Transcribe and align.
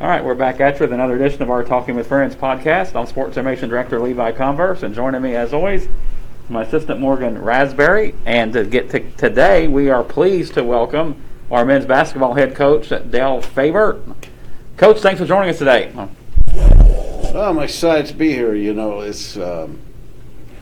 All 0.00 0.06
right, 0.06 0.24
we're 0.24 0.36
back 0.36 0.60
at 0.60 0.74
you 0.74 0.84
with 0.84 0.92
another 0.92 1.16
edition 1.16 1.42
of 1.42 1.50
our 1.50 1.64
Talking 1.64 1.96
with 1.96 2.06
Friends 2.06 2.36
podcast. 2.36 2.94
I'm 2.94 3.06
Sports 3.06 3.36
Information 3.36 3.68
Director 3.68 3.98
Levi 3.98 4.30
Converse, 4.30 4.84
and 4.84 4.94
joining 4.94 5.20
me 5.20 5.34
as 5.34 5.52
always, 5.52 5.88
my 6.48 6.62
assistant 6.62 7.00
Morgan 7.00 7.36
Raspberry. 7.42 8.14
And 8.24 8.52
to 8.52 8.62
get 8.64 8.90
to 8.90 9.00
today, 9.16 9.66
we 9.66 9.90
are 9.90 10.04
pleased 10.04 10.54
to 10.54 10.62
welcome 10.62 11.20
our 11.50 11.64
men's 11.64 11.84
basketball 11.84 12.34
head 12.34 12.54
coach, 12.54 12.90
Dale 13.10 13.42
Faber. 13.42 14.00
Coach, 14.76 15.00
thanks 15.00 15.20
for 15.20 15.26
joining 15.26 15.50
us 15.50 15.58
today. 15.58 15.90
Well, 15.92 16.08
I'm 17.36 17.58
excited 17.58 18.06
to 18.06 18.14
be 18.14 18.32
here. 18.32 18.54
You 18.54 18.74
know, 18.74 19.00
it's 19.00 19.36
um, 19.36 19.80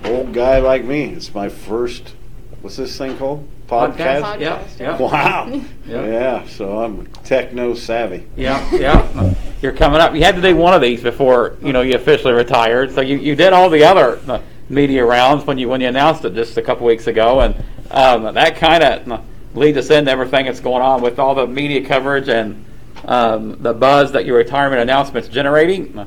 old 0.02 0.32
guy 0.32 0.60
like 0.60 0.82
me. 0.82 1.10
It's 1.10 1.34
my 1.34 1.50
first. 1.50 2.14
What's 2.62 2.76
this 2.76 2.96
thing 2.96 3.18
called? 3.18 3.46
Podcast. 3.68 4.40
Yeah, 4.40 4.62
yeah, 4.78 4.96
Wow. 4.98 5.46
Yeah. 5.86 6.04
yeah. 6.06 6.46
So 6.46 6.82
I'm 6.82 7.06
techno 7.24 7.74
savvy. 7.74 8.26
yeah, 8.36 8.68
yeah. 8.74 9.34
You're 9.62 9.72
coming 9.72 10.00
up. 10.00 10.14
You 10.14 10.22
had 10.22 10.34
to 10.36 10.42
do 10.42 10.54
one 10.56 10.74
of 10.74 10.80
these 10.80 11.02
before 11.02 11.56
you 11.62 11.72
know 11.72 11.80
you 11.82 11.94
officially 11.94 12.32
retired. 12.32 12.92
So 12.92 13.00
you, 13.00 13.16
you 13.18 13.34
did 13.34 13.52
all 13.52 13.70
the 13.70 13.84
other 13.84 14.18
uh, 14.28 14.40
media 14.68 15.04
rounds 15.04 15.44
when 15.46 15.58
you 15.58 15.68
when 15.68 15.80
you 15.80 15.88
announced 15.88 16.24
it 16.24 16.34
just 16.34 16.56
a 16.58 16.62
couple 16.62 16.86
weeks 16.86 17.06
ago, 17.06 17.40
and 17.40 17.54
um, 17.90 18.34
that 18.34 18.56
kind 18.56 18.82
of 18.84 19.24
leads 19.54 19.78
us 19.78 19.90
into 19.90 20.10
everything 20.10 20.46
that's 20.46 20.60
going 20.60 20.82
on 20.82 21.00
with 21.02 21.18
all 21.18 21.34
the 21.34 21.46
media 21.46 21.86
coverage 21.86 22.28
and 22.28 22.64
um, 23.06 23.60
the 23.62 23.72
buzz 23.72 24.12
that 24.12 24.26
your 24.26 24.36
retirement 24.36 24.80
announcement's 24.82 25.28
generating. 25.28 26.06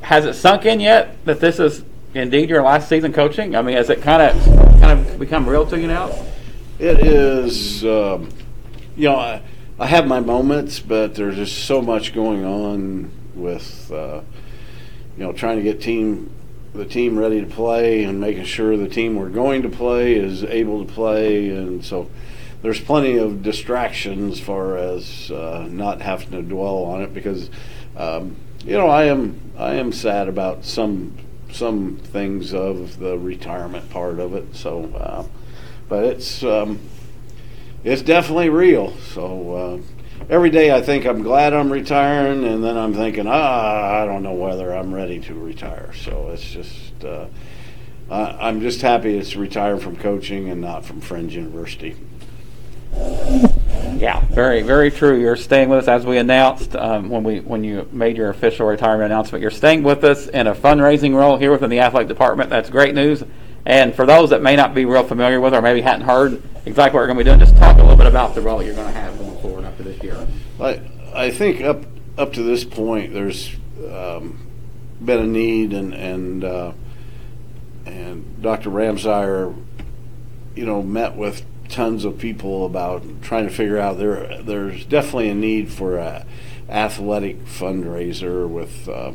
Has 0.00 0.24
it 0.24 0.34
sunk 0.34 0.64
in 0.66 0.80
yet 0.80 1.24
that 1.26 1.40
this 1.40 1.58
is 1.60 1.84
indeed 2.14 2.48
your 2.48 2.62
last 2.62 2.88
season 2.88 3.12
coaching? 3.12 3.54
I 3.54 3.62
mean, 3.62 3.76
has 3.76 3.90
it 3.90 4.02
kind 4.02 4.22
of 4.22 4.80
kind 4.80 4.98
of 5.06 5.18
become 5.18 5.48
real 5.48 5.66
to 5.66 5.78
you 5.78 5.86
now? 5.86 6.08
It 6.80 7.06
is. 7.06 7.84
Um, 7.84 8.30
you 8.96 9.10
know, 9.10 9.16
I, 9.16 9.42
I 9.78 9.86
have 9.86 10.06
my 10.06 10.20
moments, 10.20 10.80
but 10.80 11.14
there's 11.14 11.36
just 11.36 11.66
so 11.66 11.82
much 11.82 12.14
going 12.14 12.44
on 12.44 13.10
with. 13.34 13.92
Uh, 13.92 14.22
you 15.18 15.26
know, 15.26 15.32
trying 15.34 15.58
to 15.58 15.62
get 15.62 15.82
team 15.82 16.32
the 16.72 16.86
team 16.86 17.18
ready 17.18 17.40
to 17.42 17.46
play 17.46 18.04
and 18.04 18.18
making 18.18 18.44
sure 18.44 18.78
the 18.78 18.88
team 18.88 19.16
we're 19.16 19.28
going 19.28 19.60
to 19.60 19.68
play 19.68 20.14
is 20.14 20.42
able 20.44 20.86
to 20.86 20.90
play, 20.90 21.50
and 21.50 21.84
so 21.84 22.08
there's 22.62 22.80
plenty 22.80 23.18
of 23.18 23.42
distractions 23.42 24.38
as 24.38 24.40
far 24.40 24.78
as 24.78 25.30
uh, 25.30 25.66
not 25.68 26.00
having 26.00 26.30
to 26.30 26.40
dwell 26.40 26.84
on 26.84 27.02
it 27.02 27.12
because 27.12 27.50
um, 27.98 28.36
you 28.64 28.72
know 28.72 28.88
I 28.88 29.04
am 29.04 29.38
I 29.58 29.74
am 29.74 29.92
sad 29.92 30.28
about 30.28 30.64
some 30.64 31.18
some 31.52 31.98
things 31.98 32.54
of 32.54 32.98
the 32.98 33.18
retirement 33.18 33.90
part 33.90 34.18
of 34.18 34.34
it. 34.34 34.56
So, 34.56 34.84
uh, 34.94 35.24
but 35.90 36.04
it's 36.04 36.42
um, 36.42 36.80
it's 37.84 38.00
definitely 38.00 38.48
real. 38.48 38.96
So 39.12 39.54
uh, 39.54 40.24
every 40.30 40.48
day 40.48 40.74
I 40.74 40.80
think 40.80 41.04
I'm 41.04 41.22
glad 41.22 41.52
I'm 41.52 41.70
retiring, 41.70 42.44
and 42.44 42.64
then 42.64 42.78
I'm 42.78 42.94
thinking 42.94 43.26
ah 43.26 44.02
I 44.02 44.06
don't 44.06 44.22
know 44.22 44.32
whether 44.32 44.74
I'm 44.74 44.94
ready 44.94 45.20
to 45.20 45.34
retire. 45.34 45.92
So 45.92 46.30
it's 46.32 46.50
just. 46.50 47.04
Uh, 47.04 47.26
I- 48.10 48.48
I'm 48.48 48.60
just 48.60 48.80
happy 48.82 49.16
it's 49.16 49.36
retired 49.36 49.82
from 49.82 49.96
coaching 49.96 50.48
and 50.48 50.60
not 50.60 50.84
from 50.84 51.00
Friends 51.00 51.32
University. 51.34 51.94
Yeah, 53.96 54.24
very, 54.30 54.62
very 54.62 54.90
true. 54.90 55.20
You're 55.20 55.36
staying 55.36 55.68
with 55.68 55.78
us 55.80 55.88
as 55.88 56.04
we 56.04 56.18
announced 56.18 56.74
um, 56.74 57.08
when 57.08 57.22
we 57.22 57.38
when 57.40 57.62
you 57.62 57.88
made 57.92 58.16
your 58.16 58.30
official 58.30 58.66
retirement 58.66 59.12
announcement. 59.12 59.42
You're 59.42 59.50
staying 59.52 59.84
with 59.84 60.02
us 60.02 60.26
in 60.26 60.48
a 60.48 60.54
fundraising 60.54 61.14
role 61.14 61.36
here 61.36 61.52
within 61.52 61.70
the 61.70 61.78
athletic 61.80 62.08
department. 62.08 62.50
That's 62.50 62.68
great 62.68 62.94
news. 62.96 63.22
And 63.66 63.94
for 63.94 64.06
those 64.06 64.30
that 64.30 64.42
may 64.42 64.56
not 64.56 64.74
be 64.74 64.84
real 64.84 65.02
familiar 65.02 65.40
with 65.40 65.54
or 65.54 65.60
maybe 65.60 65.80
hadn't 65.80 66.06
heard 66.06 66.42
exactly 66.64 66.96
what 66.96 67.02
we're 67.02 67.06
going 67.06 67.18
to 67.18 67.24
be 67.24 67.30
doing, 67.30 67.40
just 67.40 67.56
talk 67.56 67.76
a 67.76 67.82
little 67.82 67.96
bit 67.96 68.06
about 68.06 68.34
the 68.34 68.40
role 68.40 68.62
you're 68.62 68.74
going 68.74 68.86
to 68.86 68.98
have 68.98 69.18
going 69.18 69.38
forward 69.38 69.64
after 69.64 69.82
this 69.82 70.02
year. 70.02 70.26
I 70.60 70.80
I 71.14 71.30
think 71.30 71.60
up 71.60 71.84
up 72.16 72.32
to 72.34 72.42
this 72.42 72.64
point, 72.64 73.12
there's 73.12 73.54
um, 73.90 74.46
been 75.04 75.18
a 75.18 75.26
need, 75.26 75.72
and 75.72 75.92
and 75.94 76.44
uh, 76.44 76.72
and 77.86 78.42
Dr. 78.42 78.70
Ramsire, 78.70 79.54
you 80.54 80.64
know, 80.64 80.82
met 80.82 81.16
with 81.16 81.44
tons 81.68 82.04
of 82.04 82.18
people 82.18 82.66
about 82.66 83.04
trying 83.22 83.46
to 83.46 83.52
figure 83.52 83.78
out 83.78 83.98
there. 83.98 84.42
There's 84.42 84.84
definitely 84.84 85.30
a 85.30 85.34
need 85.34 85.70
for 85.72 85.96
a 85.98 86.26
athletic 86.68 87.44
fundraiser 87.44 88.48
with. 88.48 88.88
Uh, 88.88 89.12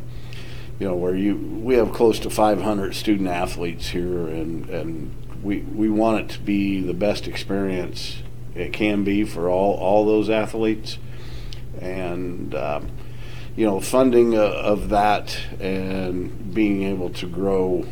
you 0.80 0.88
know, 0.88 0.96
where 0.96 1.16
you 1.16 1.36
we 1.36 1.76
have 1.76 1.94
close 1.94 2.20
to 2.20 2.30
500 2.30 2.96
student 2.96 3.30
athletes 3.30 3.90
here, 3.90 4.28
and 4.28 4.70
and 4.70 5.16
we 5.44 5.60
we 5.60 5.90
want 5.90 6.22
it 6.22 6.34
to 6.36 6.40
be 6.40 6.82
the 6.82 6.94
best 6.94 7.28
experience 7.28 8.18
it 8.56 8.74
can 8.74 9.04
be 9.04 9.24
for 9.24 9.50
all 9.50 9.76
all 9.76 10.06
those 10.06 10.30
athletes, 10.30 10.98
and 11.80 12.56
um, 12.56 12.90
you 13.56 13.66
know, 13.66 13.80
funding 13.80 14.38
uh, 14.38 14.42
of 14.42 14.90
that 14.90 15.38
and 15.60 16.54
being 16.54 16.84
able 16.84 17.10
to 17.10 17.28
grow 17.28 17.86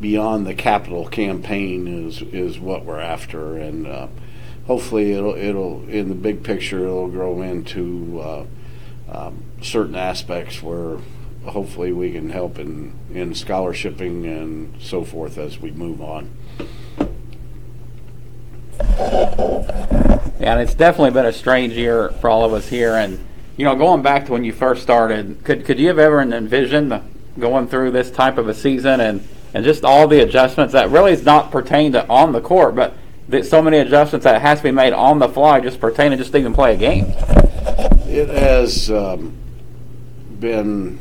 beyond 0.00 0.46
the 0.46 0.54
capital 0.54 1.06
campaign 1.06 1.86
is 1.86 2.22
is 2.22 2.58
what 2.58 2.84
we're 2.84 3.00
after, 3.00 3.56
and 3.56 3.86
uh, 3.86 4.08
hopefully 4.66 5.12
it'll 5.12 5.34
it'll 5.34 5.86
in 5.88 6.08
the 6.08 6.14
big 6.14 6.42
picture 6.42 6.84
it'll 6.84 7.08
grow 7.08 7.42
into 7.42 8.20
uh, 8.20 8.46
um, 9.10 9.42
certain 9.60 9.96
aspects 9.96 10.62
where 10.62 10.98
hopefully 11.48 11.92
we 11.92 12.12
can 12.12 12.30
help 12.30 12.58
in 12.58 12.92
in 13.12 13.30
scholarshiping 13.30 14.24
and 14.24 14.80
so 14.80 15.04
forth 15.04 15.38
as 15.38 15.58
we 15.58 15.70
move 15.70 16.00
on. 16.00 16.30
Yeah, 20.38 20.52
and 20.52 20.60
it's 20.60 20.74
definitely 20.74 21.12
been 21.12 21.26
a 21.26 21.32
strange 21.32 21.72
year 21.74 22.10
for 22.20 22.28
all 22.28 22.44
of 22.44 22.52
us 22.52 22.68
here. 22.68 22.94
And 22.94 23.24
you 23.56 23.64
know, 23.64 23.74
going 23.74 24.02
back 24.02 24.26
to 24.26 24.32
when 24.32 24.44
you 24.44 24.52
first 24.52 24.82
started, 24.82 25.42
could 25.44 25.64
could 25.64 25.78
you 25.78 25.88
have 25.88 25.98
ever 25.98 26.20
envisioned 26.20 27.00
going 27.38 27.68
through 27.68 27.90
this 27.90 28.10
type 28.10 28.38
of 28.38 28.48
a 28.48 28.54
season 28.54 29.00
and 29.00 29.26
and 29.54 29.64
just 29.64 29.84
all 29.84 30.06
the 30.06 30.20
adjustments 30.20 30.72
that 30.74 30.90
really 30.90 31.12
is 31.12 31.24
not 31.24 31.50
pertain 31.50 31.92
to 31.92 32.06
on 32.08 32.32
the 32.32 32.40
court, 32.40 32.74
but 32.74 32.94
there's 33.28 33.48
so 33.48 33.62
many 33.62 33.78
adjustments 33.78 34.24
that 34.24 34.40
has 34.40 34.58
to 34.58 34.64
be 34.64 34.70
made 34.70 34.92
on 34.92 35.18
the 35.18 35.28
fly, 35.28 35.60
just 35.60 35.80
pertaining 35.80 36.18
just 36.18 36.32
to 36.32 36.38
even 36.38 36.52
play 36.52 36.74
a 36.74 36.76
game. 36.76 37.06
It 38.06 38.28
has 38.28 38.90
um, 38.90 39.34
been 40.38 40.98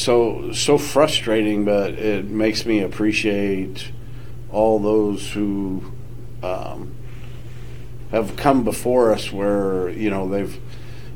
so 0.00 0.52
so 0.52 0.78
frustrating, 0.78 1.64
but 1.64 1.92
it 1.92 2.24
makes 2.26 2.64
me 2.64 2.80
appreciate 2.80 3.92
all 4.50 4.78
those 4.78 5.32
who 5.32 5.92
um, 6.42 6.94
have 8.10 8.36
come 8.36 8.64
before 8.64 9.12
us, 9.12 9.30
where 9.30 9.90
you 9.90 10.10
know 10.10 10.28
they've 10.28 10.58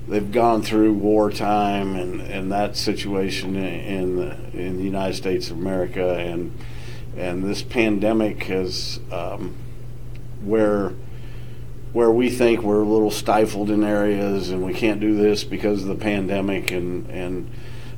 they've 0.06 0.30
gone 0.30 0.62
through 0.62 0.92
wartime 0.92 1.96
and, 1.96 2.20
and 2.20 2.52
that 2.52 2.76
situation 2.76 3.56
in 3.56 4.16
the 4.16 4.36
in 4.52 4.76
the 4.76 4.84
United 4.84 5.14
States 5.14 5.50
of 5.50 5.56
America, 5.56 6.16
and 6.16 6.56
and 7.16 7.42
this 7.42 7.62
pandemic 7.62 8.44
has 8.44 9.00
um, 9.10 9.56
where 10.42 10.92
where 11.92 12.10
we 12.10 12.28
think 12.28 12.60
we're 12.60 12.82
a 12.82 12.88
little 12.88 13.10
stifled 13.10 13.70
in 13.70 13.84
areas 13.84 14.50
and 14.50 14.64
we 14.64 14.74
can't 14.74 15.00
do 15.00 15.14
this 15.14 15.44
because 15.44 15.82
of 15.82 15.88
the 15.88 15.94
pandemic 15.94 16.72
and 16.72 17.08
and 17.08 17.48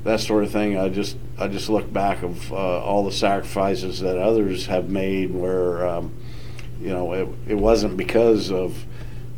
that 0.06 0.21
sort 0.21 0.44
of 0.44 0.53
thing. 0.53 0.78
I 0.78 0.89
just 0.89 1.17
I 1.37 1.49
just 1.49 1.69
look 1.69 1.93
back 1.93 2.22
of 2.22 2.53
uh, 2.53 2.56
all 2.56 3.05
the 3.05 3.12
sacrifices 3.12 4.00
that 4.00 4.17
others 4.17 4.67
have 4.67 4.89
made 4.89 5.34
where 5.34 5.87
um, 5.87 6.15
you 6.81 6.89
know 6.89 7.12
it, 7.12 7.28
it 7.49 7.55
wasn't 7.56 7.97
because 7.97 8.50
of 8.50 8.84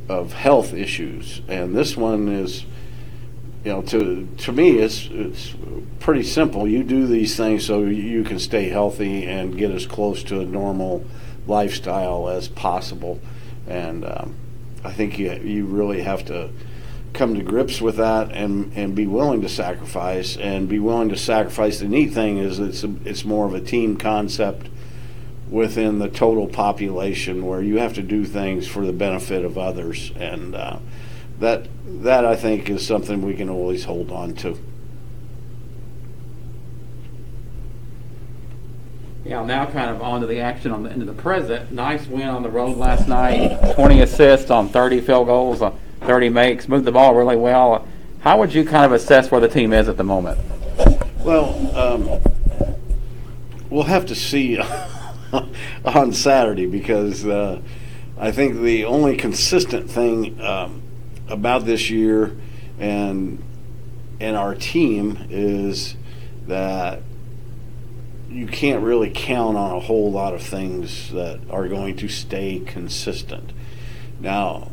of 0.08 0.34
health 0.34 0.74
issues. 0.74 1.40
And 1.48 1.74
this 1.74 1.96
one 1.96 2.28
is 2.28 2.66
you 3.64 3.72
know 3.72 3.82
to 3.82 4.28
to 4.36 4.52
me 4.52 4.78
it's 4.78 5.08
it's 5.10 5.54
pretty 6.00 6.22
simple. 6.22 6.68
You 6.68 6.84
do 6.84 7.06
these 7.06 7.34
things 7.34 7.64
so 7.64 7.80
you 7.84 8.22
can 8.22 8.38
stay 8.38 8.68
healthy 8.68 9.24
and 9.24 9.56
get 9.56 9.70
as 9.70 9.86
close 9.86 10.22
to 10.24 10.40
a 10.40 10.44
normal 10.44 11.02
lifestyle 11.46 12.28
as 12.28 12.46
possible. 12.46 13.20
And 13.66 14.04
um, 14.04 14.34
I 14.84 14.92
think 14.92 15.18
you 15.18 15.32
you 15.32 15.64
really 15.64 16.02
have 16.02 16.26
to 16.26 16.50
come 17.12 17.34
to 17.34 17.42
grips 17.42 17.80
with 17.80 17.96
that 17.96 18.30
and 18.32 18.72
and 18.76 18.94
be 18.94 19.06
willing 19.06 19.40
to 19.42 19.48
sacrifice 19.48 20.36
and 20.36 20.68
be 20.68 20.78
willing 20.78 21.08
to 21.08 21.16
sacrifice. 21.16 21.78
The 21.78 21.88
neat 21.88 22.12
thing 22.12 22.38
is 22.38 22.58
it's 22.58 22.84
a, 22.84 22.94
it's 23.04 23.24
more 23.24 23.46
of 23.46 23.54
a 23.54 23.60
team 23.60 23.96
concept 23.96 24.68
within 25.50 25.98
the 25.98 26.08
total 26.08 26.46
population 26.46 27.46
where 27.46 27.62
you 27.62 27.78
have 27.78 27.94
to 27.94 28.02
do 28.02 28.24
things 28.24 28.66
for 28.66 28.84
the 28.84 28.92
benefit 28.92 29.44
of 29.44 29.56
others 29.56 30.12
and 30.16 30.54
uh, 30.54 30.78
that 31.38 31.68
that 31.84 32.24
I 32.24 32.36
think 32.36 32.68
is 32.68 32.86
something 32.86 33.22
we 33.22 33.34
can 33.34 33.48
always 33.48 33.84
hold 33.84 34.10
on 34.10 34.34
to. 34.36 34.58
Yeah, 39.24 39.44
now 39.44 39.66
kind 39.66 39.90
of 39.90 40.00
on 40.00 40.22
to 40.22 40.26
the 40.26 40.40
action 40.40 40.72
on 40.72 40.84
the 40.84 40.90
into 40.90 41.04
the 41.04 41.12
present. 41.12 41.70
Nice 41.70 42.06
win 42.06 42.28
on 42.28 42.42
the 42.42 42.48
road 42.48 42.78
last 42.78 43.08
night. 43.08 43.74
20 43.74 44.00
assists 44.00 44.50
on 44.50 44.70
30 44.70 45.02
field 45.02 45.26
goals, 45.26 45.60
uh, 45.60 45.70
30 46.00 46.28
makes. 46.30 46.68
Moved 46.68 46.84
the 46.84 46.92
ball 46.92 47.14
really 47.14 47.36
well. 47.36 47.86
How 48.20 48.38
would 48.38 48.54
you 48.54 48.64
kind 48.64 48.84
of 48.84 48.92
assess 48.92 49.30
where 49.30 49.40
the 49.40 49.48
team 49.48 49.72
is 49.72 49.88
at 49.88 49.96
the 49.96 50.04
moment? 50.04 50.38
Well, 51.20 51.76
um, 51.76 52.20
we'll 53.70 53.84
have 53.84 54.06
to 54.06 54.14
see 54.14 54.58
on 55.84 56.12
Saturday 56.12 56.66
because 56.66 57.26
uh, 57.26 57.60
I 58.18 58.32
think 58.32 58.60
the 58.60 58.84
only 58.84 59.16
consistent 59.16 59.90
thing 59.90 60.40
um, 60.40 60.82
about 61.28 61.64
this 61.64 61.90
year 61.90 62.36
and 62.78 63.42
and 64.20 64.36
our 64.36 64.54
team 64.54 65.26
is 65.30 65.94
that 66.48 67.02
you 68.28 68.46
can't 68.46 68.82
really 68.82 69.10
count 69.14 69.56
on 69.56 69.76
a 69.76 69.80
whole 69.80 70.10
lot 70.10 70.34
of 70.34 70.42
things 70.42 71.12
that 71.12 71.40
are 71.50 71.68
going 71.68 71.96
to 71.96 72.08
stay 72.08 72.60
consistent. 72.60 73.52
Now, 74.20 74.70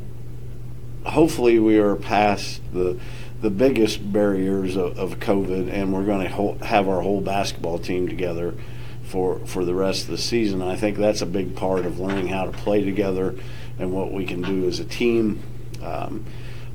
hopefully, 1.05 1.59
we 1.59 1.77
are 1.77 1.95
past 1.95 2.61
the 2.73 2.99
the 3.41 3.49
biggest 3.49 4.11
barriers 4.11 4.75
of, 4.75 4.97
of 4.97 5.19
COVID, 5.19 5.71
and 5.71 5.93
we're 5.93 6.05
going 6.05 6.27
to 6.27 6.65
have 6.65 6.87
our 6.87 7.01
whole 7.01 7.21
basketball 7.21 7.77
team 7.77 8.07
together 8.07 8.55
for 9.03 9.39
for 9.45 9.65
the 9.65 9.75
rest 9.75 10.05
of 10.05 10.11
the 10.11 10.17
season. 10.17 10.61
I 10.61 10.75
think 10.75 10.97
that's 10.97 11.21
a 11.21 11.27
big 11.27 11.55
part 11.55 11.85
of 11.85 11.99
learning 11.99 12.27
how 12.27 12.45
to 12.45 12.51
play 12.51 12.83
together 12.83 13.35
and 13.77 13.91
what 13.91 14.11
we 14.11 14.25
can 14.25 14.41
do 14.41 14.67
as 14.67 14.79
a 14.79 14.85
team. 14.85 15.43
Um, 15.81 16.25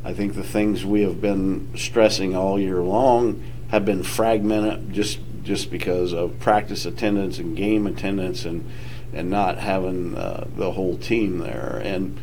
I 0.05 0.13
think 0.15 0.35
the 0.35 0.45
things 0.45 0.85
we 0.85 1.03
have 1.03 1.21
been 1.21 1.73
stressing 1.77 2.35
all 2.35 2.59
year 2.59 2.81
long 2.81 3.43
have 3.69 3.85
been 3.85 4.03
fragmented 4.03 4.93
just 4.93 5.19
just 5.43 5.71
because 5.71 6.13
of 6.13 6.39
practice 6.39 6.85
attendance 6.85 7.39
and 7.39 7.57
game 7.57 7.87
attendance 7.87 8.45
and 8.45 8.71
and 9.13 9.29
not 9.29 9.59
having 9.59 10.17
uh, 10.17 10.47
the 10.57 10.73
whole 10.73 10.97
team 10.97 11.39
there. 11.39 11.81
And, 11.85 12.21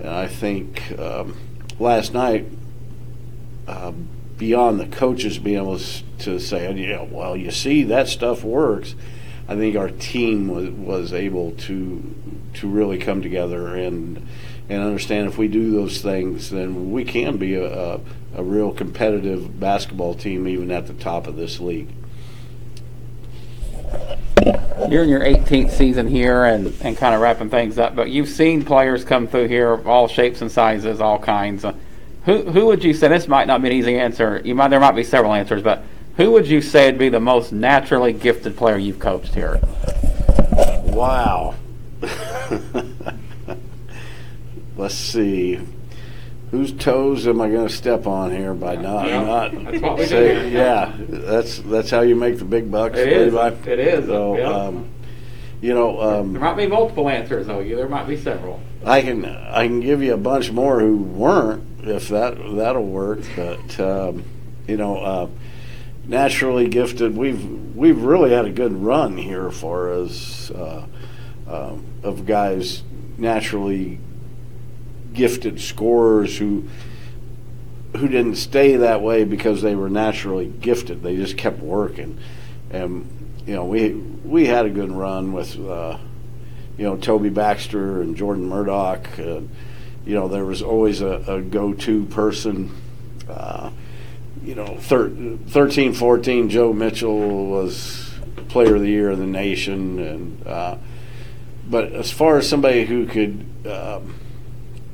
and 0.00 0.08
I 0.08 0.26
think 0.26 0.98
um, 0.98 1.36
last 1.78 2.14
night, 2.14 2.46
uh, 3.66 3.92
beyond 4.36 4.80
the 4.80 4.86
coaches 4.86 5.38
being 5.38 5.58
able 5.58 5.78
to 6.18 6.40
say, 6.40 6.72
yeah, 6.74 7.02
well, 7.02 7.36
you 7.36 7.50
see 7.50 7.84
that 7.84 8.08
stuff 8.08 8.42
works. 8.42 8.94
I 9.46 9.56
think 9.56 9.76
our 9.76 9.90
team 9.90 10.48
was, 10.48 10.70
was 10.70 11.12
able 11.12 11.52
to 11.52 12.14
to 12.54 12.68
really 12.68 12.98
come 12.98 13.22
together 13.22 13.74
and 13.74 14.26
and 14.68 14.82
understand 14.82 15.26
if 15.26 15.36
we 15.36 15.48
do 15.48 15.72
those 15.72 16.00
things, 16.00 16.50
then 16.50 16.92
we 16.92 17.04
can 17.04 17.36
be 17.36 17.54
a, 17.54 17.94
a, 17.94 18.00
a 18.36 18.42
real 18.42 18.72
competitive 18.72 19.58
basketball 19.58 20.14
team 20.14 20.46
even 20.46 20.70
at 20.70 20.86
the 20.86 20.94
top 20.94 21.26
of 21.26 21.36
this 21.36 21.58
league. 21.58 21.88
You're 24.88 25.04
in 25.04 25.08
your 25.08 25.20
18th 25.20 25.70
season 25.70 26.08
here 26.08 26.44
and, 26.44 26.74
and 26.80 26.96
kind 26.96 27.14
of 27.14 27.20
wrapping 27.20 27.50
things 27.50 27.78
up, 27.78 27.94
but 27.94 28.10
you've 28.10 28.28
seen 28.28 28.64
players 28.64 29.04
come 29.04 29.28
through 29.28 29.48
here 29.48 29.72
of 29.72 29.86
all 29.86 30.08
shapes 30.08 30.40
and 30.40 30.50
sizes, 30.50 31.00
all 31.00 31.18
kinds. 31.18 31.64
Uh, 31.64 31.74
who, 32.24 32.42
who 32.50 32.66
would 32.66 32.82
you 32.82 32.94
say, 32.94 33.08
this 33.08 33.28
might 33.28 33.46
not 33.46 33.62
be 33.62 33.68
an 33.68 33.74
easy 33.74 33.98
answer, 33.98 34.40
you 34.44 34.54
might, 34.54 34.68
there 34.68 34.80
might 34.80 34.96
be 34.96 35.04
several 35.04 35.32
answers, 35.32 35.62
but 35.62 35.82
who 36.16 36.32
would 36.32 36.48
you 36.48 36.60
say 36.60 36.86
would 36.86 36.98
be 36.98 37.08
the 37.08 37.20
most 37.20 37.52
naturally 37.52 38.12
gifted 38.12 38.56
player 38.56 38.78
you've 38.78 38.98
coached 38.98 39.34
here? 39.34 39.60
Wow. 40.84 41.54
Let's 44.76 44.94
see 44.94 45.60
whose 46.50 46.72
toes 46.72 47.26
am 47.26 47.40
I 47.40 47.48
going 47.48 47.68
to 47.68 47.72
step 47.72 48.06
on 48.06 48.30
here 48.30 48.54
by 48.54 48.76
not 48.76 49.06
Yeah, 49.06 49.22
not 49.22 49.64
that's 49.64 49.82
what 49.82 49.98
we 49.98 50.06
say, 50.06 50.50
yeah 50.50 50.94
that's 50.98 51.58
that's 51.58 51.90
how 51.90 52.00
you 52.00 52.16
make 52.16 52.38
the 52.38 52.44
big 52.44 52.70
bucks 52.70 52.98
It 52.98 53.08
is. 53.12 53.32
Levi. 53.32 53.70
It 53.70 53.78
is, 53.78 54.06
so 54.06 54.36
yeah. 54.36 54.50
um, 54.50 54.88
you 55.60 55.74
know 55.74 56.00
um, 56.00 56.32
There 56.32 56.42
might 56.42 56.56
be 56.56 56.66
multiple 56.66 57.08
answers, 57.08 57.46
though. 57.46 57.60
You 57.60 57.76
There 57.76 57.88
might 57.88 58.08
be 58.08 58.16
several. 58.16 58.60
I 58.84 59.02
can 59.02 59.24
I 59.24 59.66
can 59.66 59.80
give 59.80 60.02
you 60.02 60.14
a 60.14 60.18
bunch 60.18 60.50
more 60.50 60.80
who 60.80 60.96
weren't 60.96 61.64
if 61.82 62.08
that 62.08 62.36
that'll 62.56 62.84
work 62.84 63.20
but 63.36 63.80
um, 63.80 64.24
you 64.66 64.76
know 64.76 64.98
uh, 64.98 65.28
naturally 66.06 66.68
gifted 66.68 67.16
we've 67.16 67.44
we've 67.74 68.02
really 68.02 68.30
had 68.30 68.44
a 68.44 68.50
good 68.50 68.72
run 68.72 69.16
here 69.16 69.50
for 69.50 69.92
us 69.92 70.50
uh, 70.50 70.86
um, 71.48 71.84
of 72.02 72.26
guys 72.26 72.82
naturally 73.18 73.98
gifted 75.12 75.60
scorers 75.60 76.38
who 76.38 76.68
who 77.96 78.06
didn't 78.06 78.36
stay 78.36 78.76
that 78.76 79.02
way 79.02 79.24
because 79.24 79.62
they 79.62 79.74
were 79.74 79.90
naturally 79.90 80.46
gifted. 80.46 81.02
They 81.02 81.16
just 81.16 81.36
kept 81.36 81.58
working, 81.58 82.18
and 82.70 83.08
you 83.46 83.54
know 83.54 83.64
we 83.64 83.92
we 83.92 84.46
had 84.46 84.66
a 84.66 84.70
good 84.70 84.92
run 84.92 85.32
with 85.32 85.58
uh, 85.58 85.98
you 86.76 86.84
know 86.84 86.96
Toby 86.96 87.30
Baxter 87.30 88.00
and 88.00 88.16
Jordan 88.16 88.48
Murdoch. 88.48 89.18
Uh, 89.18 89.40
you 90.06 90.14
know 90.14 90.28
there 90.28 90.44
was 90.44 90.62
always 90.62 91.00
a, 91.00 91.24
a 91.26 91.42
go-to 91.42 92.04
person. 92.06 92.74
Uh, 93.28 93.70
you 94.42 94.54
know, 94.54 94.78
thir- 94.78 95.36
13, 95.48 95.92
14, 95.92 96.48
Joe 96.48 96.72
Mitchell 96.72 97.46
was 97.46 98.10
player 98.48 98.74
of 98.74 98.82
the 98.82 98.88
year 98.88 99.10
of 99.10 99.18
the 99.18 99.26
nation, 99.26 99.98
and 99.98 100.46
uh, 100.46 100.76
but 101.68 101.92
as 101.92 102.10
far 102.10 102.38
as 102.38 102.48
somebody 102.48 102.84
who 102.84 103.06
could 103.06 103.46
um, 103.66 104.14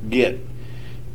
get 0.08 0.38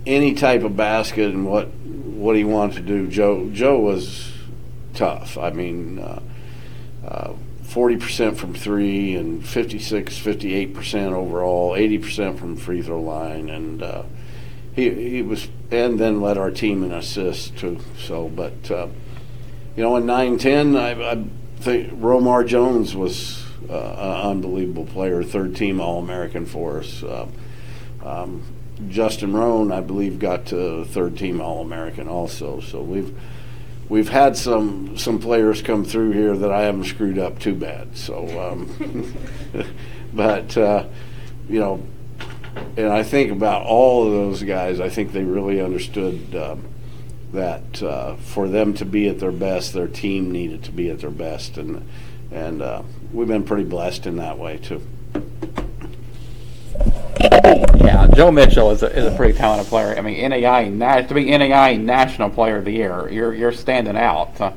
any 0.06 0.34
type 0.34 0.64
of 0.64 0.76
basket 0.76 1.30
and 1.34 1.46
what 1.46 1.68
what 1.68 2.36
he 2.36 2.44
wanted 2.44 2.76
to 2.76 2.82
do. 2.82 3.08
Joe 3.08 3.50
Joe 3.52 3.80
was 3.80 4.32
tough. 4.94 5.38
I 5.38 5.52
mean, 5.52 6.00
uh, 6.00 6.22
uh, 7.08 7.34
forty 7.64 7.98
percent 7.98 8.38
from 8.38 8.54
three 8.54 9.16
and 9.16 9.46
56, 9.46 10.18
58 10.18 10.74
percent 10.74 11.14
overall, 11.14 11.76
eighty 11.76 11.98
percent 11.98 12.40
from 12.40 12.58
free 12.58 12.82
throw 12.82 13.02
line, 13.02 13.50
and 13.50 13.82
uh, 13.82 14.04
he 14.76 14.90
he 14.90 15.22
was 15.22 15.50
and 15.72 16.00
then 16.00 16.22
led 16.22 16.38
our 16.38 16.52
team 16.52 16.84
in 16.84 16.92
assists 16.92 17.50
too. 17.50 17.80
So, 17.98 18.28
but 18.30 18.70
uh, 18.70 18.88
you 19.76 19.84
know, 19.84 19.96
in 19.96 20.06
nine 20.06 20.38
ten, 20.38 20.76
I, 20.76 21.12
I 21.12 21.24
think 21.58 21.92
Romar 21.94 22.46
Jones 22.46 22.96
was 22.96 23.46
uh, 23.70 23.74
an 23.74 24.30
unbelievable 24.32 24.86
player, 24.86 25.24
third 25.24 25.56
team 25.56 25.80
All 25.80 26.00
American 26.00 26.46
for 26.46 26.80
us. 26.80 27.04
Uh, 27.04 27.28
um, 28.04 28.44
Justin 28.90 29.34
Roan, 29.34 29.72
I 29.72 29.82
believe, 29.82 30.20
got 30.20 30.48
to 30.48 30.86
third 30.86 31.18
team 31.18 31.42
All 31.42 31.62
American 31.62 32.08
also. 32.08 32.60
So 32.60 32.82
we've 32.82 33.18
we've 33.90 34.10
had 34.10 34.38
some 34.38 34.98
some 34.98 35.20
players 35.20 35.62
come 35.62 35.84
through 35.84 36.12
here 36.12 36.36
that 36.36 36.52
I 36.52 36.62
haven't 36.64 36.86
screwed 36.86 37.20
up 37.20 37.40
too 37.40 37.56
bad. 37.56 37.98
So, 37.98 38.52
um, 38.52 39.14
but 40.14 40.58
uh, 40.58 40.86
you 41.50 41.60
know, 41.60 41.86
and 42.78 42.88
I 42.88 43.04
think 43.04 43.32
about 43.32 43.64
all 43.64 44.08
of 44.08 44.14
those 44.14 44.44
guys. 44.44 44.80
I 44.80 44.90
think 44.90 45.12
they 45.12 45.24
really 45.24 45.62
understood 45.62 46.36
um, 46.36 46.68
that 47.34 47.84
uh, 47.84 48.16
for 48.16 48.48
them 48.48 48.74
to 48.76 48.86
be 48.86 49.08
at 49.08 49.20
their 49.20 49.32
best, 49.32 49.74
their 49.74 49.88
team 49.88 50.32
needed 50.32 50.64
to 50.64 50.72
be 50.72 50.90
at 50.90 51.00
their 51.00 51.12
best, 51.12 51.58
and 51.58 51.88
and 52.32 52.62
uh, 52.62 52.84
we've 53.12 53.28
been 53.28 53.44
pretty 53.44 53.66
blessed 53.66 54.06
in 54.06 54.18
that 54.18 54.38
way 54.38 54.58
too. 54.58 54.82
Yeah, 57.20 58.01
Joe 58.16 58.32
Mitchell 58.32 58.72
is 58.72 58.84
a, 58.84 58.88
is 58.96 59.06
a 59.12 59.16
pretty 59.16 59.38
talented 59.38 59.68
player. 59.68 59.96
I 59.98 60.02
mean, 60.02 60.30
NAI 60.30 60.68
na- 60.70 61.02
to 61.02 61.14
be 61.14 61.26
NAI 61.38 61.76
National 61.78 62.30
Player 62.30 62.58
of 62.58 62.66
the 62.66 62.72
Year, 62.74 63.10
you're 63.10 63.34
you're 63.34 63.52
standing 63.54 63.96
out, 63.98 64.40
uh, 64.42 64.52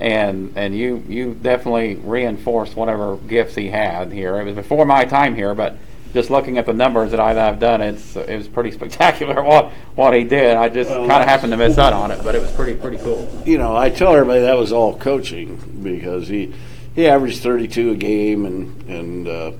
and 0.00 0.52
and 0.56 0.76
you 0.76 1.02
you 1.08 1.34
definitely 1.34 1.94
reinforced 1.96 2.74
whatever 2.76 3.16
gifts 3.16 3.54
he 3.54 3.68
had 3.68 4.12
here. 4.12 4.40
It 4.40 4.44
was 4.44 4.54
before 4.54 4.84
my 4.84 5.04
time 5.04 5.34
here, 5.34 5.54
but 5.54 5.76
just 6.12 6.30
looking 6.30 6.56
at 6.58 6.66
the 6.66 6.72
numbers 6.72 7.10
that 7.12 7.20
I've, 7.20 7.36
I've 7.36 7.58
done, 7.60 7.80
it's 7.80 8.16
it 8.16 8.36
was 8.36 8.48
pretty 8.48 8.70
spectacular 8.78 9.42
what 9.42 9.70
what 9.94 10.12
he 10.14 10.24
did. 10.24 10.56
I 10.56 10.68
just 10.68 10.90
Well, 10.90 11.06
kind 11.06 11.22
of 11.22 11.28
happened 11.28 11.52
to 11.52 11.56
miss 11.56 11.78
out 11.78 11.92
on 11.92 12.10
it, 12.10 12.22
but 12.24 12.34
it 12.34 12.40
was 12.40 12.50
pretty 12.52 12.74
pretty 12.74 12.98
cool. 12.98 13.28
you 13.46 13.58
know, 13.58 13.76
I 13.76 13.88
tell 13.90 14.12
everybody 14.14 14.40
that 14.40 14.56
was 14.58 14.72
all 14.72 14.96
coaching 14.98 15.80
because 15.82 16.26
he 16.28 16.52
he 16.94 17.06
averaged 17.06 17.40
32 17.42 17.92
a 17.92 17.94
game 17.94 18.46
and 18.46 18.82
and 18.90 19.28
uh, 19.28 19.52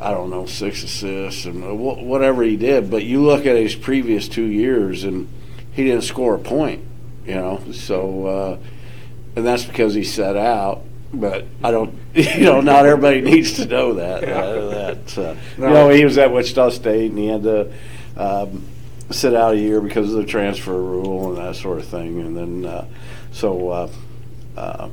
I 0.00 0.10
don't 0.10 0.30
know 0.30 0.46
six 0.46 0.82
assists 0.82 1.44
and 1.44 1.78
whatever 1.78 2.42
he 2.42 2.56
did. 2.56 2.90
But 2.90 3.04
you 3.04 3.22
look 3.22 3.46
at 3.46 3.56
his 3.56 3.74
previous 3.74 4.28
two 4.28 4.46
years 4.46 5.04
and 5.04 5.28
he 5.72 5.84
didn't 5.84 6.02
score 6.02 6.34
a 6.34 6.38
point. 6.38 6.84
You 7.26 7.36
know, 7.36 7.62
so 7.72 8.26
uh, 8.26 8.58
and 9.36 9.46
that's 9.46 9.64
because 9.64 9.94
he 9.94 10.04
set 10.04 10.36
out. 10.36 10.82
But 11.12 11.46
I 11.62 11.70
don't, 11.70 11.94
you 12.14 12.40
know, 12.40 12.60
not 12.60 12.86
everybody 12.86 13.20
needs 13.30 13.54
to 13.54 13.66
know 13.66 13.94
that. 13.94 14.24
Uh, 14.24 14.68
that 14.68 15.18
uh, 15.18 15.36
you 15.56 15.68
know, 15.68 15.88
he 15.88 16.04
was 16.04 16.18
at 16.18 16.32
Wichita 16.32 16.70
State 16.70 17.10
and 17.10 17.18
he 17.18 17.26
had 17.26 17.42
to 17.44 17.72
um, 18.16 18.64
sit 19.10 19.34
out 19.34 19.54
a 19.54 19.58
year 19.58 19.80
because 19.80 20.12
of 20.12 20.16
the 20.16 20.26
transfer 20.26 20.80
rule 20.80 21.28
and 21.30 21.38
that 21.38 21.56
sort 21.56 21.78
of 21.78 21.86
thing. 21.86 22.20
And 22.20 22.36
then, 22.36 22.66
uh, 22.66 22.86
so 23.32 23.68
uh, 23.68 23.90
uh, 24.56 24.88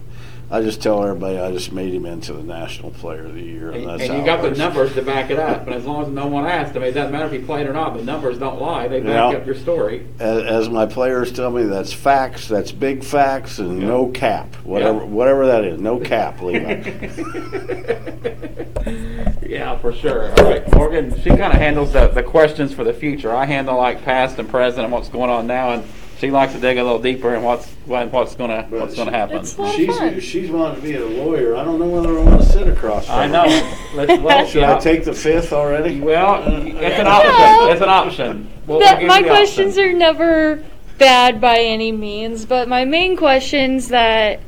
I 0.54 0.62
just 0.62 0.82
tell 0.82 1.02
everybody 1.02 1.40
I 1.40 1.50
just 1.54 1.72
made 1.72 1.94
him 1.94 2.06
into 2.06 2.34
the 2.34 2.44
National 2.44 2.92
Player 2.92 3.24
of 3.24 3.36
the 3.36 3.42
Year, 3.42 3.72
and, 3.72 3.84
And, 3.84 3.90
that's 3.90 4.10
and 4.10 4.20
you 4.20 4.26
got 4.26 4.42
the 4.42 4.52
numbers 4.52 4.94
to 4.96 5.02
back 5.02 5.30
it 5.32 5.40
up. 5.40 5.66
And 5.66 5.74
as 5.74 5.86
long 5.86 6.04
as 6.04 6.10
no 6.10 6.28
one 6.28 6.46
asked, 6.46 6.76
I 6.76 6.80
mean, 6.80 6.90
it 6.90 6.92
doesn't 6.92 7.14
matter 7.14 7.26
if 7.28 7.32
he 7.32 7.40
played 7.40 7.68
or 7.68 7.72
not. 7.74 7.96
The 7.96 8.04
numbers 8.04 8.38
don't 8.38 8.60
lie; 8.62 8.90
they 8.90 9.00
back 9.00 9.32
Yeah. 9.32 9.38
up 9.40 9.46
your 9.46 9.56
story. 9.56 10.06
As, 10.20 10.44
as 10.44 10.70
my 10.70 10.86
players 10.86 11.32
tell 11.32 11.52
me, 11.52 11.64
that's 11.64 11.94
facts. 11.94 12.50
That's 12.50 12.74
big 12.74 13.02
facts, 13.02 13.60
and 13.60 13.82
Yeah. 13.82 13.88
no 13.88 14.08
cap. 14.08 14.54
Whatever, 14.66 15.00
Yeah. 15.00 15.06
whatever 15.06 15.48
that 15.48 15.64
is, 15.64 15.80
no 15.80 16.00
cap, 16.00 16.42
Levi. 16.42 16.82
yeah, 19.48 19.78
for 19.78 19.94
sure. 19.94 20.32
All 20.38 20.50
right, 20.50 20.76
Morgan, 20.76 21.16
she 21.22 21.30
kind 21.30 21.54
of 21.54 21.54
handles 21.54 21.94
the, 21.94 22.08
the 22.08 22.24
questions 22.24 22.74
for 22.74 22.84
the 22.84 22.94
future. 22.94 23.34
I 23.34 23.46
handle 23.46 23.78
like 23.78 24.04
past 24.04 24.38
and 24.38 24.50
present 24.50 24.84
and 24.84 24.92
what's 24.92 25.08
going 25.08 25.30
on 25.30 25.48
now, 25.48 25.70
and 25.72 25.86
she 26.22 26.30
likes 26.30 26.54
to 26.54 26.60
dig 26.60 26.78
a 26.78 26.84
little 26.84 27.00
deeper 27.00 27.34
in 27.34 27.42
what's 27.42 27.68
what- 27.86 28.12
what's 28.14 28.36
gonna 28.36 28.68
what's 28.70 28.96
gonna 28.96 29.12
happen. 29.12 29.38
It's 29.38 29.54
fun. 29.54 29.76
she's 29.76 30.24
she's 30.24 30.52
wanting 30.52 30.76
to 30.76 30.82
be 30.88 30.96
a 30.96 31.04
lawyer. 31.06 31.56
I 31.56 31.64
don't 31.64 31.80
know 31.80 31.88
whether 31.88 32.18
I 32.20 32.24
want 32.24 32.42
to 32.42 32.48
sit 32.48 32.68
across. 32.68 33.08
From 33.08 33.16
I 33.16 33.28
her. 33.28 33.34
know. 33.34 33.74
Let's, 33.96 34.22
well, 34.24 34.46
Should 34.46 34.62
yeah. 34.62 34.76
I 34.76 34.80
take 34.80 35.04
the 35.04 35.14
fifth 35.14 35.52
already? 35.52 36.00
Well, 36.00 36.36
uh, 36.44 36.62
it's 36.64 37.00
an 37.00 37.08
uh, 37.08 37.24
No. 37.24 37.30
option. 37.32 37.72
It's 37.72 37.82
an 37.82 37.90
option. 37.90 38.50
We'll, 38.68 38.78
we'll 38.78 38.88
That- 38.88 39.00
give 39.00 39.08
my 39.08 39.18
you 39.18 39.24
the 39.24 39.30
questions 39.30 39.78
option. 39.78 39.90
are 39.90 39.98
never 39.98 40.64
bad 41.00 41.42
by 41.42 41.58
any 41.58 41.92
means, 41.92 42.46
but 42.46 42.68
my 42.68 42.86
main 42.86 43.18
questions 43.18 43.88
that 43.88 44.40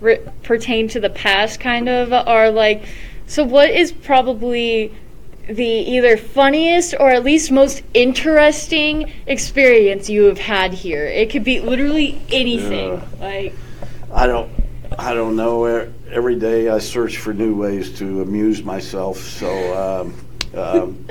re- 0.00 0.20
pertain 0.42 0.88
to 0.88 1.00
the 1.00 1.10
past 1.10 1.60
kind 1.60 1.86
of 1.90 2.12
are 2.14 2.50
like, 2.50 2.84
so 3.26 3.44
what 3.44 3.68
is 3.68 3.92
probably 3.92 4.94
the 5.50 5.64
either 5.64 6.16
funniest 6.16 6.94
or 6.98 7.10
at 7.10 7.24
least 7.24 7.50
most 7.50 7.82
interesting 7.94 9.12
experience 9.26 10.08
you 10.08 10.24
have 10.24 10.38
had 10.38 10.72
here? 10.72 11.06
It 11.06 11.30
could 11.30 11.44
be 11.44 11.60
literally 11.60 12.20
anything. 12.30 12.94
Yeah. 12.94 13.04
Like, 13.20 13.54
I 14.12 14.26
don't, 14.26 14.50
I 14.98 15.14
don't 15.14 15.36
know. 15.36 15.64
Every 16.10 16.36
day 16.36 16.68
I 16.68 16.78
search 16.78 17.18
for 17.18 17.32
new 17.32 17.54
ways 17.54 17.98
to 17.98 18.22
amuse 18.22 18.62
myself. 18.62 19.18
So, 19.18 20.04
um, 20.54 20.58
um, 20.58 21.06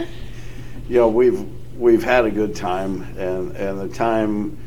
you 0.87 0.95
know, 0.95 1.07
we've 1.07 1.45
we've 1.77 2.03
had 2.03 2.25
a 2.25 2.31
good 2.31 2.55
time, 2.55 3.03
and 3.17 3.55
and 3.55 3.79
the 3.79 3.87
time 3.87 4.57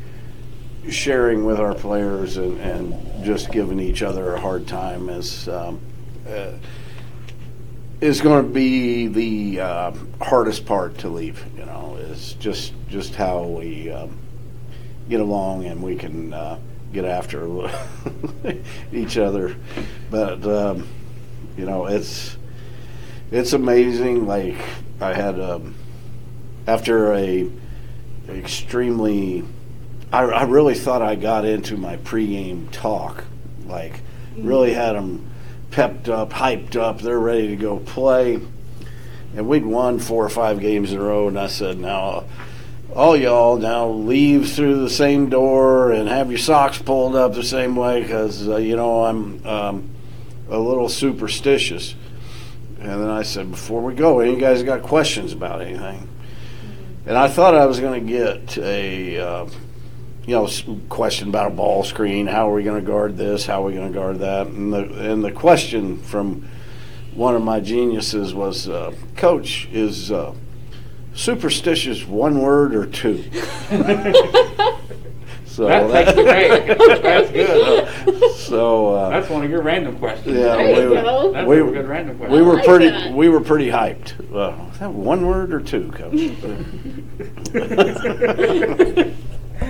sharing 0.89 1.45
with 1.45 1.59
our 1.59 1.73
players 1.73 2.37
and, 2.37 2.59
and 2.59 3.23
just 3.23 3.51
giving 3.51 3.79
each 3.79 4.01
other 4.01 4.33
a 4.33 4.39
hard 4.39 4.67
time 4.67 5.09
is 5.09 5.47
um, 5.47 5.79
uh, 6.27 6.51
is 8.03 8.19
going 8.19 8.43
to 8.45 8.49
be 8.49 9.07
the 9.07 9.61
uh, 9.61 9.93
hardest 10.21 10.65
part 10.65 10.97
to 10.97 11.07
leave. 11.07 11.41
You 11.57 11.65
know, 11.65 11.95
is 11.95 12.33
just 12.33 12.73
just 12.89 13.15
how 13.15 13.43
we 13.43 13.89
um, 13.89 14.19
get 15.07 15.21
along 15.21 15.65
and 15.65 15.81
we 15.81 15.95
can 15.95 16.33
uh, 16.33 16.59
get 16.91 17.05
after 17.05 17.71
each 18.91 19.17
other. 19.17 19.55
But 20.11 20.45
um, 20.45 20.85
you 21.57 21.65
know, 21.65 21.85
it's 21.85 22.37
it's 23.31 23.53
amazing. 23.53 24.27
Like 24.27 24.57
I 24.99 25.13
had 25.13 25.39
um, 25.39 25.73
after 26.67 27.13
a 27.13 27.49
extremely, 28.27 29.45
I, 30.11 30.23
I 30.23 30.43
really 30.43 30.75
thought 30.75 31.01
I 31.01 31.15
got 31.15 31.45
into 31.45 31.77
my 31.77 31.95
pregame 31.97 32.69
talk. 32.71 33.23
Like 33.65 34.01
really 34.35 34.73
had 34.73 34.93
them 34.97 35.29
pepped 35.73 36.07
up, 36.07 36.29
hyped 36.31 36.75
up. 36.75 37.01
They're 37.01 37.19
ready 37.19 37.47
to 37.47 37.55
go 37.55 37.79
play. 37.79 38.39
And 39.35 39.47
we'd 39.47 39.65
won 39.65 39.97
four 39.99 40.23
or 40.23 40.29
five 40.29 40.59
games 40.59 40.93
in 40.93 40.99
a 40.99 41.03
row, 41.03 41.27
and 41.27 41.39
I 41.39 41.47
said, 41.47 41.79
now 41.79 42.25
all 42.95 43.17
y'all 43.17 43.57
now 43.57 43.89
leave 43.89 44.51
through 44.51 44.81
the 44.81 44.89
same 44.89 45.27
door 45.29 45.91
and 45.91 46.07
have 46.07 46.29
your 46.29 46.37
socks 46.37 46.77
pulled 46.79 47.15
up 47.15 47.33
the 47.33 47.43
same 47.43 47.75
way 47.75 48.03
because 48.03 48.47
uh, 48.47 48.57
you 48.57 48.75
know 48.75 49.05
I'm 49.05 49.43
um, 49.47 49.89
a 50.47 50.59
little 50.59 50.87
superstitious. 50.89 51.95
And 52.79 53.01
then 53.01 53.09
I 53.09 53.23
said, 53.23 53.49
before 53.49 53.81
we 53.81 53.95
go, 53.95 54.19
any 54.19 54.35
guys 54.35 54.61
got 54.61 54.83
questions 54.83 55.33
about 55.33 55.61
anything? 55.61 56.07
And 57.07 57.17
I 57.17 57.29
thought 57.29 57.55
I 57.55 57.65
was 57.65 57.79
going 57.79 58.05
to 58.05 58.11
get 58.11 58.57
a 58.59 59.17
uh, 59.17 59.49
you 60.25 60.35
know 60.35 60.47
question 60.89 61.29
about 61.29 61.47
a 61.51 61.55
ball 61.55 61.83
screen. 61.83 62.27
How 62.27 62.49
are 62.49 62.53
we 62.53 62.63
going 62.63 62.79
to 62.83 62.87
guard 62.87 63.17
this? 63.17 63.45
How 63.45 63.61
are 63.63 63.65
we 63.67 63.73
going 63.73 63.91
to 63.91 63.97
guard 63.97 64.19
that? 64.19 64.47
And 64.47 64.71
the 64.73 65.11
and 65.11 65.23
the 65.23 65.31
question 65.31 65.97
from 65.97 66.47
one 67.13 67.35
of 67.35 67.41
my 67.43 67.59
geniuses 67.59 68.33
was, 68.33 68.67
uh, 68.67 68.93
Coach, 69.15 69.67
is 69.71 70.11
uh, 70.11 70.33
superstitious 71.13 72.05
one 72.07 72.39
word 72.41 72.73
or 72.73 72.85
two? 72.87 73.23
so 75.45 75.67
That 75.67 76.15
takes 76.15 76.15
the. 76.15 76.99
That's 77.03 77.31
good. 77.31 78.31
so 78.35 78.95
uh, 78.95 79.09
That's 79.09 79.29
one 79.29 79.43
of 79.43 79.51
your 79.51 79.61
random 79.61 79.99
questions. 79.99 80.35
yeah, 80.35 80.55
There 80.55 80.83
you 80.83 80.89
we, 80.89 80.95
go. 80.95 81.31
That's 81.33 81.47
we, 81.47 81.59
a 81.59 81.65
good 81.65 81.87
random 81.87 82.17
question. 82.17 82.33
we 82.35 82.41
were 82.41 82.55
like 82.55 82.65
pretty 82.65 82.89
that. 82.89 83.13
we 83.13 83.29
were 83.29 83.41
pretty 83.41 83.67
hyped. 83.67 84.13
Uh, 84.33 84.71
is 84.71 84.79
that 84.79 84.91
one 84.91 85.27
word 85.27 85.53
or 85.53 85.59
two, 85.61 85.91
Coach? 85.91 86.31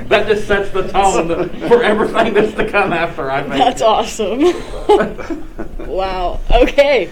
that 0.10 0.28
just 0.28 0.48
sets 0.48 0.70
the 0.72 0.88
tone 0.88 1.50
for 1.68 1.84
everything 1.84 2.34
that's 2.34 2.54
to 2.54 2.70
come 2.70 2.94
after. 2.94 3.30
I 3.30 3.42
think. 3.44 3.56
that's 3.56 3.82
awesome. 3.82 4.42
wow. 5.88 6.40
Okay. 6.52 7.12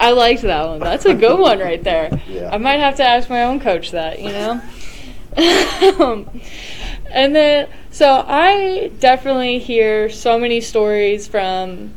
I 0.00 0.12
liked 0.12 0.42
that 0.42 0.66
one. 0.66 0.80
That's 0.80 1.06
a 1.06 1.14
good 1.14 1.38
one 1.38 1.58
right 1.58 1.82
there. 1.82 2.20
Yeah. 2.28 2.50
I 2.52 2.58
might 2.58 2.78
have 2.78 2.96
to 2.96 3.04
ask 3.04 3.28
my 3.28 3.44
own 3.44 3.60
coach 3.60 3.90
that, 3.90 4.20
you 4.20 4.30
know? 4.30 4.62
um, 5.98 6.40
and 7.10 7.34
then, 7.34 7.68
so 7.90 8.24
I 8.26 8.92
definitely 9.00 9.58
hear 9.58 10.08
so 10.08 10.38
many 10.38 10.60
stories 10.60 11.26
from 11.26 11.94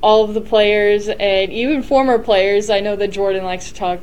all 0.00 0.24
of 0.24 0.34
the 0.34 0.40
players 0.40 1.08
and 1.08 1.52
even 1.52 1.82
former 1.82 2.18
players. 2.18 2.70
I 2.70 2.80
know 2.80 2.94
that 2.96 3.08
Jordan 3.08 3.44
likes 3.44 3.68
to 3.68 3.74
talk 3.74 4.00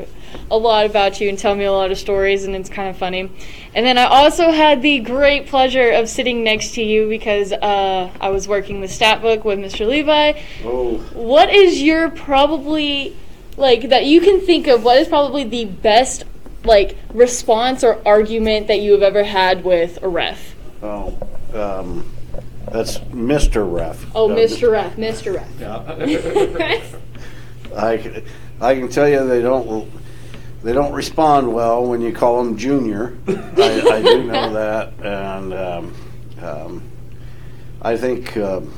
a 0.51 0.57
lot 0.57 0.85
about 0.85 1.21
you 1.21 1.29
and 1.29 1.39
tell 1.39 1.55
me 1.55 1.63
a 1.63 1.71
lot 1.71 1.91
of 1.91 1.97
stories, 1.97 2.43
and 2.43 2.55
it's 2.55 2.69
kind 2.69 2.89
of 2.89 2.97
funny. 2.97 3.31
And 3.73 3.85
then 3.85 3.97
I 3.97 4.03
also 4.03 4.51
had 4.51 4.81
the 4.81 4.99
great 4.99 5.47
pleasure 5.47 5.91
of 5.91 6.09
sitting 6.09 6.43
next 6.43 6.73
to 6.75 6.83
you 6.83 7.07
because 7.07 7.53
uh, 7.53 8.11
I 8.19 8.29
was 8.29 8.47
working 8.47 8.81
the 8.81 8.87
stat 8.87 9.21
book 9.21 9.45
with 9.45 9.59
Mr. 9.59 9.87
Levi. 9.87 10.33
oh, 10.63 10.97
What 11.13 11.53
is 11.53 11.81
your 11.81 12.09
probably 12.09 13.15
like 13.57 13.89
that 13.89 14.05
you 14.05 14.19
can 14.19 14.41
think 14.41 14.67
of? 14.67 14.83
What 14.83 14.97
is 14.97 15.07
probably 15.07 15.45
the 15.45 15.65
best 15.65 16.25
like 16.65 16.97
response 17.13 17.83
or 17.83 18.05
argument 18.05 18.67
that 18.67 18.79
you 18.79 18.91
have 18.93 19.03
ever 19.03 19.23
had 19.23 19.63
with 19.63 20.01
a 20.03 20.07
ref? 20.09 20.55
oh, 20.83 21.17
um, 21.53 22.05
that's 22.71 22.97
Mr. 22.99 23.71
Ref. 23.71 24.05
Oh, 24.15 24.29
Mr. 24.29 24.71
Ref, 24.71 24.95
Mr. 24.95 25.35
Ref. 25.35 25.47
Yeah. 25.59 26.81
I 28.61 28.75
can 28.75 28.87
tell 28.89 29.07
you 29.07 29.27
they 29.27 29.41
don't 29.41 29.91
they 30.63 30.73
don't 30.73 30.93
respond 30.93 31.53
well 31.53 31.85
when 31.85 32.01
you 32.01 32.11
call 32.11 32.43
them 32.43 32.57
junior. 32.57 33.15
I, 33.27 33.81
I 33.87 34.01
do 34.01 34.23
know 34.23 34.53
that, 34.53 34.93
and 34.99 35.53
um, 35.53 35.93
um, 36.41 36.81
I 37.81 37.97
think 37.97 38.35
um, 38.37 38.73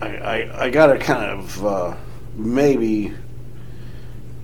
I, 0.00 0.08
I, 0.08 0.64
I 0.66 0.70
got 0.70 0.86
to 0.88 0.98
kind 0.98 1.40
of 1.40 1.66
uh, 1.66 1.96
maybe 2.36 3.12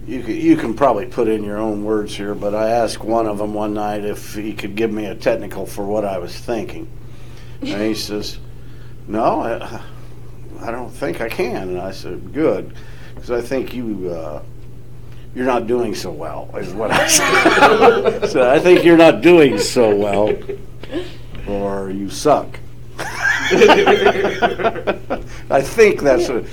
you 0.07 0.23
can, 0.23 0.35
you 0.35 0.57
can 0.57 0.75
probably 0.75 1.07
put 1.07 1.29
in 1.29 1.45
your 1.45 1.59
own 1.59 1.85
words 1.85 2.17
here, 2.17 2.35
but 2.35 2.55
I 2.55 2.71
asked 2.71 3.03
one 3.05 3.27
of 3.27 3.39
them 3.39 3.55
one 3.55 3.75
night 3.75 4.05
if 4.05 4.35
he 4.35 4.53
could 4.53 4.75
give 4.75 4.93
me 4.93 5.07
a 5.07 5.15
technical 5.15 5.67
for 5.67 5.85
what 5.85 6.05
I 6.05 6.19
was 6.19 6.37
thinking, 6.37 6.89
and 7.61 7.83
he 7.83 7.95
says, 7.95 8.39
"No, 9.07 9.41
I, 9.41 9.83
I 10.61 10.71
don't 10.71 10.91
think 10.91 11.21
I 11.21 11.29
can." 11.29 11.69
And 11.69 11.79
I 11.79 11.91
said, 11.91 12.33
"Good, 12.33 12.75
because 13.15 13.31
I 13.31 13.41
think 13.41 13.75
you 13.75 14.11
uh, 14.11 14.43
you're 15.35 15.47
not 15.47 15.67
doing 15.67 15.95
so 15.95 16.11
well." 16.11 16.51
Is 16.57 16.73
what 16.73 16.91
I 16.91 17.07
said. 17.07 18.27
so 18.31 18.51
I 18.51 18.59
think 18.59 18.85
you're 18.85 18.97
not 18.97 19.21
doing 19.21 19.59
so 19.59 19.95
well, 19.95 20.35
or 21.47 21.91
you 21.91 22.11
suck. 22.11 22.59
I 25.51 25.61
think 25.61 26.03
that's 26.03 26.29
a, 26.29 26.45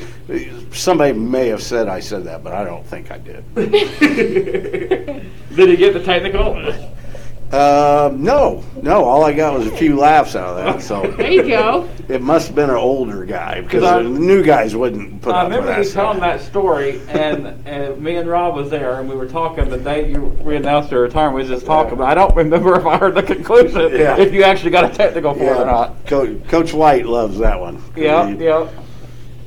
somebody 0.73 1.13
may 1.13 1.47
have 1.47 1.61
said 1.61 1.87
I 1.87 1.99
said 1.99 2.23
that, 2.23 2.43
but 2.43 2.53
I 2.53 2.63
don't 2.63 2.85
think 2.85 3.11
I 3.11 3.19
did. 3.19 3.43
Did 5.55 5.69
he 5.69 5.75
get 5.75 5.93
the 5.93 6.03
technical? 6.03 6.55
Uh, 7.51 8.11
no, 8.13 8.61
no. 8.81 9.05
All 9.05 9.23
I 9.23 9.31
got 9.31 9.57
was 9.57 9.67
a 9.67 9.75
few 9.77 9.95
laughs 9.95 10.35
out 10.35 10.57
of 10.57 10.65
that. 10.65 10.81
So 10.83 11.09
There 11.17 11.31
you 11.31 11.43
go. 11.47 11.87
it 12.09 12.21
must 12.21 12.47
have 12.47 12.55
been 12.57 12.69
an 12.69 12.75
older 12.75 13.23
guy 13.23 13.61
because 13.61 13.83
'Cause 13.83 13.89
I- 13.89 14.03
the 14.03 14.09
new 14.09 14.43
guys 14.43 14.75
wouldn't 14.75 15.21
put 15.21 15.33
I 15.33 15.43
up 15.43 15.47
with 15.49 15.57
remember 15.59 15.73
that. 15.81 15.85
you 15.87 15.91
telling 15.93 16.17
stuff. 16.17 16.39
that 16.41 16.45
story, 16.45 17.01
and, 17.07 17.47
and 17.65 18.01
me 18.01 18.15
and 18.17 18.27
Rob 18.29 18.55
was 18.55 18.69
there, 18.69 18.99
and 18.99 19.07
we 19.07 19.15
were 19.15 19.27
talking 19.27 19.69
the 19.69 19.77
day 19.77 20.09
you 20.11 20.19
re-announced 20.41 20.91
your 20.91 21.03
retirement. 21.03 21.35
We 21.35 21.41
was 21.43 21.49
just 21.49 21.65
talking, 21.65 21.97
but 21.97 22.03
I 22.09 22.15
don't 22.15 22.35
remember 22.35 22.77
if 22.77 22.85
I 22.85 22.97
heard 22.97 23.15
the 23.15 23.23
conclusion, 23.23 23.91
Yeah. 23.93 24.17
if 24.17 24.33
you 24.33 24.43
actually 24.43 24.71
got 24.71 24.83
a 24.91 24.93
technical 24.93 25.33
for 25.33 25.43
it 25.43 25.57
or 25.57 25.65
not. 25.65 26.05
Coach, 26.05 26.45
Coach 26.49 26.73
White 26.73 27.05
loves 27.05 27.37
that 27.39 27.57
one. 27.59 27.81
Yeah, 27.95 28.27
yeah. 28.27 28.67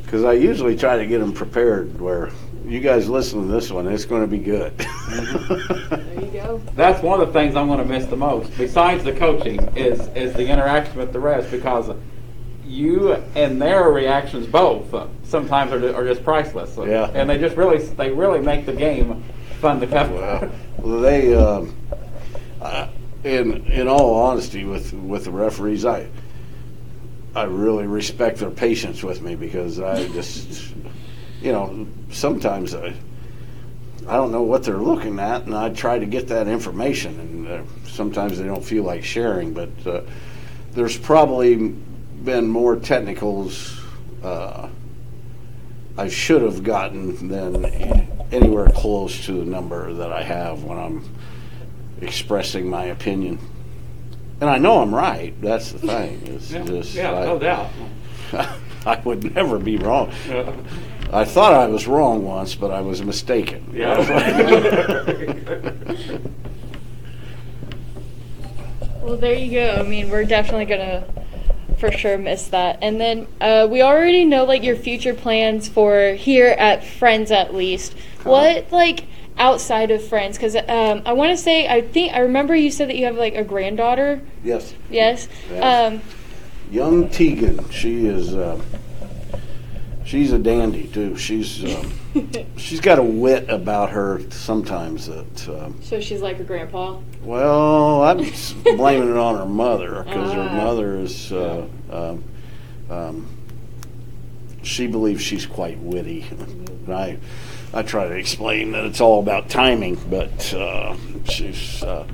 Because 0.04 0.24
I 0.24 0.32
usually 0.32 0.74
try 0.76 0.96
to 0.96 1.06
get 1.06 1.18
them 1.20 1.32
prepared. 1.32 2.00
Where 2.00 2.30
you 2.70 2.80
guys 2.80 3.08
listen 3.08 3.46
to 3.46 3.52
this 3.52 3.70
one, 3.70 3.86
it's 3.88 4.04
going 4.04 4.22
to 4.22 4.28
be 4.28 4.38
good. 4.38 4.76
There 4.78 6.20
you 6.20 6.30
go. 6.32 6.62
That's 6.74 7.02
one 7.02 7.20
of 7.20 7.26
the 7.28 7.32
things 7.32 7.56
I'm 7.56 7.66
going 7.66 7.80
to 7.80 7.84
miss 7.84 8.06
the 8.06 8.16
most, 8.16 8.56
besides 8.56 9.04
the 9.04 9.12
coaching, 9.12 9.60
is 9.76 10.00
is 10.14 10.32
the 10.34 10.46
interaction 10.46 10.96
with 10.96 11.12
the 11.12 11.20
rest 11.20 11.50
because 11.50 11.90
you 12.64 13.12
and 13.34 13.60
their 13.60 13.90
reactions 13.90 14.46
both 14.46 14.94
uh, 14.94 15.08
sometimes 15.24 15.72
are, 15.72 15.94
are 15.94 16.04
just 16.04 16.22
priceless. 16.22 16.76
Yeah. 16.76 17.10
and 17.12 17.28
they 17.28 17.38
just 17.38 17.56
really 17.56 17.78
they 17.78 18.10
really 18.10 18.40
make 18.40 18.66
the 18.66 18.72
game 18.72 19.24
fun 19.60 19.80
to 19.80 19.86
cover. 19.86 20.14
Well, 20.14 20.52
well, 20.78 21.00
they, 21.00 21.34
um, 21.34 21.76
uh, 22.60 22.88
in 23.24 23.64
in 23.66 23.88
all 23.88 24.14
honesty, 24.14 24.64
with 24.64 24.92
with 24.92 25.24
the 25.24 25.32
referees, 25.32 25.84
I 25.84 26.08
I 27.34 27.44
really 27.44 27.86
respect 27.86 28.38
their 28.38 28.50
patience 28.50 29.02
with 29.02 29.22
me 29.22 29.36
because 29.36 29.78
I 29.80 30.08
just, 30.08 30.74
you 31.40 31.52
know, 31.52 31.86
sometimes 32.10 32.74
I 32.74 32.94
I 34.08 34.14
don't 34.14 34.32
know 34.32 34.42
what 34.42 34.64
they're 34.64 34.78
looking 34.78 35.18
at, 35.18 35.42
and 35.42 35.54
I 35.54 35.70
try 35.70 35.98
to 35.98 36.06
get 36.06 36.28
that 36.28 36.48
information, 36.48 37.20
and 37.20 37.48
uh, 37.48 37.62
sometimes 37.86 38.38
they 38.38 38.44
don't 38.44 38.64
feel 38.64 38.82
like 38.82 39.04
sharing. 39.04 39.52
But 39.52 39.70
uh, 39.86 40.00
there's 40.72 40.98
probably 40.98 41.56
been 42.24 42.48
more 42.48 42.76
technicals. 42.76 43.80
Uh, 44.22 44.68
I 45.96 46.08
should 46.08 46.42
have 46.42 46.64
gotten 46.64 47.28
than 47.28 47.64
anywhere 48.32 48.68
close 48.68 49.26
to 49.26 49.32
the 49.32 49.44
number 49.44 49.92
that 49.92 50.12
I 50.12 50.22
have 50.22 50.64
when 50.64 50.78
I'm 50.78 51.04
expressing 52.00 52.68
my 52.68 52.86
opinion. 52.86 53.38
And 54.40 54.48
I 54.48 54.56
know 54.56 54.80
I'm 54.80 54.94
right. 54.94 55.38
That's 55.42 55.72
the 55.72 55.78
thing. 55.78 56.22
It's 56.26 56.50
Yeah, 56.50 56.64
just 56.64 56.94
yeah, 56.94 57.12
I, 57.12 57.24
no 57.26 57.38
doubt. 57.38 57.68
I 58.86 58.98
would 59.04 59.34
never 59.34 59.58
be 59.58 59.76
wrong. 59.76 60.12
I 61.12 61.24
thought 61.24 61.52
I 61.52 61.66
was 61.66 61.86
wrong 61.86 62.24
once, 62.24 62.54
but 62.54 62.70
I 62.70 62.80
was 62.80 63.02
mistaken. 63.02 63.72
Yeah. 63.74 64.96
Well, 69.02 69.16
there 69.16 69.34
you 69.34 69.50
go. 69.50 69.76
I 69.80 69.82
mean, 69.82 70.10
we're 70.10 70.24
definitely 70.24 70.66
gonna 70.66 71.04
for 71.78 71.90
sure 71.90 72.18
miss 72.18 72.48
that. 72.48 72.78
And 72.82 73.00
then 73.00 73.26
uh, 73.40 73.66
we 73.68 73.82
already 73.82 74.24
know 74.24 74.44
like 74.44 74.62
your 74.62 74.76
future 74.76 75.14
plans 75.14 75.68
for 75.68 76.12
here 76.12 76.48
at 76.48 76.84
Friends 76.84 77.30
at 77.30 77.54
least. 77.54 77.94
What 78.22 78.70
like 78.70 79.06
outside 79.38 79.90
of 79.90 80.06
Friends? 80.06 80.36
Because 80.36 80.54
um, 80.54 81.02
I 81.06 81.14
want 81.14 81.30
to 81.30 81.36
say 81.36 81.66
I 81.66 81.80
think 81.80 82.12
I 82.12 82.20
remember 82.20 82.54
you 82.54 82.70
said 82.70 82.88
that 82.90 82.96
you 82.96 83.06
have 83.06 83.16
like 83.16 83.34
a 83.34 83.42
granddaughter. 83.42 84.20
yes. 84.44 84.74
Yes. 84.90 85.28
Yes. 85.50 85.92
Um, 85.92 86.02
Young 86.70 87.08
Tegan, 87.08 87.68
she 87.70 88.06
is. 88.06 88.34
Uh, 88.34 88.60
she's 90.10 90.32
a 90.32 90.38
dandy 90.38 90.88
too. 90.88 91.16
She's 91.16 91.64
um, 91.64 91.92
she's 92.56 92.80
got 92.80 92.98
a 92.98 93.02
wit 93.02 93.48
about 93.48 93.90
her 93.90 94.20
sometimes 94.30 95.06
that. 95.06 95.48
Um, 95.48 95.80
so 95.82 96.00
she's 96.00 96.20
like 96.20 96.36
her 96.38 96.44
grandpa. 96.44 96.98
well, 97.22 98.02
I'm 98.02 98.18
s- 98.20 98.52
blaming 98.52 99.08
it 99.10 99.16
on 99.16 99.36
her 99.38 99.46
mother 99.46 100.02
because 100.02 100.32
her 100.32 100.48
Ah. 100.50 100.56
mother 100.56 100.96
is. 100.96 101.32
Uh, 101.32 101.66
um, 101.90 102.24
um, 102.90 103.26
she 104.62 104.86
believes 104.88 105.22
she's 105.22 105.46
quite 105.46 105.78
witty. 105.78 106.26
And 106.30 106.92
I, 106.92 107.16
I 107.72 107.82
try 107.82 108.08
to 108.08 108.14
explain 108.14 108.72
that 108.72 108.84
it's 108.84 109.00
all 109.00 109.20
about 109.20 109.48
timing, 109.48 109.94
but 110.10 110.52
uh, 110.52 110.96
she's. 111.24 111.82
Uh, 111.84 112.04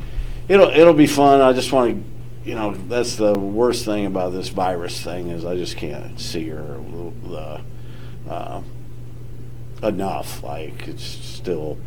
it'll 0.48 0.68
it'll 0.68 0.92
be 0.94 1.06
fun. 1.06 1.40
I 1.40 1.52
just 1.54 1.72
want 1.72 1.96
to. 1.96 2.50
You 2.50 2.54
know, 2.54 2.74
that's 2.74 3.16
the 3.16 3.32
worst 3.32 3.84
thing 3.84 4.06
about 4.06 4.32
this 4.32 4.50
virus 4.50 5.02
thing 5.02 5.30
is 5.30 5.44
I 5.44 5.56
just 5.56 5.76
can't 5.76 6.20
see 6.20 6.48
her 6.50 6.78
uh, 7.28 7.60
uh, 8.28 8.62
enough. 9.83 10.42
Like 10.42 10.88
it's 10.88 11.04
still 11.04 11.78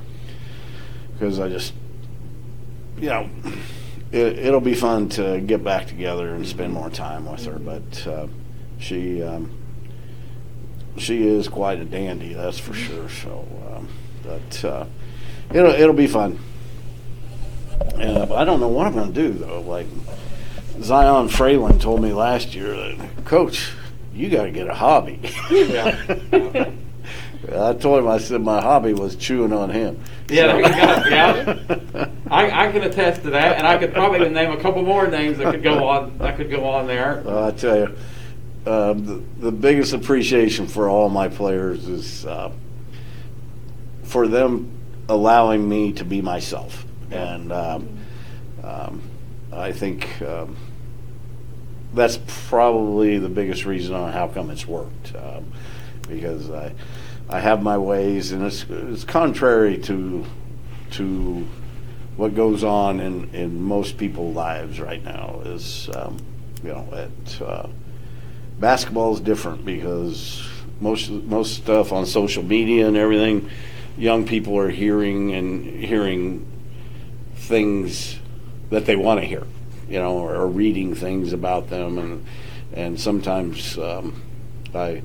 because 1.14 1.40
I 1.40 1.50
just, 1.50 1.74
you 2.98 3.10
know, 3.10 3.30
it, 4.12 4.40
it'll 4.40 4.62
be 4.62 4.74
fun 4.76 5.10
to 5.10 5.42
get 5.42 5.64
back 5.64 5.88
together 5.88 6.34
and 6.34 6.48
spend 6.48 6.74
more 6.74 6.90
time 6.90 7.30
with 7.30 7.46
her. 7.46 7.60
But 7.60 8.08
uh, 8.08 8.28
she 8.80 9.22
um, 9.22 9.52
she 10.98 11.28
is 11.28 11.48
quite 11.48 11.80
a 11.80 11.86
dandy, 11.86 12.34
that's 12.34 12.60
for 12.60 12.74
sure. 12.74 13.10
So, 13.10 13.48
um, 13.72 13.88
but 14.24 14.66
uh, 14.66 14.86
it'll 15.54 15.72
it'll 15.72 15.94
be 15.94 16.08
fun. 16.08 16.40
Uh, 17.96 18.34
I 18.34 18.46
don't 18.46 18.60
know 18.60 18.68
what 18.68 18.88
I'm 18.88 18.94
going 18.94 19.14
to 19.14 19.22
do 19.22 19.34
though. 19.34 19.62
Like 19.62 19.88
Zion 20.82 21.28
Fralin 21.28 21.80
told 21.80 22.02
me 22.02 22.14
last 22.14 22.56
year 22.56 22.74
that, 22.76 23.26
Coach, 23.26 23.72
you 24.20 24.30
got 24.30 24.44
to 24.44 24.52
get 24.52 24.68
a 24.68 24.74
hobby. 24.74 25.20
Yeah. 25.50 25.98
I 27.56 27.74
told 27.74 28.00
him 28.00 28.08
I 28.08 28.18
said 28.18 28.42
my 28.42 28.62
hobby 28.62 28.94
was 28.94 29.16
chewing 29.16 29.54
on 29.54 29.70
him. 29.70 30.04
Yeah, 30.28 30.52
go. 30.52 31.10
Yeah. 31.10 32.10
I, 32.30 32.68
I 32.68 32.72
can 32.72 32.84
attest 32.84 33.24
to 33.24 33.30
that, 33.32 33.58
and 33.58 33.66
I 33.66 33.78
could 33.78 33.94
probably 33.94 34.28
name 34.30 34.52
a 34.52 34.58
couple 34.58 34.84
more 34.84 35.08
names 35.08 35.38
that 35.38 35.52
could 35.52 35.64
go 35.64 35.88
on. 35.88 36.18
That 36.18 36.36
could 36.36 36.52
go 36.52 36.66
on 36.66 36.86
there. 36.86 37.24
Well, 37.26 37.46
I 37.46 37.52
tell 37.52 37.78
you, 37.78 37.98
um, 38.72 39.06
the, 39.06 39.24
the 39.46 39.52
biggest 39.52 39.94
appreciation 39.94 40.68
for 40.68 40.90
all 40.90 41.08
my 41.10 41.30
players 41.30 41.88
is 41.88 42.26
uh, 42.26 42.52
for 44.04 44.28
them 44.28 44.70
allowing 45.08 45.68
me 45.68 45.94
to 45.94 46.04
be 46.04 46.22
myself, 46.22 46.86
and 47.10 47.52
um, 47.54 48.00
um, 48.64 49.02
I 49.52 49.72
think 49.72 50.22
um, 50.22 50.58
that's 51.94 52.20
probably 52.48 53.18
the 53.18 53.30
biggest 53.30 53.66
reason 53.66 53.96
on 53.96 54.12
how 54.12 54.28
come 54.28 54.50
it's 54.50 54.68
worked, 54.68 55.16
um, 55.16 55.52
because 56.08 56.50
I 56.50 56.74
I 57.30 57.40
have 57.40 57.62
my 57.62 57.78
ways, 57.78 58.32
and 58.32 58.44
it's 58.44 58.66
it's 58.70 59.04
contrary 59.04 59.78
to 59.80 60.26
to 60.92 61.48
what 62.16 62.36
goes 62.36 62.64
on 62.64 63.00
in, 63.00 63.30
in 63.34 63.62
most 63.62 63.98
people's 63.98 64.36
lives 64.36 64.80
right 64.80 65.04
now. 65.04 65.42
Is, 65.46 65.90
um, 65.96 66.18
you 66.64 66.70
know, 66.70 66.88
it, 66.92 67.42
uh, 67.42 67.68
basketball 68.60 69.14
is 69.14 69.22
different 69.22 69.64
because 69.66 70.46
most 70.82 71.10
most 71.10 71.56
stuff 71.56 71.92
on 71.92 72.06
social 72.06 72.44
media 72.44 72.88
and 72.88 72.98
everything, 72.98 73.50
young 73.98 74.26
people 74.26 74.58
are 74.58 74.70
hearing 74.70 75.34
and 75.34 75.66
hearing 75.66 76.46
things 77.36 78.20
that 78.70 78.86
they 78.86 78.96
want 78.96 79.22
to 79.22 79.26
hear, 79.26 79.46
you 79.90 80.00
know, 80.00 80.18
or, 80.18 80.36
or 80.36 80.48
reading 80.48 80.96
things 80.96 81.34
about 81.34 81.70
them, 81.70 81.98
and 81.98 82.26
and 82.74 83.00
sometimes 83.00 83.78
um, 83.78 84.22
I 84.74 85.02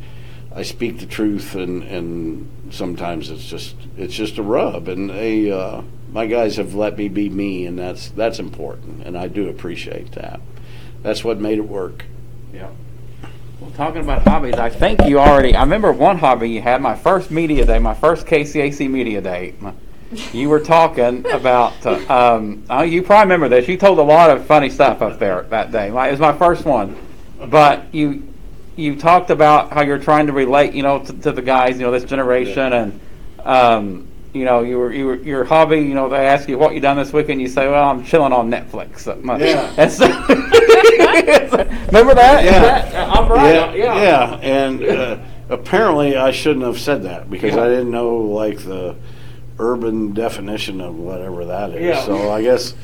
I 0.54 0.62
speak 0.62 1.00
the 1.00 1.06
truth, 1.06 1.54
and 1.54 1.82
and 1.82 2.50
sometimes 2.70 3.30
it's 3.30 3.44
just 3.46 3.76
it's 3.96 4.14
just 4.14 4.38
a 4.38 4.42
rub, 4.42 4.88
and 4.88 5.10
they 5.10 5.50
uh, 5.50 5.82
my 6.12 6.26
guys 6.26 6.56
have 6.56 6.74
let 6.74 6.96
me 6.96 7.08
be 7.08 7.28
me, 7.28 7.66
and 7.66 7.78
that's 7.78 8.10
that's 8.10 8.38
important, 8.38 9.02
and 9.04 9.16
I 9.16 9.28
do 9.28 9.48
appreciate 9.48 10.12
that. 10.12 10.40
That's 11.02 11.24
what 11.24 11.38
made 11.40 11.58
it 11.58 11.68
work. 11.68 12.04
Yeah. 12.52 12.70
Well, 13.60 13.70
talking 13.72 14.02
about 14.02 14.22
hobbies, 14.22 14.54
I 14.54 14.68
think 14.68 15.04
you 15.06 15.18
already. 15.18 15.54
I 15.54 15.62
remember 15.62 15.92
one 15.92 16.18
hobby 16.18 16.50
you 16.50 16.60
had. 16.60 16.82
My 16.82 16.96
first 16.96 17.30
media 17.30 17.64
day, 17.64 17.78
my 17.78 17.94
first 17.94 18.26
KCAC 18.26 18.90
media 18.90 19.20
day. 19.20 19.54
my- 19.60 19.72
You 20.32 20.48
were 20.48 20.60
talking 20.60 21.24
about. 21.30 21.84
Uh, 21.84 21.98
um, 22.36 22.64
oh, 22.70 22.82
you 22.82 23.02
probably 23.02 23.24
remember 23.24 23.48
this. 23.48 23.68
You 23.68 23.76
told 23.76 23.98
a 23.98 24.02
lot 24.02 24.30
of 24.30 24.46
funny 24.46 24.70
stuff 24.70 25.02
up 25.02 25.18
there 25.18 25.42
that 25.50 25.72
day. 25.72 25.90
My, 25.90 26.08
it 26.08 26.12
was 26.12 26.20
my 26.20 26.36
first 26.36 26.64
one, 26.64 26.96
but 27.48 27.92
you 27.94 28.28
you 28.76 28.96
talked 28.96 29.30
about 29.30 29.72
how 29.72 29.82
you're 29.82 29.98
trying 29.98 30.26
to 30.26 30.32
relate, 30.32 30.72
you 30.74 30.82
know, 30.82 30.98
to, 31.04 31.12
to 31.12 31.30
the 31.32 31.42
guys, 31.42 31.78
you 31.78 31.82
know, 31.86 31.92
this 31.92 32.04
generation, 32.04 32.72
and 32.72 33.00
um, 33.44 34.08
you 34.32 34.44
know, 34.44 34.62
you 34.62 34.78
were, 34.78 34.92
you 34.92 35.06
were 35.06 35.16
your 35.16 35.44
hobby. 35.44 35.76
You 35.76 35.94
know, 35.94 36.08
they 36.08 36.26
ask 36.26 36.48
you 36.48 36.58
what 36.58 36.74
you 36.74 36.80
done 36.80 36.96
this 36.96 37.12
weekend. 37.12 37.40
You 37.40 37.48
say, 37.48 37.68
"Well, 37.68 37.88
I'm 37.88 38.04
chilling 38.04 38.32
on 38.32 38.50
Netflix." 38.50 39.06
Yeah. 39.40 39.72
And 39.76 39.92
so- 39.92 40.06
remember 41.86 42.14
that? 42.14 42.44
Yeah. 42.44 42.60
that- 42.60 42.94
I'm 43.16 43.28
right. 43.30 43.54
yeah, 43.54 43.74
Yeah. 43.74 44.02
yeah, 44.02 44.34
and 44.42 44.82
uh, 44.84 45.18
apparently 45.48 46.16
I 46.16 46.30
shouldn't 46.32 46.64
have 46.64 46.78
said 46.80 47.02
that 47.04 47.30
because 47.30 47.54
Yeah. 47.54 47.62
I 47.64 47.68
didn't 47.68 47.90
know 47.90 48.16
like 48.16 48.58
the 48.58 48.96
urban 49.58 50.12
definition 50.12 50.80
of 50.80 50.96
whatever 50.96 51.44
that 51.46 51.70
is. 51.70 51.82
Yeah. 51.82 52.04
So 52.04 52.30
I 52.30 52.42
guess, 52.42 52.74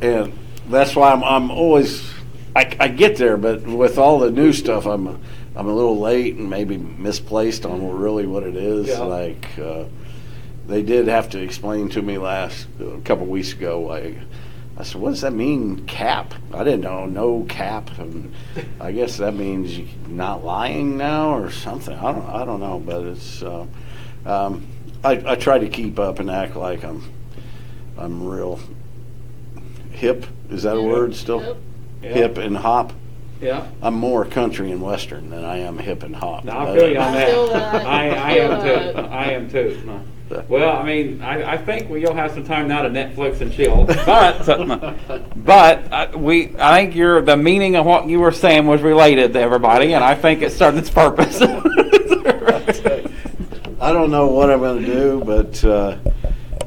and 0.00 0.32
that's 0.68 0.94
why 0.94 1.12
I'm 1.12 1.24
I'm 1.24 1.50
always 1.50 2.08
I, 2.54 2.76
I 2.80 2.88
get 2.88 3.16
there, 3.16 3.36
but 3.36 3.62
with 3.62 3.98
all 3.98 4.18
the 4.18 4.30
new 4.30 4.52
stuff, 4.52 4.86
I'm 4.86 5.20
I'm 5.56 5.66
a 5.66 5.74
little 5.74 5.98
late 5.98 6.36
and 6.36 6.48
maybe 6.48 6.76
misplaced 6.76 7.66
on 7.66 7.98
really 7.98 8.26
what 8.26 8.42
it 8.42 8.56
is. 8.56 8.88
Yeah. 8.88 9.00
Like 9.00 9.58
uh, 9.58 9.84
they 10.66 10.82
did 10.82 11.08
have 11.08 11.30
to 11.30 11.40
explain 11.40 11.88
to 11.90 12.02
me 12.02 12.18
last 12.18 12.66
a 12.80 13.00
couple 13.00 13.26
weeks 13.26 13.52
ago. 13.52 13.80
Like 13.80 14.16
I 14.76 14.84
said, 14.84 15.00
what 15.00 15.10
does 15.10 15.22
that 15.22 15.32
mean, 15.32 15.86
cap? 15.86 16.34
I 16.54 16.62
didn't 16.62 16.82
know 16.82 17.06
no 17.06 17.44
cap. 17.48 17.98
And 17.98 18.32
I 18.80 18.92
guess 18.92 19.16
that 19.16 19.34
means 19.34 19.80
not 20.06 20.44
lying 20.44 20.96
now 20.96 21.36
or 21.36 21.50
something. 21.50 21.96
I 21.96 22.12
don't 22.12 22.28
I 22.28 22.44
don't 22.44 22.60
know, 22.60 22.78
but 22.78 23.04
it's. 23.04 23.42
Uh, 23.42 23.66
um, 24.28 24.66
I, 25.02 25.32
I 25.32 25.34
try 25.36 25.58
to 25.58 25.68
keep 25.68 25.98
up 25.98 26.18
and 26.18 26.30
act 26.30 26.54
like 26.56 26.84
I'm 26.84 27.02
I'm 27.96 28.26
real 28.26 28.60
hip. 29.92 30.26
Is 30.50 30.62
that 30.64 30.76
a 30.76 30.82
word 30.82 31.14
still? 31.14 31.40
Yep. 31.42 31.56
Yeah. 32.02 32.08
Hip 32.14 32.38
and 32.38 32.56
hop. 32.56 32.92
Yeah. 33.40 33.66
I'm 33.82 33.94
more 33.94 34.24
country 34.24 34.70
and 34.72 34.82
western 34.82 35.30
than 35.30 35.44
I 35.44 35.58
am 35.58 35.78
hip 35.78 36.02
and 36.02 36.14
hop. 36.14 36.44
No, 36.44 36.52
I 36.56 36.64
But, 36.66 36.74
feel 36.78 36.88
you 36.90 36.98
on 36.98 37.08
I 37.08 37.12
that. 37.12 37.52
that. 37.52 37.86
I, 37.86 38.08
I 38.10 38.30
I 38.30 38.34
feel 38.34 38.52
am 38.52 38.60
too. 38.60 38.92
that. 38.92 39.04
I 39.12 39.24
am 39.32 39.50
too. 39.50 40.00
Well, 40.48 40.76
I 40.76 40.82
mean, 40.84 41.22
I, 41.22 41.52
I 41.52 41.56
think 41.56 41.88
we, 41.88 42.02
you'll 42.02 42.12
have 42.14 42.32
some 42.32 42.44
time 42.44 42.68
now 42.68 42.82
to 42.82 42.90
Netflix 42.90 43.40
and 43.40 43.50
chill. 43.50 43.84
But, 43.86 44.44
but 45.42 45.90
uh, 45.92 46.18
we, 46.18 46.54
I 46.58 46.80
think 46.82 46.94
your 46.94 47.22
the 47.22 47.36
meaning 47.36 47.76
of 47.76 47.86
what 47.86 48.06
you 48.08 48.20
were 48.20 48.32
saying 48.32 48.66
was 48.66 48.82
related 48.82 49.32
to 49.32 49.40
everybody, 49.40 49.94
and 49.94 50.04
I 50.04 50.14
think 50.14 50.42
it 50.42 50.52
served 50.52 50.76
its 50.76 50.90
purpose. 50.90 51.40
I 53.88 53.92
don't 53.94 54.10
know 54.10 54.26
what 54.26 54.50
I'm 54.50 54.58
going 54.58 54.84
to 54.84 54.86
do, 54.86 55.22
but 55.24 55.64
uh, 55.64 55.96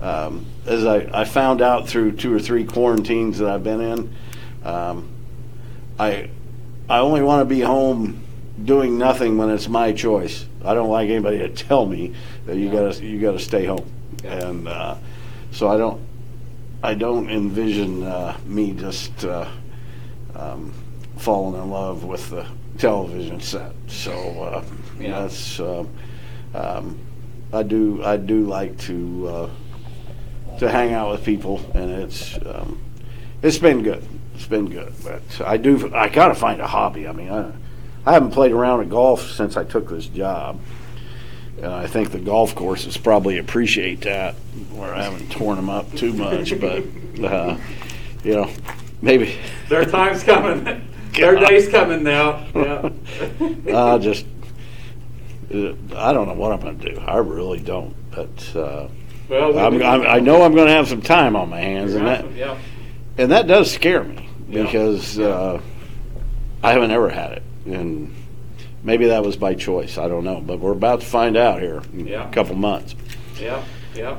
um, 0.02 0.44
as 0.66 0.88
I, 0.88 1.08
I 1.22 1.24
found 1.24 1.62
out 1.62 1.88
through 1.88 2.14
two 2.14 2.34
or 2.34 2.40
three 2.40 2.64
quarantines 2.64 3.38
that 3.38 3.48
I've 3.48 3.64
been 3.64 3.80
in, 3.80 4.16
um, 4.64 5.08
I 6.00 6.32
I 6.90 6.98
only 6.98 7.22
want 7.22 7.42
to 7.42 7.46
be 7.46 7.62
home 7.62 8.24
doing 8.66 8.98
nothing 8.98 9.38
when 9.38 9.52
it's 9.52 9.68
my 9.68 9.92
choice. 9.92 10.48
I 10.66 10.74
don't 10.74 10.90
like 10.90 11.12
anybody 11.12 11.38
to 11.38 11.50
tell 11.50 11.86
me 11.86 12.16
that 12.48 12.56
you 12.58 12.70
Yeah. 12.70 12.72
gotta 12.72 13.06
you 13.06 13.22
gotta 13.22 13.38
stay 13.38 13.66
home, 13.68 13.86
Yeah. 14.24 14.48
and 14.48 14.68
uh, 14.68 14.96
so 15.52 15.68
I 15.68 15.78
don't 15.78 16.02
I 16.82 16.96
don't 16.96 17.30
envision 17.30 18.02
uh, 18.02 18.36
me 18.48 18.72
just 18.72 19.26
uh, 19.26 19.48
um, 20.34 20.74
falling 21.18 21.62
in 21.62 21.70
love 21.70 22.04
with 22.04 22.32
the 22.32 22.48
television 22.80 23.40
set. 23.42 23.74
So 23.86 24.12
uh, 24.12 24.64
Yeah. 25.00 25.20
that's 25.22 25.60
uh, 25.60 25.86
um, 26.56 26.98
I 27.54 27.64
do 27.64 28.04
I 28.04 28.18
do 28.18 28.46
like 28.46 28.78
to 28.80 29.28
uh, 29.28 29.50
to 30.60 30.70
hang 30.70 30.94
out 30.94 31.12
with 31.12 31.24
people, 31.26 31.60
and 31.74 31.92
it's 31.92 32.38
um, 32.46 32.82
it's 33.42 33.58
been 33.58 33.84
good. 33.84 34.04
It's 34.36 34.46
been 34.48 34.70
good, 34.70 34.94
but 35.04 35.22
I 35.42 35.58
do 35.58 35.94
I 35.94 36.10
gotta 36.10 36.36
find 36.36 36.62
a 36.62 36.68
hobby. 36.68 37.08
I 37.08 37.12
mean, 37.12 37.30
I, 37.30 37.52
I 38.06 38.14
haven't 38.14 38.32
played 38.32 38.52
around 38.52 38.82
at 38.82 38.90
golf 38.90 39.30
since 39.32 39.58
I 39.58 39.64
took 39.64 39.90
this 39.90 40.08
job, 40.08 40.60
and 41.58 41.74
I 41.74 41.88
think 41.88 42.12
the 42.12 42.20
golf 42.20 42.56
courses 42.56 42.98
probably 42.98 43.38
appreciate 43.38 44.02
that, 44.02 44.36
where 44.74 44.96
I 44.96 45.04
haven't 45.04 45.30
torn 45.32 45.58
them 45.58 45.70
up 45.70 45.92
too 45.94 46.14
much. 46.14 46.54
But 46.60 46.84
uh, 47.24 47.58
you 48.24 48.36
know, 48.36 48.50
maybe 49.02 49.36
Their 49.68 49.86
time's 49.86 50.24
coming. 50.24 50.88
Their 51.14 51.36
day's 51.36 51.68
coming 51.68 52.04
now. 52.04 52.48
Yeah. 53.66 53.94
I 53.94 53.98
just 53.98 54.26
uh, 54.26 54.41
I 55.52 56.14
don't 56.14 56.28
know 56.28 56.34
what 56.34 56.52
I'm 56.52 56.60
going 56.62 56.80
to 56.80 56.92
do. 56.96 57.00
I 57.02 57.18
really 57.18 57.60
don't. 57.60 57.96
But 58.12 58.56
uh, 58.56 58.88
well, 59.30 59.58
I'm, 59.58 59.82
I'm, 59.82 60.02
I 60.06 60.20
know 60.20 60.44
I'm 60.44 60.54
going 60.54 60.68
to 60.68 60.74
have 60.74 60.88
some 60.88 61.02
time 61.02 61.36
on 61.36 61.50
my 61.50 61.60
hands, 61.60 61.94
and 61.94 62.06
that 62.08 62.32
Yeah. 62.34 62.58
and 63.18 63.32
that 63.32 63.48
does 63.48 63.72
scare 63.72 64.04
me 64.04 64.30
Yeah. 64.50 64.64
because 64.64 65.20
uh, 65.20 65.62
I 66.64 66.72
haven't 66.74 66.92
ever 66.92 67.10
had 67.10 67.32
it, 67.34 67.44
and 67.66 68.14
maybe 68.84 69.08
that 69.08 69.24
was 69.24 69.36
by 69.38 69.54
choice. 69.56 69.98
I 69.98 70.08
don't 70.08 70.24
know, 70.24 70.42
but 70.42 70.60
we're 70.60 70.72
about 70.74 71.02
to 71.02 71.06
find 71.06 71.36
out 71.38 71.62
here 71.62 71.82
in 71.94 72.08
Yeah. 72.08 72.28
a 72.30 72.32
couple 72.34 72.56
months. 72.56 72.96
Yep, 73.40 73.64
yep. 73.96 74.18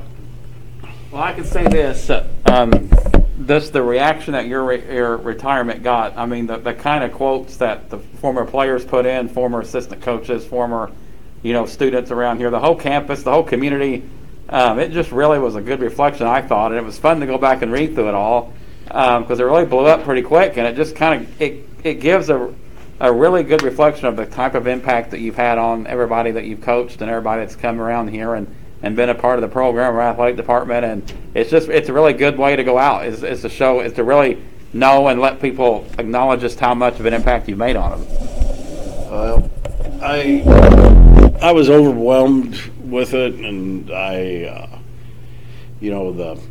Well, 1.11 1.21
I 1.21 1.33
can 1.33 1.45
say 1.45 1.67
this, 1.67 2.09
uh, 2.09 2.27
um, 2.47 2.89
this, 3.37 3.69
the 3.69 3.83
reaction 3.83 4.33
that 4.33 4.47
your, 4.47 4.65
re- 4.65 4.83
your 4.95 5.17
retirement 5.17 5.83
got, 5.83 6.17
I 6.17 6.25
mean, 6.25 6.47
the, 6.47 6.57
the 6.57 6.73
kind 6.73 7.03
of 7.03 7.13
quotes 7.13 7.57
that 7.57 7.89
the 7.91 7.99
former 7.99 8.45
players 8.45 8.83
put 8.83 9.05
in, 9.05 9.29
former 9.29 9.61
assistant 9.61 10.01
coaches, 10.01 10.43
former, 10.43 10.91
you 11.43 11.53
know, 11.53 11.65
students 11.65 12.09
around 12.09 12.37
here, 12.37 12.49
the 12.49 12.59
whole 12.59 12.75
campus, 12.75 13.21
the 13.23 13.31
whole 13.31 13.43
community, 13.43 14.03
um, 14.49 14.79
it 14.79 14.91
just 14.91 15.11
really 15.11 15.39
was 15.39 15.55
a 15.55 15.61
good 15.61 15.81
reflection, 15.81 16.25
I 16.25 16.41
thought, 16.41 16.71
and 16.71 16.79
it 16.79 16.83
was 16.83 16.97
fun 16.97 17.19
to 17.19 17.25
go 17.25 17.37
back 17.37 17.61
and 17.61 17.71
read 17.71 17.93
through 17.93 18.09
it 18.09 18.15
all, 18.15 18.53
because 18.85 19.39
it 19.39 19.43
really 19.43 19.65
blew 19.65 19.85
up 19.85 20.03
pretty 20.03 20.21
quick, 20.21 20.57
and 20.57 20.65
it 20.65 20.75
just 20.75 20.95
kind 20.95 21.21
of, 21.21 21.41
it, 21.41 21.67
it 21.83 21.95
gives 21.95 22.29
a, 22.29 22.53
a 22.99 23.11
really 23.11 23.43
good 23.43 23.61
reflection 23.61 24.07
of 24.07 24.15
the 24.15 24.25
type 24.25 24.55
of 24.55 24.67
impact 24.67 25.11
that 25.11 25.19
you've 25.19 25.35
had 25.35 25.57
on 25.57 25.85
everybody 25.87 26.31
that 26.31 26.45
you've 26.45 26.61
coached 26.61 27.01
and 27.01 27.09
everybody 27.09 27.41
that's 27.41 27.55
come 27.55 27.81
around 27.81 28.07
here 28.07 28.35
and, 28.35 28.47
and 28.81 28.95
been 28.95 29.09
a 29.09 29.15
part 29.15 29.37
of 29.37 29.41
the 29.41 29.47
program 29.47 29.95
or 29.95 30.01
athletic 30.01 30.35
department. 30.37 30.85
And 30.85 31.13
it's 31.33 31.49
just 31.49 31.69
it's 31.69 31.89
a 31.89 31.93
really 31.93 32.13
good 32.13 32.37
way 32.37 32.55
to 32.55 32.63
go 32.63 32.77
out 32.77 33.05
is, 33.05 33.23
is 33.23 33.41
to 33.41 33.49
show 33.49 33.79
is 33.79 33.93
to 33.93 34.03
really 34.03 34.41
know 34.73 35.07
and 35.07 35.19
let 35.19 35.41
people 35.41 35.85
acknowledge 35.97 36.41
just 36.41 36.59
how 36.59 36.73
much 36.73 36.99
of 36.99 37.05
an 37.05 37.13
impact 37.13 37.49
you've 37.49 37.57
made 37.57 37.75
on 37.75 37.91
them. 37.91 38.07
Well, 39.09 39.51
I 40.01 40.92
I 41.43 41.51
was 41.51 41.69
overwhelmed 41.69 42.55
with 42.85 43.13
it, 43.13 43.33
and 43.33 43.91
I, 43.91 44.45
uh, 44.45 44.79
you 45.81 45.91
know, 45.91 46.13
the, 46.13 46.41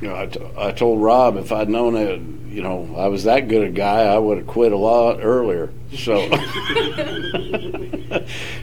you 0.00 0.08
know, 0.08 0.16
I, 0.16 0.24
t- 0.24 0.40
I 0.56 0.72
told 0.72 1.02
Rob 1.02 1.36
if 1.36 1.52
I'd 1.52 1.68
known 1.68 1.92
that, 1.92 2.20
you 2.50 2.62
know, 2.62 2.94
I 2.96 3.08
was 3.08 3.24
that 3.24 3.48
good 3.48 3.62
a 3.62 3.70
guy, 3.70 4.04
I 4.04 4.16
would 4.16 4.38
have 4.38 4.46
quit 4.46 4.72
a 4.72 4.78
lot 4.78 5.18
earlier. 5.20 5.70
So 5.94 6.26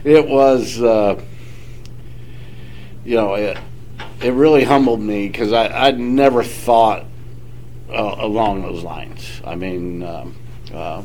it 0.04 0.28
was, 0.28 0.82
uh, 0.82 1.22
you 3.06 3.18
know, 3.18 3.36
it 3.36 3.60
it 4.20 4.34
really 4.34 4.64
humbled 4.64 5.00
me 5.00 5.28
because 5.28 5.54
I 5.54 5.68
I'd 5.90 6.00
never 6.00 6.42
thought 6.42 7.06
uh, 7.88 8.16
along 8.18 8.64
those 8.64 8.84
lines. 8.84 9.44
I 9.46 9.54
mean. 9.54 10.02
Um, 10.02 10.38
uh, 10.74 11.04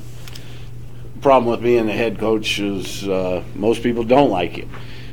problem 1.21 1.51
with 1.51 1.63
being 1.63 1.87
the 1.87 1.93
head 1.93 2.19
coach 2.19 2.59
is 2.59 3.07
uh, 3.09 3.43
most 3.55 3.83
people 3.83 4.05
don't 4.05 4.31
like 4.31 4.59
it. 4.59 4.69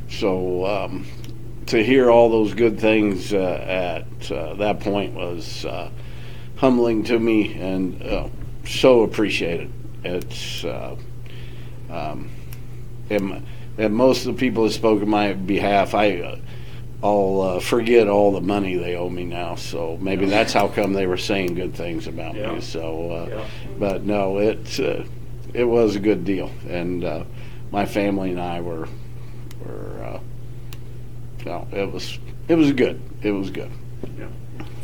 So 0.10 0.66
um, 0.66 1.06
to 1.68 1.84
hear 1.84 2.12
all 2.12 2.30
those 2.30 2.54
good 2.54 2.80
things 2.80 3.34
uh, 3.34 3.98
at 4.08 4.32
uh, 4.32 4.54
that 4.56 4.80
point 4.80 5.14
was 5.14 5.66
uh, 5.66 5.90
humbling 6.58 7.04
to 7.06 7.20
me 7.20 7.54
and 7.56 8.02
uh, 8.04 8.28
so 8.66 9.02
appreciated. 9.04 9.72
It's 10.04 10.64
uh, 10.64 10.96
um, 11.90 12.30
and, 13.10 13.46
and 13.78 13.96
most 13.96 14.26
of 14.26 14.36
the 14.36 14.40
people 14.40 14.64
that 14.64 14.72
spoke 14.72 15.02
on 15.02 15.10
my 15.10 15.34
behalf, 15.34 15.94
I. 15.94 16.20
Uh, 16.22 16.40
I'll 17.06 17.42
uh, 17.42 17.60
forget 17.60 18.08
all 18.08 18.32
the 18.32 18.40
money 18.40 18.78
they 18.78 18.96
owe 18.96 19.10
me 19.10 19.26
now, 19.26 19.56
so 19.56 19.98
maybe 20.00 20.26
that's 20.26 20.54
how 20.54 20.70
come 20.70 20.94
they 20.94 21.06
were 21.06 21.18
saying 21.18 21.54
good 21.56 21.76
things 21.76 22.08
about 22.08 22.34
Yeah. 22.34 22.54
me. 22.54 22.62
So, 22.62 23.12
uh, 23.12 23.28
Yeah. 23.30 23.46
but 23.78 24.06
no, 24.06 24.38
it 24.38 24.80
uh, 24.80 25.04
it 25.54 25.64
was 25.64 25.96
a 25.96 26.00
good 26.00 26.26
deal, 26.26 26.52
and 26.68 27.04
uh, 27.04 27.24
my 27.72 27.86
family 27.86 28.32
and 28.32 28.42
I 28.42 28.62
were 28.62 28.88
were 29.66 30.04
uh, 30.04 30.20
no, 31.46 31.68
it 31.72 31.92
was 31.92 32.18
it 32.48 32.56
was 32.56 32.72
good. 32.72 33.02
It 33.22 33.32
was 33.32 33.50
good. 33.50 33.72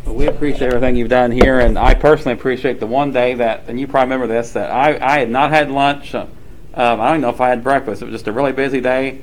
Well, 0.05 0.15
we 0.15 0.27
appreciate 0.27 0.67
everything 0.67 0.95
you've 0.95 1.09
done 1.09 1.31
here, 1.31 1.59
and 1.59 1.77
I 1.77 1.93
personally 1.93 2.33
appreciate 2.33 2.79
the 2.79 2.87
one 2.87 3.11
day 3.11 3.35
that, 3.35 3.65
and 3.67 3.79
you 3.79 3.87
probably 3.87 4.13
remember 4.13 4.33
this, 4.33 4.53
that 4.53 4.71
I, 4.71 4.97
I 4.99 5.19
had 5.19 5.29
not 5.29 5.51
had 5.51 5.69
lunch. 5.69 6.15
Um, 6.15 6.29
I 6.73 6.95
don't 6.95 7.07
even 7.07 7.21
know 7.21 7.29
if 7.29 7.41
I 7.41 7.49
had 7.49 7.63
breakfast. 7.63 8.01
It 8.01 8.05
was 8.05 8.13
just 8.13 8.27
a 8.27 8.31
really 8.31 8.53
busy 8.53 8.81
day, 8.81 9.19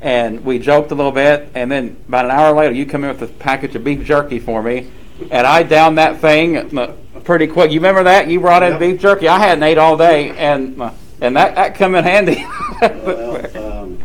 and 0.00 0.44
we 0.44 0.58
joked 0.58 0.92
a 0.92 0.94
little 0.94 1.12
bit, 1.12 1.48
and 1.54 1.70
then 1.70 1.96
about 2.06 2.26
an 2.26 2.30
hour 2.30 2.52
later, 2.52 2.74
you 2.74 2.86
come 2.86 3.04
in 3.04 3.10
with 3.10 3.22
a 3.22 3.26
package 3.26 3.74
of 3.74 3.82
beef 3.82 4.04
jerky 4.04 4.38
for 4.38 4.62
me, 4.62 4.90
and 5.30 5.46
I 5.46 5.62
downed 5.62 5.98
that 5.98 6.20
thing 6.20 6.78
uh, 6.78 6.94
pretty 7.28 7.46
quick. 7.46 7.70
You 7.70 7.78
remember 7.78 8.04
that? 8.04 8.26
You 8.28 8.40
brought 8.40 8.62
in 8.62 8.70
Yep. 8.72 8.80
beef 8.80 9.00
jerky. 9.00 9.28
I 9.28 9.38
hadn't 9.38 9.62
ate 9.62 9.76
all 9.76 9.98
day, 9.98 10.30
and 10.30 10.80
uh, 10.80 10.90
and 11.20 11.36
that, 11.36 11.54
that 11.56 11.74
come 11.74 11.94
in 11.94 12.02
handy. 12.02 12.42
um, 12.82 13.98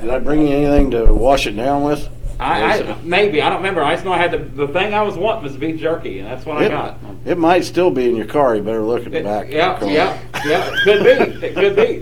did 0.00 0.10
I 0.10 0.18
bring 0.18 0.44
you 0.46 0.56
anything 0.56 0.90
to 0.90 1.04
wash 1.14 1.46
it 1.46 1.52
down 1.52 1.84
with? 1.84 2.08
I, 2.40 2.82
I 2.82 2.96
maybe 3.04 3.40
I 3.42 3.48
don't 3.48 3.58
remember. 3.58 3.82
I 3.84 3.94
just 3.94 4.04
know 4.04 4.12
I 4.12 4.18
had 4.18 4.32
the, 4.32 4.38
the 4.38 4.68
thing 4.72 4.92
I 4.92 5.02
was 5.02 5.16
wanting 5.16 5.44
was 5.44 5.56
beef 5.56 5.80
jerky, 5.80 6.18
and 6.18 6.26
that's 6.28 6.44
what 6.44 6.58
I 6.58 6.64
It, 6.66 6.68
got. 6.70 6.98
it 7.24 7.38
might 7.38 7.64
still 7.64 7.90
be 7.92 8.08
in 8.08 8.16
your 8.16 8.26
car. 8.26 8.56
You 8.56 8.62
better 8.62 8.82
look 8.82 9.06
at 9.06 9.12
the 9.12 9.18
It- 9.18 9.24
back. 9.24 9.50
Yeah, 9.50 9.78
corner. 9.78 9.94
yeah, 9.94 10.18
yeah. 10.44 10.70
It 10.72 10.82
could 10.82 11.04
be. 11.40 11.46
It 11.46 11.54
could 11.54 11.76
be. 11.76 11.98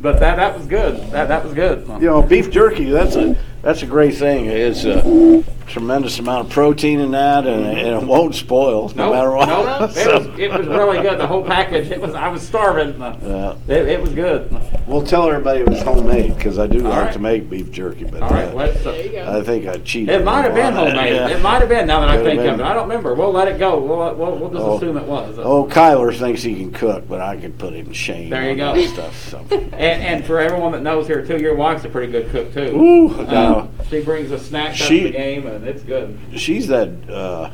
But 0.00 0.18
that 0.20 0.36
that 0.36 0.56
was 0.56 0.66
good. 0.66 0.96
That 1.12 1.28
that 1.28 1.44
was 1.44 1.52
good. 1.52 1.86
You 2.00 2.08
know, 2.08 2.22
beef 2.22 2.50
jerky. 2.50 2.86
That's 2.90 3.16
a 3.16 3.36
that's 3.60 3.82
a 3.82 3.86
great 3.86 4.14
thing. 4.14 4.46
It's 4.46 4.84
a 4.84 5.44
tremendous 5.66 6.18
amount 6.18 6.46
of 6.46 6.52
protein 6.52 7.00
in 7.00 7.10
that, 7.12 7.46
and, 7.46 7.64
and 7.66 7.78
it 7.78 8.02
won't 8.02 8.34
spoil 8.34 8.88
no, 8.90 9.06
no, 9.06 9.12
matter 9.12 9.30
what. 9.32 9.48
no, 9.48 9.62
it 9.76 9.80
was 9.80 10.38
it 10.38 10.50
was 10.50 10.66
really 10.66 11.02
good. 11.02 11.18
The 11.18 11.26
whole 11.26 11.44
package. 11.44 11.90
It 11.90 12.00
was. 12.00 12.14
I 12.14 12.28
was 12.28 12.42
starving. 12.42 13.00
uh, 13.02 13.56
It, 13.68 13.88
it 13.88 14.00
was 14.00 14.10
good. 14.12 14.50
we'll 14.86 15.02
tell 15.04 15.28
everybody 15.28 15.60
it 15.60 15.68
was 15.68 15.82
homemade 15.82 16.36
because 16.36 16.58
I 16.58 16.66
do 16.66 16.80
like 16.80 17.04
right. 17.04 17.12
to 17.12 17.18
make 17.18 17.48
beef 17.50 17.70
jerky, 17.70 18.04
but 18.04 18.22
All 18.22 18.30
right, 18.30 18.48
uh, 18.48 18.54
let's. 18.54 18.82
There 18.84 19.06
you 19.06 19.18
Uh, 19.18 19.32
go. 19.32 19.40
I 19.40 19.42
think 19.44 19.66
I 19.66 19.78
cheated. 19.78 20.14
it 20.20 20.24
might 20.24 20.42
have 20.42 20.54
been 20.54 20.74
that. 20.74 20.88
homemade. 20.88 21.14
Yeah. 21.14 21.28
It 21.28 21.42
might 21.42 21.60
have 21.60 21.68
been. 21.68 21.86
Now 21.86 22.00
that 22.00 22.08
I 22.08 22.16
Could 22.16 22.26
have 22.26 22.36
think 22.36 22.50
of 22.50 22.56
been. 22.58 22.66
it, 22.66 22.68
I 22.70 22.74
don't 22.74 22.88
remember. 22.88 23.14
We'll 23.14 23.32
let 23.32 23.48
it 23.48 23.58
go. 23.58 23.78
We'll 23.78 23.96
we'll, 23.98 24.14
we'll, 24.14 24.36
we'll 24.38 24.50
just 24.50 24.62
Oh. 24.64 24.76
assume 24.76 24.96
it 24.96 25.04
was. 25.04 25.38
Oh, 25.38 25.64
Kyler 25.66 26.16
thinks 26.16 26.42
he 26.42 26.54
can 26.56 26.72
cook, 26.72 27.06
but 27.08 27.20
I 27.20 27.36
could 27.36 27.58
put 27.58 27.72
him 27.74 27.86
to 27.86 27.94
shame. 27.94 28.30
There 28.30 28.42
you 28.44 28.50
on 28.64 28.74
go. 28.74 28.80
that 28.80 28.88
Stuff, 28.88 29.28
so. 29.28 29.38
And 29.74 30.02
and 30.02 30.24
for 30.24 30.40
everyone 30.40 30.72
that 30.72 30.82
knows 30.82 31.06
here 31.06 31.24
too, 31.24 31.38
your 31.38 31.54
wife's 31.54 31.84
a 31.84 31.88
pretty 31.88 32.10
good 32.12 32.30
cook 32.30 32.52
too. 32.52 32.74
Ooh, 32.76 33.10
Um, 33.20 33.26
now, 33.26 33.68
she 33.90 34.00
brings 34.02 34.30
a 34.30 34.38
snack 34.38 34.74
She- 34.74 35.00
to 35.00 35.04
the 35.04 35.10
game, 35.10 35.46
and 35.54 35.66
it's 35.66 35.82
good. 35.82 36.18
she's 36.36 36.68
that 36.68 36.88
uh, 37.10 37.50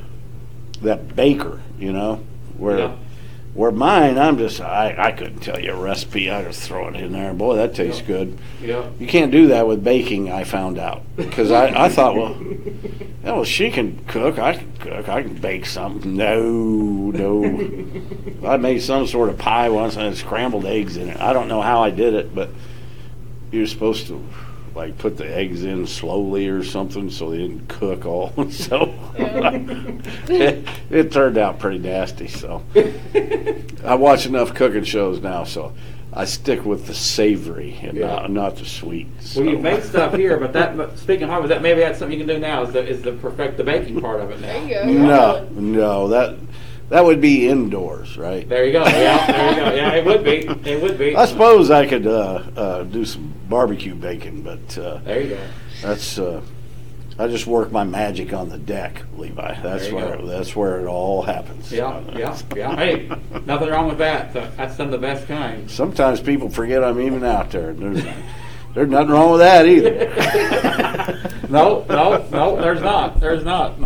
that 0.83 1.15
baker, 1.15 1.61
you 1.79 1.93
know, 1.93 2.21
where 2.57 2.79
Yeah. 2.79 2.97
where 3.55 3.71
mine, 3.71 4.17
I'm 4.19 4.39
just 4.39 4.61
I, 4.61 4.95
I 4.99 5.13
couldn't 5.13 5.41
tell 5.41 5.61
you 5.61 5.73
a 5.73 5.77
recipe. 5.77 6.31
I 6.31 6.43
just 6.45 6.63
throw 6.63 6.89
it 6.89 6.97
in 6.97 7.13
there. 7.13 7.33
Boy, 7.35 7.57
that 7.57 7.75
tastes 7.75 8.01
Yeah. 8.01 8.07
good. 8.07 8.39
Yeah. 8.63 8.85
You 8.99 9.07
can't 9.07 9.31
do 9.33 9.49
that 9.49 9.67
with 9.67 9.83
baking. 9.85 10.31
I 10.31 10.45
found 10.45 10.79
out 10.79 11.03
because 11.17 11.51
I, 11.51 11.85
I 11.87 11.89
thought, 11.89 12.15
well, 12.17 12.37
well, 13.23 13.45
she 13.57 13.71
can 13.71 14.05
cook. 14.07 14.39
I 14.39 14.55
can 14.55 14.73
cook. 14.79 15.09
I 15.09 15.23
can 15.23 15.35
bake 15.35 15.67
something. 15.67 16.17
No, 16.17 16.43
no. 17.11 17.85
I 18.47 18.57
made 18.57 18.81
some 18.83 19.07
sort 19.07 19.29
of 19.29 19.37
pie 19.39 19.69
once 19.69 19.97
and 19.97 20.05
had 20.05 20.17
scrambled 20.17 20.65
eggs 20.65 20.97
in 20.97 21.09
it. 21.09 21.21
I 21.21 21.33
don't 21.33 21.49
know 21.49 21.61
how 21.61 21.83
I 21.83 21.91
did 21.91 22.15
it, 22.15 22.35
but 22.35 22.51
you're 23.51 23.67
supposed 23.67 24.07
to 24.07 24.25
like 24.75 24.99
put 24.99 25.17
the 25.17 25.27
eggs 25.27 25.65
in 25.65 25.87
slowly 25.87 26.49
or 26.49 26.63
something 26.63 27.11
so 27.11 27.31
they 27.31 27.39
didn't 27.39 27.69
cook 27.69 28.07
all. 28.07 28.33
so 28.51 28.95
it, 29.17 30.67
it 30.91 31.13
turned 31.13 31.39
out 31.39 31.59
pretty 31.59 31.79
nasty. 31.79 32.29
So 32.29 32.63
I 33.85 33.95
watch 33.95 34.27
enough 34.27 34.55
cooking 34.55 34.85
shows 34.85 35.21
now, 35.21 35.45
so 35.45 35.73
I 36.13 36.25
stick 36.25 36.65
with 36.65 36.87
the 36.87 36.95
savory 36.95 37.79
and 37.83 37.97
Yeah. 37.97 38.07
not, 38.07 38.31
not 38.31 38.57
the 38.57 38.65
sweet. 38.65 39.07
So. 39.21 39.41
Well, 39.41 39.51
you've 39.51 39.61
made 39.61 39.83
stuff 39.85 40.15
here, 40.15 40.39
but 40.39 40.53
that. 40.55 40.99
Speaking 40.99 41.25
of 41.25 41.31
harvest, 41.31 41.51
that 41.51 41.63
maybe 41.63 41.81
that's 41.81 41.99
something 41.99 42.19
you 42.19 42.25
can 42.25 42.35
do 42.35 42.41
now. 42.41 42.63
Is 42.63 42.73
the 42.73 42.87
is 42.87 43.03
the 43.03 43.13
perfect 43.13 43.57
the 43.57 43.65
baking 43.65 44.01
part 44.01 44.21
of 44.21 44.31
it 44.31 44.41
now. 44.41 44.47
There 44.67 44.89
you 44.89 44.99
go. 44.99 45.05
no, 45.07 45.49
no, 45.53 46.09
that 46.09 46.37
that 46.91 47.05
would 47.05 47.21
be 47.21 47.49
indoors, 47.49 48.19
right? 48.19 48.49
There 48.49 48.67
you 48.67 48.73
go. 48.73 48.85
Yeah, 48.85 49.27
there 49.27 49.51
you 49.51 49.57
go. 49.57 49.75
Yeah, 49.75 49.93
it 49.95 50.05
would 50.05 50.25
be. 50.25 50.71
It 50.71 50.83
would 50.83 50.99
be. 50.99 51.17
I 51.17 51.25
suppose 51.25 51.71
I 51.71 51.87
could 51.87 52.07
uh, 52.07 52.43
uh, 52.57 52.83
do 52.85 53.05
some 53.05 53.33
barbecue 53.49 53.95
bacon, 53.95 54.43
but 54.43 54.77
uh, 54.77 54.99
There 54.99 55.21
you 55.23 55.29
go. 55.31 55.41
that's 55.83 56.19
uh, 56.19 56.43
I 57.19 57.29
just 57.29 57.47
work 57.47 57.71
my 57.71 57.85
magic 57.85 58.33
on 58.33 58.49
the 58.49 58.59
deck, 58.59 59.03
Levi. 59.17 59.61
That's 59.61 59.91
where 59.93 60.17
go. 60.17 60.27
that's 60.27 60.57
where 60.57 60.81
it 60.81 60.87
all 60.87 61.23
happens. 61.23 61.71
Yeah, 61.71 62.03
yeah, 62.17 62.39
yeah. 62.57 62.75
Hey, 62.75 63.11
nothing 63.45 63.69
wrong 63.69 63.89
with 63.89 63.99
that. 63.99 64.33
So 64.33 64.51
That's 64.57 64.77
some 64.77 64.87
of 64.87 64.93
the 64.93 64.99
best 64.99 65.29
kind. 65.29 65.71
Sometimes 65.71 66.21
people 66.21 66.51
forget 66.51 66.83
I'm 66.83 67.01
even 67.01 67.23
out 67.23 67.51
there. 67.51 67.73
There's 67.73 68.03
there's 68.75 68.89
nothing 68.89 69.11
wrong 69.11 69.33
with 69.33 69.41
that 69.41 69.67
either. 69.67 71.41
no, 71.49 71.85
no, 71.89 72.27
no. 72.31 72.61
There's 72.61 72.81
not. 72.81 73.21
There's 73.21 73.45
not. 73.45 73.79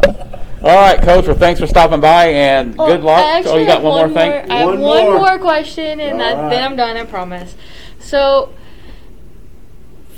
All 0.64 0.74
right, 0.74 0.98
Coach. 0.98 1.26
Well, 1.26 1.36
thanks 1.36 1.60
for 1.60 1.66
stopping 1.66 2.00
by, 2.00 2.28
and 2.28 2.74
Oh, 2.78 2.86
good 2.86 3.02
luck. 3.02 3.18
I 3.22 3.42
oh, 3.44 3.58
you 3.58 3.66
got 3.66 3.74
have 3.74 3.82
one, 3.82 3.98
more 3.98 4.08
thing. 4.08 4.50
I 4.50 4.56
have 4.60 4.66
One 4.68 4.80
one 4.80 5.04
more. 5.04 5.18
more, 5.18 5.38
question, 5.38 6.00
and 6.00 6.18
that, 6.18 6.36
All 6.38 6.48
then. 6.48 6.62
I'm 6.62 6.74
done. 6.74 6.96
I 6.96 7.04
promise. 7.04 7.54
So, 7.98 8.50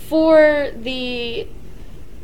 for 0.09 0.71
the 0.77 1.49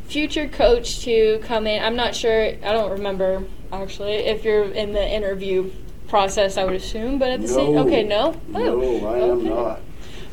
future 0.07 0.47
coach 0.47 1.01
to 1.01 1.39
come 1.43 1.67
in, 1.67 1.83
I'm 1.83 1.97
not 1.97 2.15
sure. 2.15 2.45
I 2.45 2.71
don't 2.71 2.91
remember 2.91 3.43
actually 3.73 4.13
if 4.13 4.45
you're 4.45 4.71
in 4.71 4.93
the 4.93 5.05
interview 5.05 5.69
process. 6.07 6.55
I 6.55 6.63
would 6.63 6.75
assume, 6.75 7.19
but 7.19 7.29
at 7.29 7.41
the 7.41 7.47
same, 7.49 7.75
okay, 7.77 8.03
no, 8.03 8.39
No, 8.47 8.81
Oh, 8.81 9.05
I 9.05 9.19
am 9.19 9.43
not. 9.43 9.81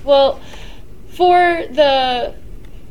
Well, 0.04 0.40
for 1.08 1.64
the 1.68 2.36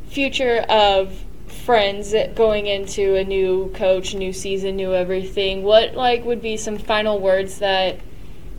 future 0.09 0.57
of 0.67 1.23
friends 1.69 2.15
going 2.33 2.65
into 2.65 3.15
a 3.15 3.23
new 3.23 3.71
coach, 3.75 4.15
new 4.15 4.33
season, 4.33 4.75
new 4.75 4.91
everything, 4.91 5.61
what 5.61 5.93
like 5.93 6.25
would 6.25 6.41
be 6.41 6.57
some 6.57 6.79
final 6.79 7.19
words 7.19 7.59
that 7.59 7.99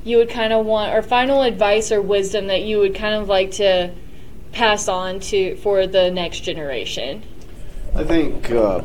you 0.04 0.16
would 0.16 0.30
kind 0.30 0.52
of 0.52 0.64
want 0.64 0.94
or 0.94 1.02
final 1.02 1.42
advice 1.42 1.90
or 1.90 2.00
wisdom 2.00 2.46
that 2.46 2.62
you 2.62 2.78
would 2.78 2.94
kind 2.94 3.16
of 3.16 3.26
like 3.26 3.50
to 3.50 3.90
pass 4.52 4.86
on 4.86 5.18
to 5.18 5.56
for 5.56 5.88
the 5.88 6.08
next 6.12 6.44
generation? 6.44 7.20
I 7.96 8.04
think 8.04 8.48
uh, 8.52 8.80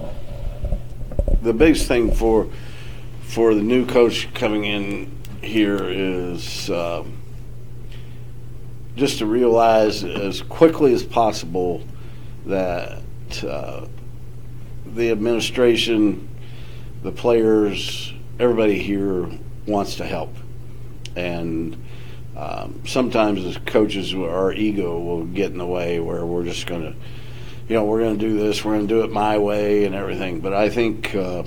the 1.43 1.53
biggest 1.53 1.87
thing 1.87 2.11
for 2.11 2.49
for 3.21 3.53
the 3.53 3.61
new 3.61 3.85
coach 3.85 4.33
coming 4.33 4.65
in 4.65 5.15
here 5.43 5.87
is 5.87 6.71
um, 6.71 7.19
just 8.95 9.19
to 9.19 9.27
realize 9.27 10.03
as 10.03 10.41
quickly 10.41 10.95
as 10.95 11.03
possible 11.03 11.83
that 12.47 13.03
uh, 13.43 13.85
the 14.95 15.11
administration, 15.11 16.27
the 17.03 17.11
players, 17.11 18.13
everybody 18.39 18.79
here 18.79 19.29
wants 19.67 19.95
to 19.95 20.05
help, 20.05 20.33
and 21.15 21.77
um, 22.35 22.81
sometimes 22.85 23.45
as 23.45 23.57
coaches, 23.65 24.13
our 24.13 24.53
ego 24.53 24.99
will 24.99 25.25
get 25.25 25.51
in 25.51 25.57
the 25.57 25.65
way 25.65 25.99
where 25.99 26.25
we're 26.25 26.43
just 26.43 26.65
going 26.67 26.81
to 26.81 26.95
you 27.67 27.75
know, 27.75 27.83
we're 27.83 27.99
going 27.99 28.17
to 28.19 28.27
do 28.27 28.37
this, 28.37 28.63
we're 28.63 28.73
going 28.73 28.87
to 28.87 28.93
do 28.93 29.03
it 29.03 29.11
my 29.11 29.37
way 29.39 29.85
and 29.85 29.95
everything. 29.95 30.39
But 30.39 30.53
I 30.53 30.69
think, 30.69 31.15
uh, 31.15 31.43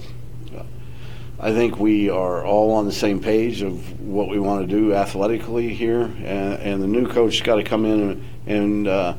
I 1.38 1.52
think 1.52 1.78
we 1.78 2.10
are 2.10 2.44
all 2.44 2.72
on 2.72 2.86
the 2.86 2.92
same 2.92 3.20
page 3.20 3.62
of 3.62 4.00
what 4.00 4.28
we 4.28 4.40
want 4.40 4.68
to 4.68 4.76
do 4.76 4.94
athletically 4.94 5.72
here, 5.72 6.02
and, 6.02 6.54
and 6.54 6.82
the 6.82 6.88
new 6.88 7.06
coach's 7.06 7.42
got 7.42 7.56
to 7.56 7.62
come 7.62 7.84
in 7.84 8.00
and, 8.00 8.24
and 8.46 8.88
uh, 8.88 9.14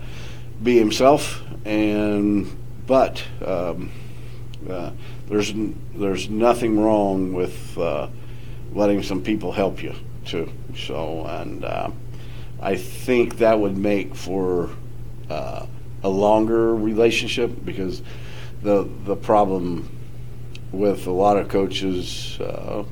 be 0.62 0.78
himself. 0.78 1.42
And 1.63 2.50
but 2.86 3.24
um, 3.46 3.92
uh, 4.71 4.91
there's 5.27 5.53
there's 5.95 6.29
nothing 6.29 6.79
wrong 6.79 7.34
with 7.34 7.77
uh, 7.77 8.08
letting 8.73 9.03
some 9.03 9.21
people 9.21 9.51
help 9.51 9.82
you 9.82 9.95
too. 10.25 10.51
So 10.75 11.25
and 11.25 11.63
uh, 11.63 11.91
I 12.62 12.75
think 12.75 13.38
that 13.38 13.60
would 13.60 13.77
make 13.77 14.15
for 14.15 14.69
uh, 15.29 15.65
a 16.03 16.10
longer 16.10 16.75
relationship 16.75 17.51
because 17.63 18.01
the 18.62 18.89
the 19.05 19.15
problem 19.15 19.95
with 20.71 21.08
a 21.08 21.12
lot 21.12 21.38
of 21.38 21.47
coaches 21.47 22.39
uh, 22.39 22.84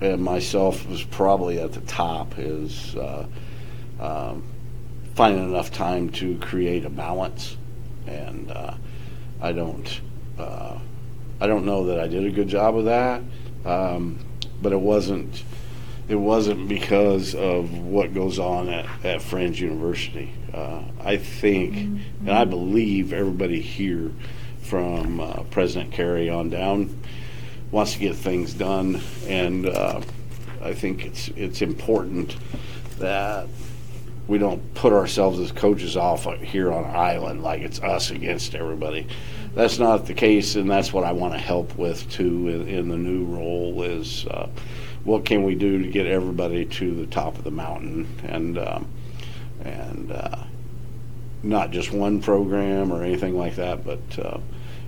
and 0.00 0.22
myself 0.22 0.86
was 0.88 1.02
probably 1.02 1.60
at 1.60 1.72
the 1.72 1.80
top 1.82 2.38
is 2.38 2.96
um, 4.00 4.42
finding 5.14 5.44
enough 5.44 5.70
time 5.70 6.08
to 6.10 6.38
create 6.38 6.84
a 6.84 6.90
balance 6.90 7.56
and 8.06 8.50
I 9.44 9.52
don't 9.52 10.00
uh, 10.38 10.78
I 11.40 11.46
don't 11.46 11.64
know 11.64 11.86
that 11.86 12.00
I 12.00 12.08
did 12.08 12.24
a 12.24 12.30
good 12.30 12.48
job 12.48 12.76
of 12.76 12.84
that 12.86 13.22
um, 13.64 14.18
but 14.60 14.72
it 14.72 14.80
wasn't 14.80 15.42
it 16.08 16.16
wasn't 16.16 16.68
because 16.68 17.34
of 17.34 17.78
what 17.78 18.12
goes 18.12 18.38
on 18.38 18.68
at, 18.68 18.86
at 19.04 19.22
Friends 19.22 19.58
University. 19.58 20.30
Uh, 20.52 20.82
I 21.02 21.16
think, 21.16 21.76
and 21.76 22.30
I 22.30 22.44
believe 22.44 23.14
everybody 23.14 23.62
here, 23.62 24.10
from 24.60 25.20
uh, 25.20 25.44
President 25.44 25.92
Carey 25.92 26.28
on 26.28 26.50
down, 26.50 26.98
wants 27.70 27.94
to 27.94 27.98
get 28.00 28.16
things 28.16 28.52
done, 28.52 29.00
and 29.26 29.66
uh, 29.66 30.02
I 30.62 30.74
think 30.74 31.06
it's 31.06 31.28
it's 31.28 31.62
important 31.62 32.36
that 32.98 33.46
we 34.26 34.38
don't 34.38 34.74
put 34.74 34.92
ourselves 34.92 35.38
as 35.38 35.52
coaches 35.52 35.96
off 35.96 36.24
here 36.40 36.72
on 36.72 36.84
an 36.84 36.96
island 36.96 37.42
like 37.42 37.62
it's 37.62 37.80
us 37.82 38.10
against 38.10 38.54
everybody. 38.54 39.06
That's 39.54 39.78
not 39.78 40.06
the 40.06 40.14
case, 40.14 40.56
and 40.56 40.68
that's 40.68 40.92
what 40.92 41.04
I 41.04 41.12
want 41.12 41.34
to 41.34 41.38
help 41.38 41.76
with 41.76 42.10
too 42.10 42.48
in, 42.48 42.68
in 42.68 42.88
the 42.88 42.96
new 42.96 43.24
role 43.24 43.82
is. 43.82 44.26
Uh, 44.26 44.48
what 45.04 45.26
can 45.26 45.44
we 45.44 45.54
do 45.54 45.82
to 45.82 45.88
get 45.88 46.06
everybody 46.06 46.64
to 46.64 46.94
the 46.94 47.06
top 47.06 47.36
of 47.36 47.44
the 47.44 47.50
mountain 47.50 48.08
and 48.24 48.58
um, 48.58 48.88
and 49.62 50.10
uh, 50.10 50.36
not 51.42 51.70
just 51.70 51.92
one 51.92 52.20
program 52.20 52.90
or 52.90 53.02
anything 53.02 53.36
like 53.36 53.56
that, 53.56 53.84
but 53.84 54.00
uh, 54.18 54.38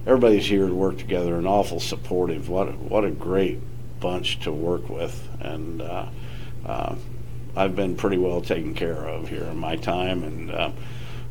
everybody's 0.07 0.47
here 0.47 0.67
to 0.67 0.75
work 0.75 0.97
together 0.99 1.37
and 1.37 1.47
awful 1.47 1.81
supportive. 1.81 2.49
What 2.49 2.75
what 2.79 3.05
a 3.05 3.11
great 3.11 3.61
bunch 4.01 4.41
to 4.41 4.53
work 4.53 4.89
with, 4.89 5.29
and 5.41 5.83
uh, 5.83 6.07
uh, 6.65 6.95
I've 7.55 7.77
been 7.77 7.95
pretty 7.95 8.19
well 8.19 8.41
taken 8.41 8.75
care 8.75 9.07
of 9.07 9.29
here 9.29 9.45
in 9.45 9.59
my 9.59 9.77
time, 9.77 10.25
and 10.25 10.51
uh, 10.51 10.71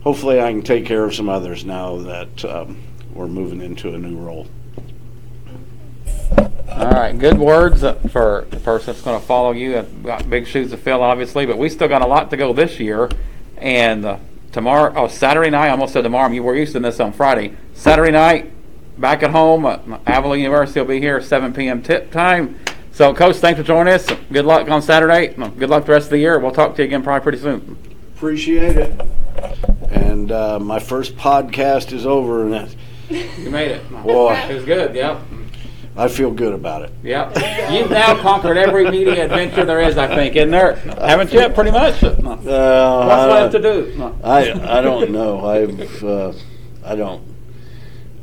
hopefully 0.03 0.39
I 0.39 0.51
can 0.51 0.61
take 0.61 0.85
care 0.85 1.05
of 1.05 1.15
some 1.15 1.29
others 1.29 1.65
now 1.65 1.97
that 1.97 2.45
um, 2.45 2.81
we're 3.15 3.27
moving 3.27 3.61
into 3.61 3.93
a 3.93 3.97
new 3.97 4.17
role. 4.17 4.45
All 6.69 6.91
right, 6.91 7.17
good 7.17 7.37
words 7.37 7.81
for 8.11 8.45
the 8.49 8.59
person 8.59 8.87
that's 8.87 9.01
going 9.01 9.19
to 9.19 9.25
follow 9.25 9.51
you. 9.51 9.77
I've 9.77 10.03
got 10.03 10.29
big 10.29 10.45
shoes 10.45 10.71
to 10.71 10.77
fill, 10.77 11.01
obviously, 11.01 11.45
but 11.45 11.57
we 11.57 11.69
still 11.69 11.87
got 11.87 12.01
a 12.01 12.05
lot 12.07 12.29
to 12.31 12.37
go 12.37 12.51
this 12.51 12.79
year. 12.79 13.09
And 13.57 14.05
uh, 14.05 14.17
tomorrow, 14.51 14.93
oh, 14.95 15.07
Saturday 15.07 15.49
night, 15.49 15.67
I 15.67 15.69
almost 15.69 15.93
said 15.93 16.01
tomorrow. 16.01 16.29
You 16.31 16.43
were 16.43 16.55
used 16.55 16.73
to 16.73 16.79
this 16.81 16.99
on 16.99 17.13
Friday. 17.13 17.55
Saturday 17.73 18.11
night, 18.11 18.51
back 18.99 19.23
at 19.23 19.31
home. 19.31 19.65
Uh, 19.65 19.79
Avila 20.05 20.35
University 20.37 20.81
will 20.81 20.87
be 20.87 20.99
here, 20.99 21.21
7 21.21 21.53
p.m. 21.53 21.81
tip 21.81 22.11
time. 22.11 22.59
So, 22.91 23.13
Coach, 23.13 23.37
thanks 23.37 23.57
for 23.59 23.65
joining 23.65 23.93
us. 23.93 24.05
Good 24.31 24.45
luck 24.45 24.69
on 24.69 24.81
Saturday. 24.81 25.27
Good 25.27 25.69
luck 25.69 25.85
the 25.85 25.93
rest 25.93 26.05
of 26.07 26.11
the 26.11 26.17
year. 26.19 26.39
We'll 26.39 26.51
talk 26.51 26.75
to 26.75 26.81
you 26.81 26.87
again 26.87 27.03
probably 27.03 27.23
pretty 27.23 27.37
soon. 27.39 27.77
Appreciate 28.15 28.75
it. 28.75 29.01
And 29.91 30.31
uh, 30.31 30.59
my 30.59 30.79
first 30.79 31.15
podcast 31.15 31.93
is 31.93 32.05
over, 32.05 32.43
and 32.43 32.53
that- 32.53 32.75
You 33.09 33.49
made 33.49 33.71
it. 33.71 33.89
Boy. 34.03 34.33
It 34.49 34.53
was 34.55 34.65
good, 34.65 34.95
yep. 34.95 35.19
I 35.97 36.09
feel 36.09 36.29
good 36.31 36.53
about 36.53 36.81
it. 36.81 36.91
Yep. 37.03 37.37
You've 37.71 37.89
now 37.89 38.19
conquered 38.21 38.57
every 38.57 38.89
media 38.91 39.25
adventure 39.25 39.63
there 39.63 39.79
is, 39.79 39.97
I 39.97 40.13
think, 40.13 40.35
isn't 40.35 40.51
there? 40.51 40.75
Haven't 40.75 41.31
you? 41.31 41.47
Pretty 41.49 41.71
much. 41.71 42.03
Uh, 42.03 42.15
What's 42.15 42.43
left 42.45 43.51
to 43.53 43.61
do? 43.61 44.13
I 44.23 44.51
I 44.77 44.81
don't 44.81 45.11
know. 45.11 45.45
I've 45.45 46.03
uh, 46.03 46.33
I 46.83 46.95
don't 46.95 47.23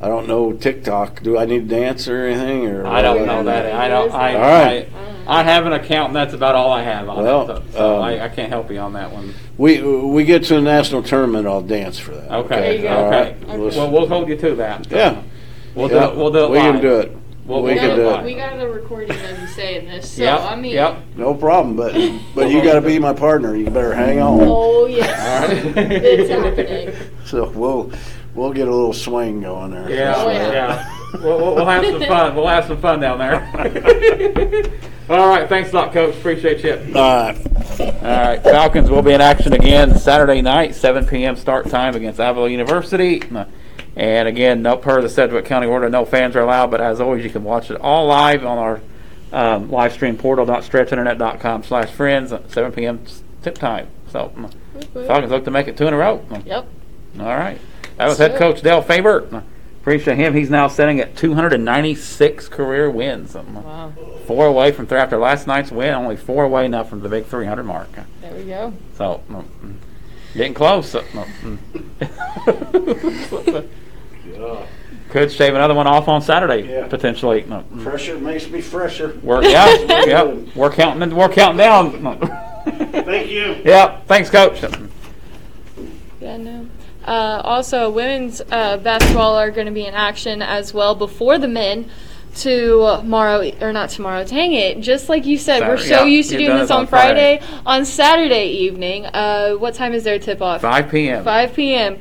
I 0.02 0.08
don't 0.08 0.26
know 0.26 0.52
TikTok. 0.52 1.22
Do 1.22 1.38
I 1.38 1.44
need 1.44 1.68
to 1.68 1.74
dance 1.76 2.08
or 2.08 2.26
anything? 2.26 2.66
Or 2.66 2.86
I 2.86 3.02
don't 3.02 3.24
know 3.26 3.44
that. 3.44 3.72
I 3.72 3.86
don't. 3.88 4.10
I, 4.12 4.34
All 4.34 4.40
right. 4.40 4.88
I, 5.28 5.40
I 5.40 5.42
have 5.44 5.64
an 5.66 5.72
account, 5.72 6.08
and 6.08 6.16
that's 6.16 6.34
about 6.34 6.56
all 6.56 6.72
I 6.72 6.82
have 6.82 7.08
on 7.08 7.22
Well, 7.22 7.42
it. 7.50 7.56
So, 7.72 7.78
so 7.78 7.96
um, 7.98 8.02
I, 8.02 8.24
I 8.24 8.28
can't 8.28 8.48
help 8.48 8.70
you 8.72 8.78
on 8.80 8.94
that 8.94 9.12
one. 9.12 9.32
We 9.56 9.80
we 9.80 10.24
get 10.24 10.42
to 10.44 10.58
a 10.58 10.60
national 10.60 11.04
tournament. 11.04 11.46
I'll 11.46 11.62
dance 11.62 11.98
for 11.98 12.10
that. 12.12 12.30
Okay. 12.32 12.60
There 12.60 12.74
you 12.74 12.82
go. 12.82 12.88
All 12.96 13.10
right. 13.10 13.36
Okay. 13.44 13.56
Let's- 13.56 13.76
Well, 13.76 13.90
we'll 13.92 14.08
hold 14.08 14.28
you 14.28 14.36
to 14.38 14.54
that. 14.56 14.90
yeah. 14.90 15.22
We'll 15.76 15.88
Yeah. 15.90 16.06
do 16.06 16.12
it. 16.12 16.16
We'll 16.16 16.30
do 16.32 16.44
it. 16.46 16.50
We 16.50 16.58
live. 16.58 16.72
can 16.74 16.82
do 16.82 16.98
it. 16.98 17.16
We'll, 17.46 17.62
We 17.62 17.70
we'll 17.74 17.80
can 17.80 17.90
do 17.90 17.96
do 18.02 18.08
it. 18.10 18.18
it. 18.20 18.24
We 18.24 18.34
got 18.34 18.58
the 18.58 18.68
recording 18.68 19.10
of 19.10 19.40
you 19.40 19.46
saying 19.48 19.86
this, 19.86 20.10
so 20.12 20.22
Yep. 20.22 20.40
I 20.40 20.56
mean, 20.56 20.72
Yep. 20.72 20.96
No 21.16 21.34
problem. 21.34 21.76
But 21.76 21.92
but 22.34 22.50
you 22.50 22.62
got 22.62 22.74
to 22.74 22.80
be 22.80 22.98
my 22.98 23.12
partner. 23.12 23.54
You 23.56 23.66
better 23.66 23.94
hang 23.94 24.20
on. 24.20 24.40
oh 24.42 24.86
yes, 24.86 25.08
All 25.08 25.48
right. 25.48 25.76
it's 25.76 26.30
happening. 26.30 26.94
So 27.24 27.48
we'll 27.50 27.90
we'll 28.34 28.52
get 28.52 28.68
a 28.68 28.70
little 28.70 28.92
swing 28.92 29.40
going 29.40 29.70
there. 29.70 29.90
Yeah. 29.90 30.14
Oh, 30.16 30.30
yeah. 30.30 30.52
yeah. 30.52 30.98
We'll, 31.12 31.36
we'll, 31.36 31.54
we'll 31.56 31.66
have 31.66 31.84
some 31.84 32.00
fun. 32.00 32.34
We'll 32.34 32.46
have 32.46 32.64
some 32.64 32.80
fun 32.80 32.98
down 32.98 33.18
there. 33.18 33.44
all 35.10 35.28
right. 35.28 35.46
Thanks 35.46 35.70
a 35.70 35.74
lot, 35.74 35.92
Coach. 35.92 36.16
Appreciate 36.16 36.64
you. 36.64 36.72
All 36.96 37.26
right. 37.26 37.52
All 37.80 37.86
right, 38.02 38.42
Falcons 38.42 38.90
will 38.90 39.02
be 39.02 39.12
in 39.12 39.20
action 39.20 39.52
again 39.52 39.98
Saturday 39.98 40.40
night, 40.40 40.74
7 40.74 41.06
p.m. 41.06 41.36
start 41.36 41.68
time 41.68 41.94
against 41.94 42.18
Avila 42.18 42.48
University. 42.48 43.22
And 43.94 44.28
again, 44.28 44.62
no 44.62 44.76
per 44.76 45.02
the 45.02 45.08
Sedgwick 45.08 45.44
County 45.44 45.66
order, 45.66 45.88
no 45.88 46.04
fans 46.04 46.34
are 46.34 46.40
allowed. 46.40 46.70
But 46.70 46.80
as 46.80 47.00
always, 47.00 47.24
you 47.24 47.30
can 47.30 47.44
watch 47.44 47.70
it 47.70 47.80
all 47.80 48.06
live 48.06 48.44
on 48.44 48.58
our 48.58 48.80
um, 49.32 49.70
live 49.70 49.92
stream 49.92 50.16
portal. 50.16 50.46
stretchinternet.com 50.46 51.62
slash 51.64 51.90
friends. 51.90 52.32
7 52.48 52.72
p.m. 52.72 53.04
tip 53.42 53.54
time. 53.56 53.88
So 54.10 54.32
Falcons 54.94 55.30
look 55.30 55.44
to 55.44 55.50
make 55.50 55.68
it 55.68 55.76
two 55.76 55.86
in 55.86 55.94
a 55.94 55.96
row. 55.96 56.24
Yep. 56.44 56.66
All 57.20 57.26
right, 57.26 57.60
that 57.96 58.08
was 58.08 58.18
head 58.18 58.32
it. 58.32 58.38
coach 58.38 58.62
Dale 58.62 58.82
Faber. 58.82 59.42
Appreciate 59.80 60.16
him. 60.16 60.32
He's 60.34 60.48
now 60.50 60.68
sitting 60.68 61.00
at 61.00 61.16
296 61.16 62.48
career 62.48 62.88
wins. 62.90 63.34
Wow. 63.34 63.92
Four 64.26 64.46
away 64.46 64.70
from 64.70 64.86
th- 64.86 64.96
after 64.96 65.16
last 65.18 65.48
night's 65.48 65.72
win, 65.72 65.92
only 65.92 66.16
four 66.16 66.44
away 66.44 66.68
now 66.68 66.84
from 66.84 67.00
the 67.00 67.08
big 67.08 67.24
300 67.26 67.64
mark. 67.64 67.88
There 68.20 68.32
we 68.32 68.44
go. 68.44 68.72
So, 68.96 69.20
mm, 69.28 69.44
getting 70.34 70.54
close. 70.54 70.92
Mm. 70.94 71.58
could 75.10 75.30
shave 75.32 75.54
another 75.54 75.74
one 75.74 75.86
off 75.86 76.08
on 76.08 76.22
Saturday 76.22 76.68
Yeah. 76.68 76.86
potentially. 76.86 77.44
No. 77.48 77.64
Pressure 77.82 78.18
makes 78.18 78.48
me 78.48 78.60
fresher. 78.60 79.18
We're 79.22 79.42
yeah, 79.44 79.66
yeah. 80.06 80.32
We're 80.54 80.70
counting. 80.70 81.14
We're 81.14 81.28
counting 81.28 81.58
down. 81.58 81.90
Thank 82.64 83.30
you. 83.30 83.56
Yeah. 83.64 83.98
Thanks, 84.06 84.30
coach. 84.30 84.62
Yeah, 86.20 86.36
no. 86.36 86.66
Uh, 87.04 87.40
also, 87.44 87.90
women's 87.90 88.40
uh, 88.50 88.76
basketball 88.78 89.34
are 89.34 89.50
going 89.50 89.66
to 89.66 89.72
be 89.72 89.86
in 89.86 89.94
action 89.94 90.42
as 90.42 90.72
well 90.72 90.94
before 90.94 91.38
the 91.38 91.48
men 91.48 91.90
tomorrow, 92.34 93.50
or 93.60 93.72
not 93.72 93.90
tomorrow, 93.90 94.24
dang 94.24 94.52
it. 94.52 94.80
Just 94.80 95.08
like 95.08 95.26
you 95.26 95.36
said, 95.38 95.60
we're 95.60 95.78
so 95.78 95.84
yeah, 95.84 96.04
used 96.04 96.30
to 96.30 96.38
doing 96.38 96.56
this 96.56 96.70
on 96.70 96.80
on 96.80 96.86
Friday. 96.86 97.38
Friday. 97.38 97.62
On 97.66 97.84
Saturday 97.84 98.46
evening, 98.46 99.06
uh, 99.06 99.54
what 99.54 99.74
time 99.74 99.92
is 99.92 100.04
their 100.04 100.18
tip 100.18 100.40
off? 100.40 100.60
5 100.60 100.90
p.m. 100.90 101.24
5 101.24 101.54
p.m. 101.54 101.98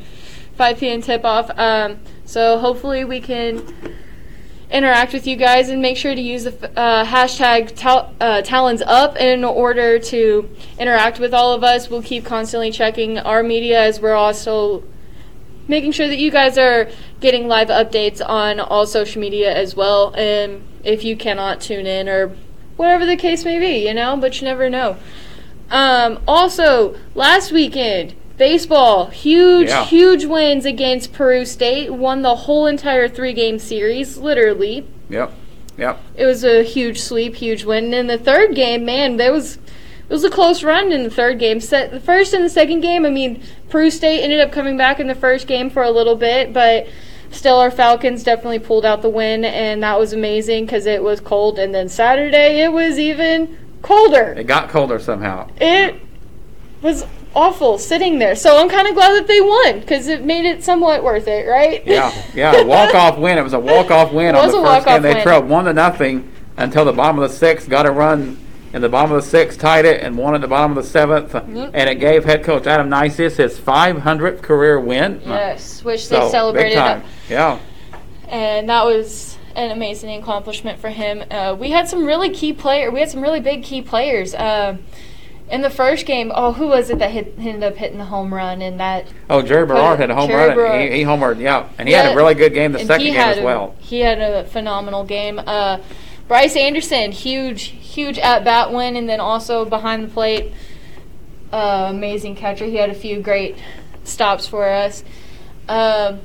5 0.55 0.77
p.m. 0.77 1.01
tip 1.01 1.25
off. 1.25 1.49
Um, 1.57 1.99
so 2.25 2.59
hopefully 2.59 3.03
we 3.03 3.19
can 3.19 3.95
interact 4.71 5.13
with 5.13 5.27
you 5.27 5.36
guys 5.36 5.69
and 5.69 5.81
make 5.81 5.97
sure 5.97 6.15
to 6.15 6.21
use 6.21 6.45
the 6.45 6.79
uh, 6.79 7.05
hashtag 7.05 7.77
uh, 8.19 8.41
talons 8.41 8.81
up 8.81 9.17
in 9.17 9.43
order 9.43 9.99
to 9.99 10.49
interact 10.79 11.19
with 11.19 11.34
all 11.34 11.53
of 11.53 11.63
us. 11.63 11.89
We'll 11.89 12.01
keep 12.01 12.25
constantly 12.25 12.71
checking 12.71 13.19
our 13.19 13.43
media 13.43 13.81
as 13.81 13.99
we're 13.99 14.13
also 14.13 14.84
making 15.67 15.91
sure 15.91 16.07
that 16.07 16.17
you 16.17 16.31
guys 16.31 16.57
are 16.57 16.89
getting 17.19 17.47
live 17.47 17.67
updates 17.67 18.21
on 18.27 18.60
all 18.60 18.86
social 18.86 19.21
media 19.21 19.53
as 19.53 19.75
well. 19.75 20.13
And 20.15 20.63
if 20.84 21.03
you 21.03 21.15
cannot 21.15 21.62
tune 21.62 21.86
in 21.86 22.07
or 22.07 22.36
whatever 22.77 23.05
the 23.05 23.17
case 23.17 23.45
may 23.45 23.60
be, 23.60 23.88
you 23.88 23.93
know, 23.93 24.17
but 24.17 24.41
you 24.41 24.47
never 24.47 24.69
know. 24.69 24.97
Um, 25.69 26.19
also, 26.27 26.97
last 27.15 27.51
weekend, 27.51 28.15
baseball, 28.38 29.08
huge, 29.08 29.70
Yeah. 29.70 29.86
huge 29.86 30.26
wins 30.26 30.65
against 30.65 31.13
Peru 31.13 31.46
State, 31.46 31.91
won 31.94 32.22
the 32.22 32.36
whole 32.36 32.65
entire 32.65 33.08
three 33.08 33.34
game 33.34 33.60
series, 33.60 34.17
literally. 34.17 34.86
Yep. 35.10 35.32
Yep. 35.78 36.00
It 36.15 36.26
was 36.26 36.44
a 36.44 36.63
huge 36.63 37.00
sweep, 37.02 37.36
huge 37.36 37.63
win. 37.63 37.86
And 37.86 37.94
in 37.94 38.08
the 38.08 38.17
third 38.17 38.56
game, 38.56 38.86
man, 38.86 39.17
there 39.17 39.32
was 39.32 39.56
it 39.56 40.13
was 40.13 40.24
a 40.26 40.30
close 40.30 40.62
run 40.62 40.91
in 40.91 41.04
the 41.04 41.10
third 41.10 41.39
game. 41.39 41.62
Set 41.62 41.91
the 41.91 42.00
first 42.00 42.34
and 42.34 42.44
the 42.44 42.50
second 42.50 42.82
game. 42.82 43.06
I 43.06 43.10
mean, 43.10 43.41
Peru 43.70 43.89
State 43.89 44.22
ended 44.22 44.41
up 44.41 44.52
coming 44.52 44.76
back 44.76 45.00
in 45.00 45.08
the 45.08 45.15
first 45.15 45.48
game 45.48 45.70
for 45.70 45.84
a 45.84 45.89
little 45.89 46.15
bit, 46.17 46.52
but 46.52 46.86
still, 47.32 47.56
our 47.56 47.72
Falcons 47.72 48.22
definitely 48.22 48.60
pulled 48.60 48.86
out 48.86 49.02
the 49.02 49.10
win, 49.10 49.46
and 49.46 49.82
that 49.84 49.98
was 49.98 50.12
amazing 50.12 50.65
because 50.65 50.86
it 50.86 51.02
was 51.02 51.22
cold. 51.22 51.58
And 51.58 51.74
then 51.74 51.88
Saturday, 51.88 52.62
it 52.62 52.74
was 52.74 53.00
even 53.00 53.58
colder. 53.82 54.34
It 54.38 54.48
got 54.48 54.67
colder 54.67 55.00
somehow. 55.00 55.48
It 55.62 55.96
was 56.82 57.06
awful 57.36 57.78
sitting 57.78 58.20
there. 58.20 58.36
So 58.36 58.58
I'm 58.58 58.70
kind 58.70 58.88
of 58.88 58.94
glad 58.94 59.13
that 59.13 59.28
they 59.28 59.41
won 59.41 59.80
because 59.80 60.08
it 60.08 60.24
made 60.24 60.46
it 60.46 60.63
somewhat 60.63 61.04
worth 61.04 61.28
it, 61.28 61.48
right? 61.48 61.86
Yeah. 61.86 62.13
Yeah. 62.34 62.63
Walk 62.63 62.94
off 62.96 63.17
win. 63.17 63.38
It 63.38 63.44
was 63.44 63.54
a 63.54 63.60
walk 63.60 63.91
off 63.91 64.12
win 64.12 64.36
on 64.36 64.46
was 64.46 64.54
the 64.54 64.62
first 64.62 64.86
game. 64.86 65.02
They 65.02 65.13
win. 65.15 65.24
trailed 65.24 65.48
one 65.50 65.65
to 65.65 65.74
nothing 65.74 66.32
until 66.58 66.86
the 66.86 66.94
bottom 66.94 67.20
of 67.20 67.30
the 67.30 67.36
sixth. 67.36 67.70
Got 67.70 67.86
a 67.86 67.91
run 67.91 68.38
in 68.74 68.82
the 68.82 68.89
bottom 68.89 69.12
of 69.12 69.22
the 69.24 69.30
sixth, 69.30 69.60
tied 69.60 69.86
it, 69.86 70.02
and 70.02 70.17
won 70.17 70.34
at 70.36 70.41
the 70.41 70.48
bottom 70.48 70.78
of 70.78 70.84
the 70.84 70.89
seventh. 70.89 71.34
Yep. 71.34 71.72
And 71.74 71.89
it 71.89 71.96
gave 71.96 72.24
head 72.26 72.44
coach 72.44 72.67
Adam 72.67 72.89
Nicis 72.89 73.36
his 73.36 73.60
500th 73.60 74.41
career 74.41 74.80
win. 74.80 75.22
Yes, 75.26 75.84
which 75.84 76.08
they 76.10 76.20
big 76.20 76.32
celebrated. 76.32 76.76
time. 76.76 77.04
Yeah. 77.30 77.60
and 78.28 78.70
that 78.70 78.86
was 78.86 79.38
an 79.56 79.72
amazing 79.72 80.22
accomplishment 80.22 80.80
for 80.80 80.89
him. 80.89 81.24
Uh, 81.30 81.54
we 81.60 81.72
had 81.72 81.89
some 81.89 82.06
really 82.06 82.30
key 82.30 82.54
player. 82.54 82.89
We 82.89 83.02
had 83.02 83.10
some 83.10 83.22
really 83.22 83.41
big 83.41 83.63
key 83.63 83.82
players. 83.82 84.34
Uh, 84.34 84.78
in 85.51 85.61
the 85.61 85.69
first 85.69 86.05
game, 86.05 86.31
oh, 86.33 86.53
who 86.53 86.67
was 86.67 86.89
it 86.89 86.99
that 86.99 87.11
hit, 87.11 87.35
ended 87.37 87.63
up 87.63 87.75
hitting 87.75 87.97
the 87.97 88.05
home 88.05 88.33
run 88.33 88.61
in 88.61 88.77
that? 88.77 89.05
Oh, 89.29 89.41
Jerry 89.41 89.65
Berard 89.65 89.99
had 89.99 90.09
a 90.09 90.15
home 90.15 90.29
Jerry 90.29 90.47
run. 90.47 90.55
Berard. 90.55 90.91
He, 90.91 90.97
he 90.99 91.03
homered, 91.03 91.39
yeah. 91.39 91.67
And 91.77 91.87
he 91.87 91.93
had 91.93 92.13
a 92.13 92.15
really 92.15 92.33
good 92.33 92.53
game 92.53 92.71
the 92.71 92.79
and 92.79 92.87
second 92.87 93.05
game 93.05 93.15
as 93.17 93.37
a- 93.37 93.43
well. 93.43 93.75
He 93.79 93.99
had 93.99 94.19
a 94.19 94.45
phenomenal 94.45 95.03
game. 95.03 95.39
Uh, 95.39 95.79
Bryce 96.27 96.55
Anderson, 96.55 97.11
huge, 97.11 97.63
huge 97.63 98.17
at 98.17 98.45
bat 98.45 98.71
win, 98.71 98.95
and 98.95 99.09
then 99.09 99.19
also 99.19 99.65
behind 99.65 100.05
the 100.05 100.07
plate, 100.07 100.53
uh, 101.51 101.87
amazing 101.89 102.35
catcher. 102.37 102.65
He 102.65 102.77
had 102.77 102.89
a 102.89 102.95
few 102.95 103.21
great 103.21 103.57
stops 104.05 104.47
for 104.47 104.69
us. 104.69 105.03
Uh, 105.67 106.17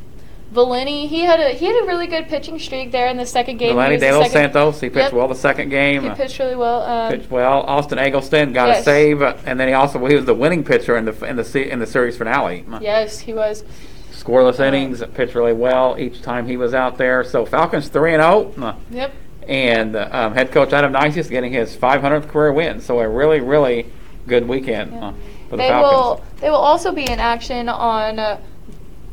Valeni, 0.53 1.09
he 1.09 1.21
had 1.23 1.41
a 1.41 1.51
he 1.51 1.67
had 1.67 1.83
a 1.83 1.87
really 1.87 2.07
good 2.07 2.29
pitching 2.29 2.59
streak 2.59 2.93
there 2.93 3.09
in 3.09 3.17
the 3.17 3.27
second 3.27 3.57
game. 3.59 3.75
Melanie 3.77 3.99
De 3.99 4.13
Los 4.17 4.31
Santos, 4.31 4.81
he 4.81 4.89
pitched 4.89 5.07
Yep. 5.07 5.13
well 5.13 5.29
the 5.29 5.35
second 5.35 5.71
game. 5.71 6.05
He 6.05 6.11
pitched 6.11 6.39
really 6.39 6.55
well. 6.55 6.83
Um, 6.83 7.11
pitched 7.13 7.31
well. 7.31 7.63
Austin 7.63 7.99
Eggleston 7.99 8.53
got 8.53 8.71
a 8.79 8.83
save, 8.83 9.23
and 9.23 9.59
then 9.59 9.67
he 9.69 9.75
also 9.75 10.05
he 10.07 10.15
was 10.15 10.25
the 10.25 10.35
winning 10.35 10.63
pitcher 10.63 10.97
in 10.97 11.05
the 11.05 11.25
in 11.25 11.37
the 11.37 11.69
in 11.73 11.79
the 11.81 11.87
series 11.87 12.17
finale. 12.17 12.65
Yes, 12.81 13.19
he 13.21 13.35
was. 13.35 13.65
Scoreless 14.13 14.59
innings, 14.61 15.03
pitched 15.15 15.35
really 15.35 15.53
well 15.53 15.97
each 15.99 16.23
time 16.23 16.47
he 16.47 16.57
was 16.57 16.75
out 16.75 16.97
there. 16.97 17.23
So 17.25 17.45
Falcons 17.45 17.89
three 17.89 18.15
and 18.15 18.23
zero, 18.23 18.75
Yep. 18.91 19.13
and 19.49 19.97
um, 19.97 20.33
head 20.35 20.53
coach 20.53 20.73
Adam 20.73 20.93
Nicis 20.93 21.29
getting 21.29 21.53
his 21.53 21.77
500th 21.77 22.29
career 22.29 22.53
win. 22.53 22.81
So 22.81 22.99
a 23.01 23.09
really 23.09 23.41
really 23.41 23.87
good 24.27 24.49
weekend 24.49 24.95
uh, 24.95 25.13
for 25.49 25.57
the 25.57 25.57
They 25.59 25.69
Falcons. 25.69 25.93
will. 25.93 26.25
They 26.41 26.51
will 26.51 26.57
also 26.57 26.93
be 26.93 27.03
in 27.11 27.19
action 27.21 27.69
on 27.69 28.19
uh, 28.19 28.41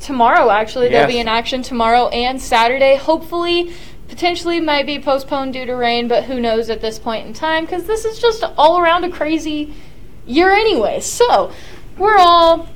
tomorrow. 0.03 0.49
Actually, 0.49 0.89
they'll 0.89 1.07
be 1.07 1.19
in 1.19 1.27
action 1.27 1.63
tomorrow 1.63 2.09
and 2.09 2.41
Saturday. 2.41 2.95
Hopefully, 2.95 3.73
potentially 4.07 4.59
might 4.59 4.85
be 4.85 4.99
postponed 4.99 5.53
due 5.53 5.65
to 5.65 5.73
rain, 5.73 6.07
but 6.07 6.25
who 6.25 6.39
knows 6.39 6.69
at 6.69 6.81
this 6.81 6.99
point 6.99 7.25
in 7.25 7.33
time? 7.33 7.65
Because 7.65 7.85
this 7.85 8.05
is 8.05 8.19
just 8.19 8.43
all 8.57 8.79
around 8.79 9.03
a 9.03 9.09
crazy 9.09 9.73
year 10.25 10.51
anyway. 10.51 10.99
So 10.99 11.51
we're 11.97 12.17
all 12.17 12.69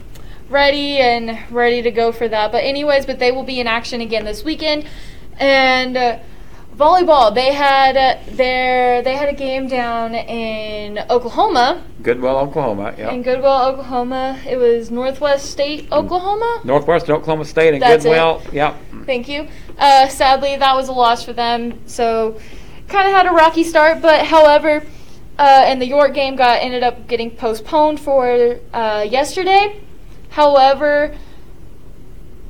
ready 0.50 0.98
and 0.98 1.38
ready 1.52 1.82
to 1.82 1.92
go 1.92 2.12
for 2.12 2.28
that. 2.28 2.52
But 2.52 2.64
anyways, 2.64 3.06
but 3.06 3.20
they 3.20 3.32
will 3.32 3.44
be 3.44 3.60
in 3.60 3.68
action 3.68 4.02
again 4.02 4.26
this 4.26 4.44
weekend, 4.44 4.88
and. 5.38 5.98
Uh, 5.98 6.20
Volleyball. 6.78 7.34
They 7.34 7.54
had 7.54 7.98
uh, 7.98 8.20
their 8.36 9.02
they 9.02 9.16
had 9.16 9.30
a 9.30 9.34
game 9.34 9.68
down 9.68 10.14
in 10.14 11.00
Oklahoma, 11.10 11.84
Goodwell, 12.04 12.38
Oklahoma. 12.38 12.94
Yeah. 12.98 13.12
in 13.12 13.18
Yeah. 13.18 13.24
Goodwell, 13.24 13.68
Oklahoma. 13.70 14.40
It 14.48 14.58
was 14.58 14.92
Northwest 14.92 15.50
State, 15.50 15.92
Oklahoma. 15.92 16.62
Northwest 16.64 17.10
Oklahoma 17.10 17.46
State 17.46 17.74
and 17.74 17.82
That's 17.82 18.06
it. 18.06 18.10
Goodwell. 18.10 18.44
Yep. 18.52 18.76
Thank 19.08 19.28
you. 19.28 19.48
Uh, 19.80 20.08
sadly, 20.08 20.56
that 20.56 20.76
was 20.76 20.88
a 20.88 20.92
loss 20.92 21.24
for 21.24 21.34
them. 21.34 21.80
So, 21.88 22.40
kind 22.88 23.08
of 23.08 23.14
had 23.14 23.26
a 23.26 23.32
rocky 23.32 23.64
start. 23.64 24.02
But 24.02 24.26
however, 24.26 24.84
uh, 25.40 25.64
and 25.66 25.82
the 25.82 25.88
York 25.88 26.14
game 26.14 26.36
got 26.36 26.62
ended 26.62 26.84
up 26.84 27.08
getting 27.08 27.32
postponed 27.32 28.00
for 28.00 28.60
uh, 28.74 29.06
yesterday. 29.10 29.82
However, 30.30 31.16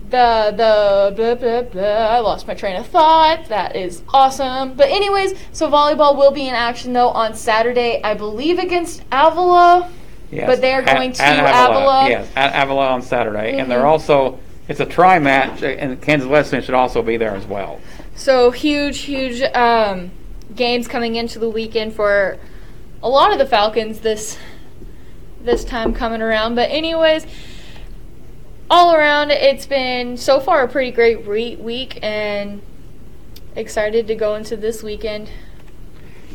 the 0.10 0.54
the 0.56 1.14
blah, 1.16 1.36
blah, 1.36 1.62
blah, 1.64 1.84
I 1.84 2.20
lost 2.20 2.48
my 2.48 2.54
train 2.54 2.76
of 2.78 2.88
thought. 2.88 3.46
That 3.50 3.76
is 3.76 4.02
awesome. 4.14 4.74
But 4.76 4.90
anyways, 4.90 5.34
so 5.52 5.70
volleyball 5.70 6.16
will 6.18 6.32
be 6.32 6.48
in 6.48 6.54
action 6.56 6.94
though 6.94 7.10
on 7.10 7.34
Saturday, 7.36 8.02
I 8.04 8.14
believe 8.14 8.60
against 8.60 9.04
Avila. 9.12 9.90
Yes. 10.32 10.48
But 10.48 10.62
they're 10.62 10.82
At- 10.82 10.96
going 10.96 11.12
to 11.14 11.24
at 11.24 11.40
Avila. 11.40 12.10
Yes, 12.10 12.28
at 12.36 12.64
Avila 12.64 12.88
on 12.90 13.02
Saturday, 13.02 13.58
and 13.60 13.70
they're 13.72 13.82
Mhm. 13.82 13.86
also 13.92 14.40
it's 14.68 14.80
a 14.82 14.86
tri 14.86 15.18
match, 15.20 15.64
and 15.64 16.02
Kansas 16.02 16.28
Wesleyan 16.28 16.64
should 16.64 16.74
also 16.76 17.02
be 17.02 17.16
there 17.18 17.36
as 17.36 17.46
well. 17.46 17.80
So 18.16 18.52
huge, 18.52 19.00
huge 19.00 19.42
um, 19.54 20.12
games 20.56 20.88
coming 20.88 21.16
into 21.16 21.40
the 21.40 21.50
weekend 21.50 21.94
for 21.94 22.38
a 23.02 23.08
lot 23.10 23.32
of 23.32 23.38
the 23.38 23.46
Falcons 23.46 24.00
this 24.00 24.38
this 25.42 25.64
time 25.64 25.94
coming 25.94 26.22
around. 26.22 26.56
But 26.56 26.70
anyways, 26.72 27.26
all 28.70 28.94
around, 28.94 29.32
it's 29.32 29.66
been 29.66 30.18
so 30.18 30.40
far 30.40 30.64
a 30.64 30.68
pretty 30.68 30.92
great 30.92 31.26
re- 31.26 31.56
week, 31.56 32.00
and 32.02 32.62
excited 33.56 34.08
to 34.08 34.16
go 34.16 34.36
into 34.36 34.56
this 34.56 34.84
weekend. 34.84 35.30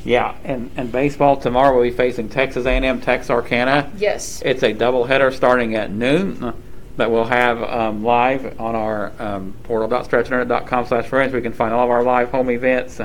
Yeah, 0.04 0.36
and, 0.42 0.70
and 0.76 0.90
baseball 0.90 1.36
tomorrow 1.36 1.74
we'll 1.74 1.88
be 1.88 1.96
facing 1.96 2.28
Texas 2.28 2.66
A&M 2.66 3.00
Texarkana. 3.00 3.90
Yes. 3.96 4.42
It's 4.44 4.62
a 4.62 4.74
doubleheader 4.74 5.32
starting 5.32 5.76
at 5.76 5.90
noon 5.90 6.54
that 6.96 7.10
we'll 7.10 7.24
have 7.24 7.62
um, 7.62 8.02
live 8.02 8.60
on 8.60 8.74
our 8.74 9.12
um, 9.18 9.54
portal.stretchinternet.com 9.62 10.86
slash 10.86 11.06
friends. 11.06 11.32
We 11.32 11.40
can 11.40 11.52
find 11.52 11.72
all 11.72 11.84
of 11.84 11.90
our 11.90 12.02
live 12.02 12.30
home 12.30 12.50
events. 12.50 13.00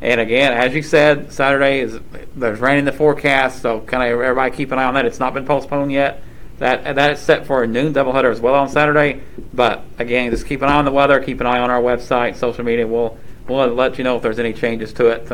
And 0.00 0.20
again, 0.20 0.52
as 0.54 0.74
you 0.74 0.82
said, 0.82 1.30
Saturday 1.30 1.80
is 1.80 2.00
there's 2.34 2.58
rain 2.58 2.78
in 2.78 2.84
the 2.86 2.92
forecast, 2.92 3.60
so 3.60 3.80
kind 3.80 4.02
of 4.02 4.20
everybody 4.20 4.56
keep 4.56 4.72
an 4.72 4.78
eye 4.78 4.84
on 4.84 4.94
that. 4.94 5.04
It's 5.04 5.20
not 5.20 5.34
been 5.34 5.44
postponed 5.44 5.92
yet. 5.92 6.22
That 6.60 6.94
that 6.94 7.12
is 7.12 7.18
set 7.18 7.46
for 7.46 7.62
a 7.62 7.66
noon 7.66 7.92
doubleheader 7.92 8.30
as 8.30 8.40
well 8.40 8.54
on 8.54 8.68
Saturday. 8.68 9.22
But 9.52 9.82
again, 9.98 10.30
just 10.30 10.46
keep 10.46 10.62
an 10.62 10.68
eye 10.68 10.76
on 10.76 10.84
the 10.84 10.92
weather. 10.92 11.18
Keep 11.20 11.40
an 11.40 11.46
eye 11.46 11.58
on 11.58 11.70
our 11.70 11.80
website, 11.82 12.36
social 12.36 12.64
media. 12.64 12.86
We'll 12.86 13.18
we'll 13.48 13.66
let 13.68 13.98
you 13.98 14.04
know 14.04 14.16
if 14.16 14.22
there's 14.22 14.38
any 14.38 14.52
changes 14.52 14.92
to 14.94 15.06
it. 15.08 15.28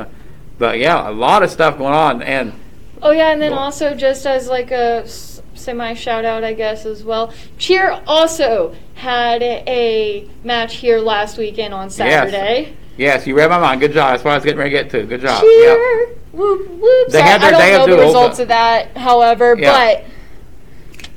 But 0.58 0.78
yeah, 0.78 1.08
a 1.08 1.10
lot 1.10 1.42
of 1.42 1.50
stuff 1.50 1.78
going 1.78 1.92
on, 1.94 2.22
and 2.22 2.52
Oh 3.02 3.10
yeah, 3.10 3.32
and 3.32 3.42
then 3.42 3.52
on. 3.52 3.58
also 3.58 3.94
just 3.94 4.24
as 4.24 4.48
like 4.48 4.70
a 4.70 5.06
semi 5.06 5.94
shout 5.94 6.24
out, 6.24 6.44
I 6.44 6.54
guess 6.54 6.86
as 6.86 7.02
well. 7.04 7.32
Cheer 7.58 8.00
also 8.06 8.74
had 8.94 9.42
a 9.42 10.30
match 10.44 10.76
here 10.76 10.98
last 11.00 11.36
weekend 11.38 11.74
on 11.74 11.90
Saturday. 11.90 12.76
yes, 12.96 13.26
you 13.26 13.36
read 13.36 13.50
my 13.50 13.58
mind. 13.58 13.80
Good 13.80 13.92
job. 13.92 14.12
That's 14.12 14.24
what 14.24 14.30
I 14.30 14.34
was 14.36 14.44
getting 14.44 14.58
ready 14.60 14.70
to 14.76 14.82
get 14.84 14.90
to. 14.92 15.02
Good 15.02 15.20
job. 15.22 15.40
Cheer! 15.42 16.06
Yep. 16.08 16.18
Whoop 16.32 16.68
whoop! 16.70 17.08
They 17.08 17.18
So 17.18 17.22
had 17.22 17.40
their 17.42 17.48
I 17.48 17.50
don't 17.50 17.60
day 17.60 17.74
of 17.74 17.88
know 17.88 17.96
the 17.96 18.02
results 18.02 18.38
of 18.38 18.48
that, 18.48 18.96
however, 18.96 19.56
Yeah. 19.58 19.72
but 19.72 20.04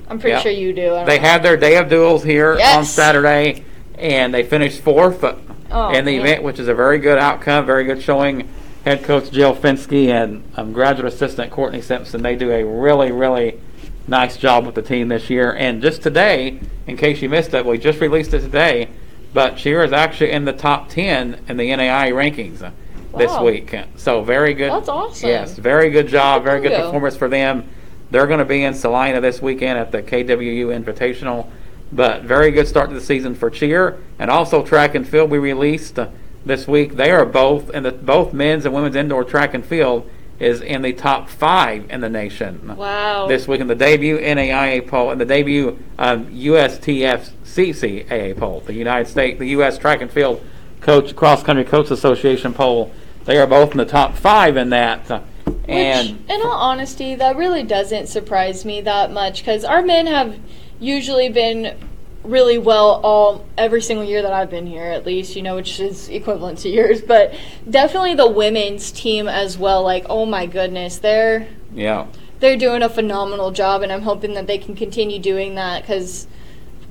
I'm 0.10 0.20
pretty 0.20 0.36
Yeah. 0.36 0.42
sure 0.42 0.52
you 0.52 0.74
do. 0.74 0.94
I 0.94 0.98
don't 1.00 1.06
They 1.06 1.18
know. 1.20 1.28
had 1.28 1.44
their 1.44 1.58
day 1.58 1.76
of 1.78 1.90
duels 1.90 2.24
here 2.24 2.54
on 2.54 2.58
Yes. 2.60 2.90
Saturday, 2.90 3.64
and 3.98 4.34
they 4.34 4.44
finished 4.44 4.82
fourth. 4.82 5.24
Oh, 5.72 5.90
in 5.92 6.04
the 6.04 6.18
man. 6.18 6.26
event, 6.26 6.44
which 6.44 6.58
is 6.60 6.68
a 6.68 6.74
very 6.74 6.98
good 6.98 7.20
outcome, 7.20 7.64
very 7.68 7.84
good 7.84 8.02
showing. 8.02 8.48
Head 8.86 9.04
coach 9.04 9.30
Jill 9.30 9.54
Finsky 9.56 10.08
and 10.08 10.44
um, 10.58 10.74
graduate 10.74 11.14
assistant 11.14 11.52
Courtney 11.52 11.80
Simpson, 11.82 12.24
they 12.24 12.36
do 12.36 12.50
a 12.50 12.64
really, 12.64 13.12
really 13.12 13.60
nice 14.08 14.36
job 14.36 14.66
with 14.66 14.74
the 14.74 14.82
team 14.82 15.10
this 15.10 15.30
year. 15.30 15.52
And 15.54 15.80
just 15.80 16.02
today, 16.02 16.60
in 16.88 16.98
case 16.98 17.22
you 17.22 17.30
missed 17.30 17.54
it, 17.54 17.64
we 17.68 17.78
just 17.78 18.00
released 18.00 18.34
it 18.34 18.40
today, 18.40 18.88
but 19.32 19.60
Shearer 19.60 19.84
is 19.84 19.92
actually 19.94 20.32
in 20.32 20.46
the 20.46 20.54
top 20.54 20.90
10 20.90 21.38
in 21.48 21.58
the 21.58 21.70
NAIA 21.70 22.14
rankings 22.14 22.64
uh, 22.64 22.72
this 23.16 23.30
Wow. 23.30 23.44
week. 23.46 23.76
So 23.96 24.22
very 24.24 24.56
good. 24.56 24.72
That's 24.72 24.90
awesome. 24.90 25.30
Yes, 25.30 25.56
very 25.56 25.92
good 25.92 26.08
job, 26.08 26.44
very 26.44 26.62
good 26.62 26.72
Bingo. 26.72 26.86
performance 26.86 27.16
for 27.16 27.28
them. 27.28 27.66
They're 28.12 28.28
going 28.28 28.40
to 28.40 28.46
be 28.46 28.64
in 28.64 28.74
Salina 28.74 29.22
this 29.22 29.42
weekend 29.42 29.78
at 29.80 29.92
the 29.92 30.02
KWU 30.02 30.68
Invitational. 30.84 31.50
But 31.92 32.24
very 32.24 32.52
good 32.52 32.68
start 32.68 32.90
to 32.90 32.96
the 32.96 33.02
season 33.02 33.34
for 33.34 33.50
cheer 33.50 33.98
and 34.20 34.30
also 34.30 34.64
track 34.64 34.94
and 34.96 35.08
field. 35.08 35.32
We 35.32 35.40
released 35.40 35.98
uh, 35.98 36.10
this 36.46 36.68
week. 36.68 36.96
They 36.96 37.10
are 37.12 37.26
both 37.26 37.72
in 37.72 37.82
the 37.84 37.92
both 37.92 38.32
men's 38.32 38.66
and 38.66 38.74
women's 38.76 38.96
indoor 38.96 39.24
track 39.24 39.54
and 39.56 39.66
field 39.66 40.08
is 40.40 40.62
in 40.62 40.84
the 40.84 40.94
top 40.94 41.28
five 41.30 41.90
in 41.90 42.00
the 42.00 42.10
nation 42.10 42.76
Wow. 42.78 43.28
this 43.28 43.46
week 43.48 43.60
in 43.60 43.68
the 43.68 43.76
debut 43.76 44.18
NAIA 44.20 44.88
poll 44.88 45.12
and 45.12 45.20
the 45.20 45.26
debut 45.26 45.78
um, 45.98 46.28
USTFCCAA 46.28 48.38
poll, 48.38 48.62
the 48.62 48.74
United 48.74 49.10
States, 49.10 49.40
the 49.40 49.48
U.S. 49.48 49.78
Track 49.78 50.02
and 50.02 50.12
Field 50.12 50.44
Coach 50.82 51.16
Cross 51.16 51.44
Country 51.44 51.66
Coach 51.66 51.92
Association 51.92 52.54
poll. 52.54 52.92
They 53.26 53.38
are 53.38 53.48
both 53.48 53.72
in 53.72 53.78
the 53.78 53.86
top 53.86 54.16
five 54.16 54.58
in 54.58 54.70
that. 54.70 55.24
And 55.70 56.20
Which, 56.20 56.30
in 56.30 56.42
all 56.42 56.52
honesty, 56.52 57.16
that 57.16 57.36
really 57.36 57.64
doesn't 57.64 58.08
surprise 58.08 58.66
me 58.66 58.82
that 58.82 59.12
much 59.12 59.42
because 59.42 59.64
our 59.64 59.82
men 59.82 60.08
have 60.08 60.38
usually 60.80 61.30
been 61.30 61.78
really 62.24 62.58
well 62.58 63.00
all 63.04 63.46
every 63.58 63.82
single 63.82 64.06
year 64.06 64.22
that 64.22 64.34
I've 64.34 64.50
been 64.50 64.68
here, 64.68 64.84
at 64.84 65.06
least 65.06 65.36
you 65.36 65.42
know, 65.42 65.56
which 65.56 65.80
is 65.80 66.10
equivalent 66.10 66.60
to 66.60 66.70
yours. 66.70 67.02
But 67.02 67.34
definitely 67.70 68.16
the 68.16 68.30
women's 68.30 68.92
team 68.92 69.28
as 69.28 69.58
well. 69.58 69.84
Like, 69.84 70.06
oh 70.10 70.26
my 70.26 70.46
goodness, 70.46 70.98
they're 70.98 71.48
yeah, 71.74 72.08
they're 72.40 72.58
doing 72.58 72.82
a 72.82 72.90
phenomenal 72.90 73.52
job, 73.52 73.82
and 73.82 73.92
I'm 73.92 74.02
hoping 74.02 74.34
that 74.34 74.48
they 74.48 74.58
can 74.58 74.76
continue 74.76 75.20
doing 75.20 75.56
that 75.56 75.84
because. 75.84 76.28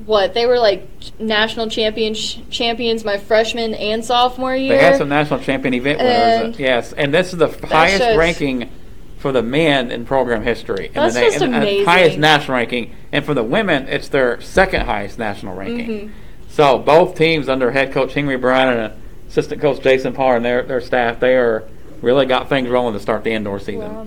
What 0.07 0.33
they 0.35 0.47
were 0.47 0.59
like 0.59 0.89
national 1.19 1.69
champions 1.69 2.39
champions 2.51 3.05
my 3.05 3.17
freshman 3.19 3.75
and 3.75 4.05
sophomore 4.05 4.55
year. 4.55 4.77
they 4.77 4.83
had 4.83 4.97
some 4.97 5.09
national 5.09 5.41
champion 5.41 5.75
event 5.75 5.99
winners. 5.99 6.45
And- 6.45 6.59
yes, 6.59 6.93
and 6.93 7.13
this 7.13 7.33
is 7.33 7.39
the 7.39 7.49
highest 7.67 8.17
ranking 8.17 8.71
for 9.19 9.33
the 9.33 9.43
men 9.43 9.91
in 9.91 10.05
program 10.07 10.45
history. 10.45 10.91
That's 10.95 11.15
the 11.15 11.21
just 11.23 11.43
and, 11.43 11.55
amazing. 11.57 11.85
highest 11.85 12.19
national 12.19 12.57
ranking, 12.57 12.95
and 13.13 13.25
for 13.25 13.35
the 13.35 13.43
women, 13.43 13.89
it's 13.89 14.09
their 14.09 14.41
second 14.41 14.83
highest 14.87 15.19
national 15.19 15.57
ranking. 15.57 15.89
Mhm. 15.89 16.11
So 16.49 16.79
both 16.79 17.17
teams 17.17 17.49
under 17.49 17.73
head 17.73 17.93
coach 17.93 18.15
Henry 18.15 18.37
Brown 18.37 18.73
and 18.73 18.93
assistant 19.29 19.61
coach 19.61 19.81
Jason 19.83 20.13
Parr 20.13 20.37
and 20.37 20.45
their 20.45 20.63
their 20.63 20.81
staff, 20.81 21.19
they 21.21 21.35
are 21.35 21.65
really 22.01 22.27
got 22.27 22.49
things 22.49 22.69
rolling 22.69 22.95
to 22.95 23.01
start 23.01 23.25
the 23.25 23.33
indoor 23.33 23.59
season. 23.59 23.81
Wow. 23.95 24.07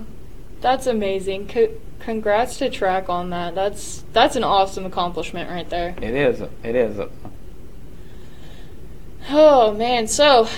That's 0.62 0.86
amazing. 0.86 1.48
Co- 1.48 1.74
congrats 2.00 2.56
to 2.58 2.70
track 2.70 3.08
on 3.08 3.30
that. 3.30 3.54
That's 3.54 4.04
that's 4.12 4.36
an 4.36 4.44
awesome 4.44 4.86
accomplishment 4.86 5.50
right 5.50 5.68
there. 5.68 5.94
It 6.00 6.14
is. 6.14 6.40
It 6.62 6.74
is. 6.76 6.98
Oh 9.30 9.72
man, 9.74 10.06
so 10.08 10.48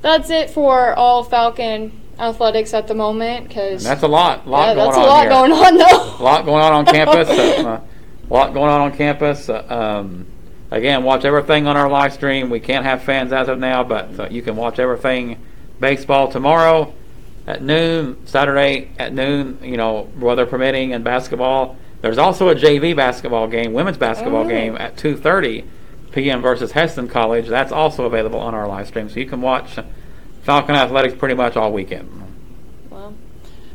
that's 0.00 0.30
it 0.30 0.50
for 0.50 0.94
all 0.94 1.22
Falcon 1.22 2.00
athletics 2.18 2.74
at 2.74 2.86
the 2.88 2.94
moment 2.94 3.38
And 3.40 3.48
because 3.48 3.84
that's 3.84 4.02
a 4.02 4.08
lot. 4.08 4.46
lot 4.46 4.68
yeah, 4.68 4.74
going 4.74 4.86
that's 4.86 4.96
a 4.96 5.00
on 5.00 5.06
lot 5.06 5.20
here. 5.22 5.30
going 5.30 5.52
on 5.52 5.76
though. 5.78 6.16
A 6.18 6.22
lot 6.22 6.44
going 6.44 6.62
on 6.62 6.72
on 6.72 6.86
campus. 6.86 7.28
uh, 7.28 7.80
a 8.30 8.32
lot 8.32 8.54
going 8.54 8.70
on 8.70 8.80
on 8.82 8.96
campus. 8.96 9.48
Uh, 9.48 9.64
um, 9.68 10.26
again, 10.70 11.02
watch 11.02 11.24
everything 11.24 11.66
on 11.66 11.76
our 11.76 11.88
live 11.88 12.12
stream. 12.12 12.48
We 12.50 12.60
can't 12.60 12.84
have 12.84 13.02
fans 13.02 13.32
as 13.32 13.48
of 13.48 13.58
now, 13.58 13.82
but 13.82 14.20
uh, 14.20 14.28
you 14.30 14.42
can 14.42 14.54
watch 14.56 14.78
everything. 14.78 15.44
Baseball 15.80 16.28
tomorrow 16.30 16.94
at 17.46 17.62
noon, 17.62 18.16
Saturday 18.26 18.90
at 18.98 19.12
noon. 19.12 19.58
You 19.62 19.76
know, 19.76 20.08
weather 20.18 20.46
permitting, 20.46 20.92
and 20.92 21.02
basketball. 21.04 21.76
There's 22.00 22.18
also 22.18 22.48
a 22.48 22.54
JV 22.54 22.96
basketball 22.96 23.46
game, 23.46 23.72
women's 23.72 23.96
basketball 23.96 24.44
Oh. 24.44 24.48
game 24.48 24.76
at 24.76 24.96
2:30 24.96 25.64
p.m. 26.10 26.42
versus 26.42 26.72
Hesston 26.72 27.08
College. 27.08 27.46
That's 27.48 27.72
also 27.72 28.04
available 28.04 28.40
on 28.40 28.54
our 28.54 28.66
live 28.66 28.88
stream, 28.88 29.08
so 29.08 29.20
you 29.20 29.26
can 29.26 29.40
watch 29.40 29.78
Falcon 30.42 30.74
athletics 30.74 31.14
pretty 31.14 31.34
much 31.34 31.56
all 31.56 31.72
weekend. 31.72 32.08
Well, 32.90 33.14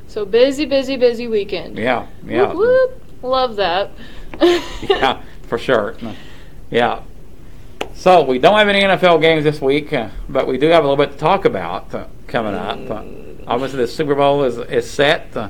so 0.07 0.25
busy, 0.25 0.65
busy, 0.65 0.97
busy 0.97 1.27
weekend. 1.27 1.77
Yeah, 1.77 2.07
yeah. 2.25 2.51
Whoop, 2.53 2.57
whoop. 2.57 3.03
Love 3.23 3.55
that. 3.55 3.91
yeah, 4.81 5.21
for 5.43 5.57
sure. 5.57 5.95
Yeah. 6.69 7.01
So 7.95 8.23
we 8.23 8.37
don't 8.37 8.57
have 8.57 8.67
any 8.67 8.81
NFL 8.81 9.21
games 9.21 9.43
this 9.43 9.59
week, 9.61 9.91
but 10.29 10.45
we 10.47 10.57
do 10.57 10.67
have 10.67 10.83
a 10.83 10.87
little 10.87 11.03
bit 11.03 11.13
to 11.13 11.17
talk 11.17 11.45
about 11.45 11.89
coming 12.27 12.53
up. 12.53 12.77
Uh, 12.91 13.03
obviously, 13.47 13.79
the 13.79 13.87
Super 13.87 14.15
Bowl 14.15 14.43
is 14.43 14.57
is 14.57 14.89
set. 14.89 15.35
Uh, 15.35 15.49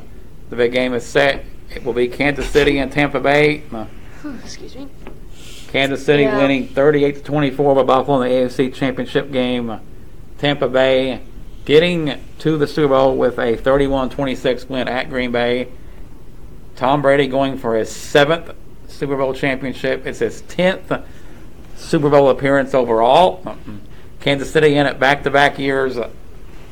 the 0.50 0.56
big 0.56 0.72
game 0.72 0.93
is 0.93 1.06
set. 1.06 1.43
It 1.74 1.84
will 1.84 1.93
be 1.93 2.08
Kansas 2.08 2.50
City 2.50 2.78
and 2.80 2.91
Tampa 2.91 3.20
Bay. 3.20 3.64
Uh, 3.74 3.86
Excuse 4.43 4.76
me. 4.76 4.88
Kansas 5.68 6.06
City 6.06 6.24
Yeah. 6.24 6.38
winning 6.38 6.68
38 6.68 7.16
to 7.18 7.22
24 7.24 7.76
by 7.76 7.84
Buffalo 7.84 8.22
in 8.22 8.30
the 8.30 8.36
AFC 8.36 8.74
Championship 8.74 9.32
game. 9.32 9.70
Uh, 9.70 9.80
Tampa 10.38 10.70
Bay 10.70 11.20
getting 11.66 12.14
to 12.39 12.58
the 12.58 12.66
Super 12.68 12.89
Bowl 12.89 13.18
with 13.18 13.38
a 13.38 13.58
31-26 13.58 14.70
win 14.70 14.88
at 14.88 15.10
Green 15.10 15.32
Bay. 15.34 15.68
Tom 16.78 17.02
Brady 17.02 17.28
going 17.28 17.58
for 17.58 17.76
his 17.76 17.89
seventh 17.91 18.52
Super 18.88 19.18
Bowl 19.18 19.34
championship. 19.34 20.06
It's 20.08 20.20
his 20.20 20.41
tenth 20.43 20.93
Super 21.76 22.10
Bowl 22.10 22.30
appearance 22.30 22.74
overall. 22.74 23.58
Kansas 24.22 24.50
City 24.52 24.76
in 24.76 24.86
it 24.86 25.00
back-to-back 25.00 25.60
years. 25.60 25.98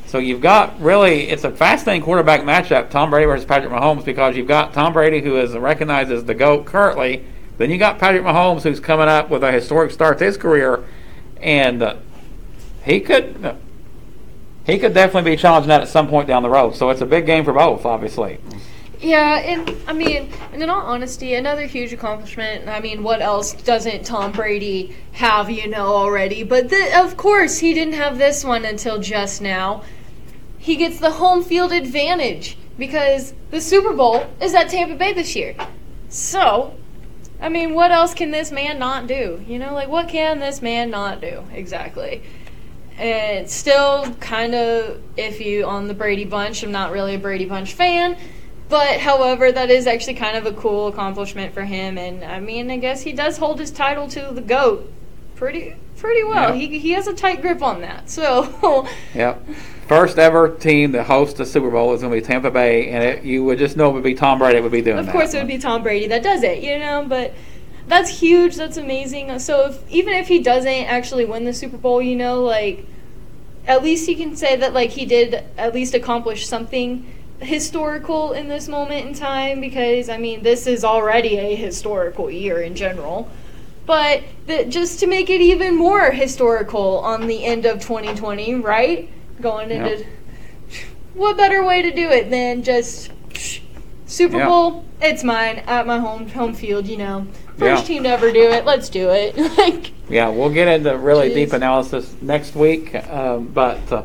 So 0.06 0.18
you've 0.18 0.40
got 0.40 0.80
really, 0.80 1.28
it's 1.28 1.44
a 1.44 1.50
fascinating 1.50 2.02
quarterback 2.02 2.42
matchup, 2.42 2.90
Tom 2.90 3.10
Brady 3.10 3.26
versus 3.26 3.44
Patrick 3.44 3.72
Mahomes, 3.72 4.04
because 4.04 4.36
you've 4.36 4.46
got 4.48 4.72
Tom 4.72 4.92
Brady, 4.92 5.20
who 5.20 5.36
is 5.36 5.54
recognized 5.56 6.10
as 6.10 6.24
the 6.24 6.34
GOAT 6.34 6.64
currently. 6.64 7.24
Then 7.58 7.70
you 7.70 7.78
got 7.78 7.98
Patrick 7.98 8.22
Mahomes, 8.22 8.62
who's 8.62 8.80
coming 8.80 9.08
up 9.08 9.30
with 9.30 9.42
a 9.42 9.50
historic 9.50 9.90
start 9.90 10.18
to 10.18 10.24
his 10.24 10.36
career. 10.36 10.84
And 11.40 11.82
uh, 11.82 11.96
he 12.84 13.00
could. 13.00 13.44
uh, 13.44 13.54
he 14.66 14.78
could 14.80 14.94
definitely 14.94 15.30
be 15.30 15.36
challenging 15.36 15.68
that 15.68 15.82
at 15.82 15.88
some 15.88 16.08
point 16.08 16.26
down 16.26 16.42
the 16.42 16.50
road. 16.50 16.74
So 16.74 16.90
it's 16.90 17.00
a 17.00 17.06
big 17.06 17.24
game 17.24 17.44
for 17.44 17.52
both, 17.52 17.86
obviously. 17.86 18.40
Yeah, 19.00 19.38
and 19.40 19.76
I 19.86 19.92
mean, 19.92 20.32
and 20.52 20.62
in 20.62 20.70
all 20.70 20.80
honesty, 20.80 21.34
another 21.34 21.66
huge 21.66 21.92
accomplishment. 21.92 22.66
I 22.68 22.80
mean, 22.80 23.02
what 23.02 23.20
else 23.20 23.52
doesn't 23.52 24.06
Tom 24.06 24.32
Brady 24.32 24.96
have, 25.12 25.50
you 25.50 25.68
know, 25.68 25.86
already? 25.86 26.42
But 26.42 26.70
the, 26.70 26.92
of 26.98 27.16
course, 27.16 27.58
he 27.58 27.74
didn't 27.74 27.94
have 27.94 28.16
this 28.16 28.42
one 28.42 28.64
until 28.64 28.98
just 28.98 29.42
now. 29.42 29.82
He 30.58 30.76
gets 30.76 30.98
the 30.98 31.10
home 31.10 31.44
field 31.44 31.72
advantage 31.72 32.56
because 32.78 33.34
the 33.50 33.60
Super 33.60 33.92
Bowl 33.92 34.26
is 34.40 34.54
at 34.54 34.70
Tampa 34.70 34.94
Bay 34.94 35.12
this 35.12 35.36
year. 35.36 35.54
So, 36.08 36.74
I 37.40 37.50
mean, 37.50 37.74
what 37.74 37.92
else 37.92 38.14
can 38.14 38.30
this 38.30 38.50
man 38.50 38.78
not 38.78 39.06
do? 39.06 39.44
You 39.46 39.58
know, 39.58 39.74
like, 39.74 39.88
what 39.88 40.08
can 40.08 40.40
this 40.40 40.62
man 40.62 40.90
not 40.90 41.20
do? 41.20 41.44
Exactly. 41.52 42.22
And 42.96 43.44
it's 43.44 43.54
still 43.54 44.14
kind 44.20 44.54
of 44.54 45.02
iffy 45.18 45.66
on 45.66 45.86
the 45.86 45.94
Brady 45.94 46.24
Bunch. 46.24 46.62
I'm 46.62 46.72
not 46.72 46.92
really 46.92 47.14
a 47.14 47.18
Brady 47.18 47.44
Bunch 47.44 47.74
fan. 47.74 48.16
But, 48.68 49.00
however, 49.00 49.52
that 49.52 49.70
is 49.70 49.86
actually 49.86 50.14
kind 50.14 50.36
of 50.36 50.46
a 50.46 50.52
cool 50.52 50.88
accomplishment 50.88 51.54
for 51.54 51.64
him. 51.64 51.98
And, 51.98 52.24
I 52.24 52.40
mean, 52.40 52.70
I 52.70 52.78
guess 52.78 53.02
he 53.02 53.12
does 53.12 53.38
hold 53.38 53.60
his 53.60 53.70
title 53.70 54.08
to 54.08 54.32
the 54.32 54.40
GOAT 54.40 54.92
pretty 55.36 55.76
pretty 55.96 56.24
well. 56.24 56.54
Yeah. 56.54 56.66
He, 56.66 56.78
he 56.78 56.90
has 56.92 57.06
a 57.06 57.14
tight 57.14 57.40
grip 57.40 57.62
on 57.62 57.80
that. 57.80 58.10
So, 58.10 58.88
Yep. 59.14 59.46
First 59.88 60.18
ever 60.18 60.48
team 60.48 60.92
to 60.92 61.04
host 61.04 61.36
the 61.36 61.46
Super 61.46 61.70
Bowl 61.70 61.94
is 61.94 62.00
going 62.00 62.12
to 62.12 62.20
be 62.20 62.26
Tampa 62.26 62.50
Bay, 62.50 62.90
and 62.90 63.04
it, 63.04 63.24
you 63.24 63.44
would 63.44 63.58
just 63.58 63.76
know 63.76 63.90
it 63.90 63.92
would 63.94 64.02
be 64.02 64.14
Tom 64.14 64.38
Brady 64.38 64.60
would 64.60 64.72
be 64.72 64.82
doing 64.82 64.98
of 64.98 65.06
that. 65.06 65.12
course, 65.12 65.32
it 65.32 65.38
would 65.38 65.46
be 65.46 65.58
Tom 65.58 65.82
Brady 65.82 66.08
that 66.08 66.22
does 66.22 66.42
it, 66.42 66.62
you 66.62 66.78
know, 66.78 67.04
but 67.08 67.34
that's 67.86 68.10
huge. 68.10 68.56
That's 68.56 68.76
amazing. 68.76 69.38
So, 69.38 69.68
if, 69.68 69.88
even 69.90 70.14
if 70.14 70.26
he 70.26 70.42
doesn't 70.42 70.68
actually 70.86 71.24
win 71.24 71.44
the 71.44 71.54
Super 71.54 71.76
Bowl, 71.76 72.02
you 72.02 72.16
know, 72.16 72.42
like, 72.42 72.84
at 73.66 73.82
least 73.82 74.06
he 74.06 74.16
can 74.16 74.34
say 74.34 74.56
that, 74.56 74.74
like, 74.74 74.90
he 74.90 75.06
did 75.06 75.44
at 75.56 75.72
least 75.72 75.94
accomplish 75.94 76.48
something 76.48 77.06
historical 77.40 78.32
in 78.32 78.48
this 78.48 78.68
moment 78.68 79.06
in 79.06 79.14
time 79.14 79.60
because, 79.60 80.08
I 80.08 80.16
mean, 80.18 80.42
this 80.42 80.66
is 80.66 80.84
already 80.84 81.36
a 81.38 81.54
historical 81.54 82.30
year 82.30 82.60
in 82.60 82.74
general. 82.74 83.28
But 83.84 84.22
the, 84.46 84.64
just 84.64 85.00
to 85.00 85.06
make 85.06 85.30
it 85.30 85.40
even 85.40 85.76
more 85.76 86.10
historical 86.10 86.98
on 87.00 87.26
the 87.28 87.44
end 87.44 87.66
of 87.66 87.80
2020, 87.80 88.54
right? 88.56 89.08
Going 89.40 89.70
into. 89.70 89.98
Yep. 89.98 90.06
What 91.14 91.36
better 91.36 91.64
way 91.64 91.82
to 91.82 91.92
do 91.92 92.08
it 92.10 92.30
than 92.30 92.62
just. 92.62 93.12
Super 94.08 94.38
Yeah. 94.38 94.48
Bowl, 94.48 94.84
it's 95.00 95.24
mine 95.24 95.62
at 95.66 95.84
my 95.86 95.98
home 95.98 96.28
home 96.28 96.54
field. 96.54 96.86
You 96.86 96.96
know, 96.96 97.26
first 97.58 97.82
Yeah. 97.82 97.86
team 97.88 98.02
to 98.04 98.08
ever 98.08 98.30
do 98.32 98.42
it. 98.50 98.64
Let's 98.64 98.88
do 98.88 99.10
it. 99.10 99.36
like, 99.58 99.90
Yeah, 100.08 100.28
we'll 100.28 100.50
get 100.50 100.68
into 100.68 100.96
really 100.96 101.30
Jeez. 101.30 101.34
deep 101.34 101.52
analysis 101.52 102.14
next 102.22 102.54
week, 102.54 102.94
um, 103.10 103.46
but 103.52 103.80
uh. 103.92 104.02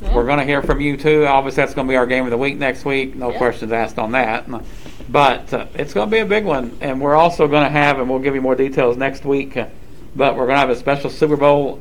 We're 0.00 0.24
going 0.26 0.38
to 0.38 0.44
hear 0.44 0.62
from 0.62 0.80
you 0.80 0.96
too. 0.96 1.26
Obviously, 1.26 1.62
that's 1.62 1.74
going 1.74 1.86
to 1.86 1.90
be 1.90 1.96
our 1.96 2.06
game 2.06 2.24
of 2.24 2.30
the 2.30 2.36
week 2.38 2.56
next 2.58 2.84
week. 2.84 3.14
No 3.16 3.30
Yeah. 3.30 3.38
questions 3.38 3.72
asked 3.72 3.98
on 3.98 4.12
that. 4.12 4.46
But 5.08 5.52
uh, 5.54 5.66
it's 5.74 5.94
going 5.94 6.08
to 6.08 6.14
be 6.14 6.20
a 6.20 6.26
big 6.26 6.44
one, 6.44 6.76
and 6.80 7.00
we're 7.00 7.14
also 7.14 7.46
going 7.48 7.64
to 7.64 7.70
have, 7.70 7.98
and 7.98 8.10
we'll 8.10 8.18
give 8.18 8.34
you 8.34 8.40
more 8.42 8.54
details 8.56 8.96
next 8.96 9.24
week. 9.24 9.56
Uh, 9.56 9.66
but 10.14 10.34
we're 10.34 10.46
going 10.46 10.56
to 10.56 10.60
have 10.60 10.70
a 10.70 10.76
special 10.76 11.10
Super 11.10 11.36
Bowl 11.36 11.80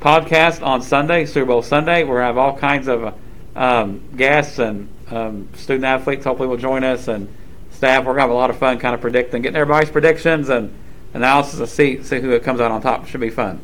podcast 0.00 0.64
on 0.64 0.80
Sunday, 0.82 1.24
Super 1.26 1.46
Bowl 1.46 1.62
Sunday. 1.62 2.04
We're 2.04 2.16
gonna 2.16 2.26
have 2.26 2.38
all 2.38 2.56
kinds 2.56 2.86
of 2.86 3.14
um, 3.56 4.00
guests 4.16 4.60
and 4.60 4.88
um, 5.10 5.48
student 5.56 5.84
athletes. 5.84 6.24
Hopefully, 6.24 6.48
will 6.48 6.56
join 6.56 6.84
us 6.84 7.08
and 7.08 7.28
staff. 7.72 8.04
We're 8.04 8.12
gonna 8.12 8.20
have 8.22 8.30
a 8.30 8.34
lot 8.34 8.50
of 8.50 8.58
fun, 8.58 8.78
kind 8.78 8.94
of 8.94 9.00
predicting, 9.00 9.42
getting 9.42 9.56
everybody's 9.56 9.90
predictions 9.90 10.50
and 10.50 10.72
analysis 11.14 11.58
to 11.58 11.66
see 11.66 12.02
see 12.04 12.20
who 12.20 12.30
it 12.30 12.44
comes 12.44 12.60
out 12.60 12.70
on 12.70 12.80
top. 12.80 13.06
Should 13.08 13.20
be 13.20 13.30
fun. 13.30 13.60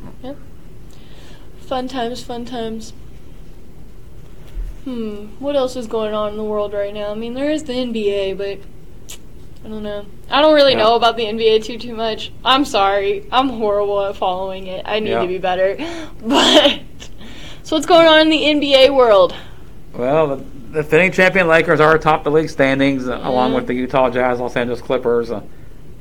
Fun 1.61 1.87
times, 1.89 2.23
fun 2.23 2.45
times. 2.45 2.93
Hmm, 4.85 5.27
what 5.39 5.57
else 5.57 5.77
is 5.77 5.87
going 5.87 6.15
on 6.15 6.33
in 6.33 6.37
the 6.37 6.45
world 6.45 6.73
right 6.75 6.93
now? 6.93 7.11
I 7.11 7.15
mean, 7.15 7.35
there 7.35 7.51
is 7.51 7.65
the 7.65 7.73
NBA, 7.73 8.37
but 8.37 8.59
I 9.65 9.69
don't 9.69 9.83
know. 9.83 10.05
I 10.31 10.43
don't 10.43 10.55
really 10.55 10.73
Yeah. 10.73 10.79
know 10.81 10.95
about 10.95 11.17
the 11.17 11.25
NBA 11.25 11.61
too 11.65 11.79
too 11.79 11.95
much. 11.95 12.31
I'm 12.45 12.67
sorry. 12.67 13.25
I'm 13.33 13.49
horrible 13.49 14.03
at 14.05 14.17
following 14.17 14.67
it. 14.67 14.83
I 14.85 15.01
need 15.01 15.11
Yeah. 15.11 15.23
to 15.23 15.27
be 15.29 15.39
better. 15.39 15.77
But 16.27 16.81
so 17.63 17.77
what's 17.77 17.87
going 17.87 18.07
on 18.07 18.21
in 18.21 18.29
the 18.29 18.45
NBA 18.69 18.91
world? 18.95 19.35
Well, 19.97 20.37
the, 20.37 20.45
defending 20.83 21.13
champion 21.13 21.49
Lakers 21.49 21.81
are 21.81 21.95
atop 21.95 22.25
the 22.25 22.31
league 22.31 22.51
standings, 22.51 23.07
along 23.07 23.53
Mhm. 23.53 23.55
with 23.55 23.67
the 23.69 23.75
Utah 23.75 24.11
Jazz, 24.11 24.41
Los 24.41 24.57
Angeles 24.57 24.83
Clippers. 24.83 25.31
Uh, 25.31 25.41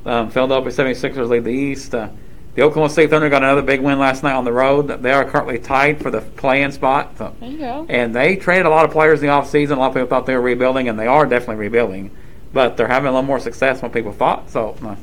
um, 0.04 0.28
Philadelphia 0.30 0.70
76ers 0.72 1.28
lead 1.30 1.44
the 1.44 1.52
East. 1.52 1.94
Uh, 1.94 2.08
the 2.54 2.62
Oklahoma 2.62 2.88
City 2.92 3.08
Thunder 3.08 3.28
got 3.28 3.42
another 3.42 3.62
big 3.62 3.80
win 3.80 3.98
last 3.98 4.22
night 4.22 4.34
on 4.34 4.44
the 4.44 4.52
road. 4.52 4.86
They 5.02 5.12
are 5.12 5.24
currently 5.24 5.58
tied 5.58 6.00
for 6.00 6.10
the 6.10 6.20
play-in 6.20 6.70
spot. 6.72 7.18
So- 7.18 7.34
There 7.40 7.48
you 7.50 7.58
go. 7.58 7.86
and 7.88 8.14
they 8.14 8.36
traded 8.36 8.66
a 8.66 8.70
lot 8.70 8.84
of 8.84 8.90
players 8.92 9.20
in 9.22 9.26
the 9.28 9.32
offseason. 9.32 9.72
A 9.72 9.80
lot 9.80 9.88
of 9.88 9.94
people 9.94 10.06
thought 10.08 10.26
they 10.26 10.34
were 10.34 10.40
rebuilding, 10.40 10.88
and 10.88 10.98
they 10.98 11.06
are 11.06 11.26
definitely 11.26 11.56
rebuilding. 11.56 12.10
But 12.52 12.76
they're 12.76 12.86
having 12.88 13.08
a 13.08 13.10
little 13.10 13.26
more 13.26 13.40
success 13.40 13.80
than 13.80 13.90
people 13.90 14.12
thought. 14.12 14.50
So, 14.50 14.76
uh, 14.84 14.94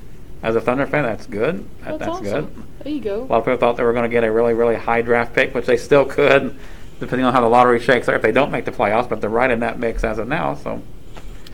as 0.44 0.56
a 0.56 0.62
Thunder 0.62 0.88
fan, 0.88 1.04
that's 1.04 1.28
good. 1.28 1.66
That, 1.84 2.00
That's, 2.00 2.00
that's 2.00 2.10
awesome. 2.10 2.24
good. 2.46 2.64
There 2.84 2.94
you 2.94 3.02
go. 3.02 3.24
A 3.24 3.26
lot 3.26 3.38
of 3.40 3.44
people 3.46 3.58
thought 3.58 3.78
they 3.78 3.84
were 3.84 3.92
going 3.94 4.10
to 4.10 4.10
get 4.10 4.24
a 4.24 4.32
really, 4.32 4.54
really 4.54 4.76
high 4.76 5.02
draft 5.02 5.34
pick, 5.36 5.54
which 5.54 5.66
they 5.66 5.78
still 5.78 6.06
could, 6.06 6.58
depending 7.00 7.26
on 7.26 7.34
how 7.34 7.42
the 7.42 7.48
lottery 7.50 7.80
shakes 7.80 8.08
out 8.10 8.16
if 8.16 8.22
they 8.22 8.32
don't 8.32 8.50
make 8.52 8.66
the 8.66 8.72
playoffs. 8.72 9.10
But 9.10 9.20
they're 9.22 9.30
right 9.30 9.52
in 9.52 9.60
that 9.60 9.78
mix 9.78 10.04
as 10.04 10.18
of 10.18 10.28
now. 10.28 10.56
So 10.56 10.82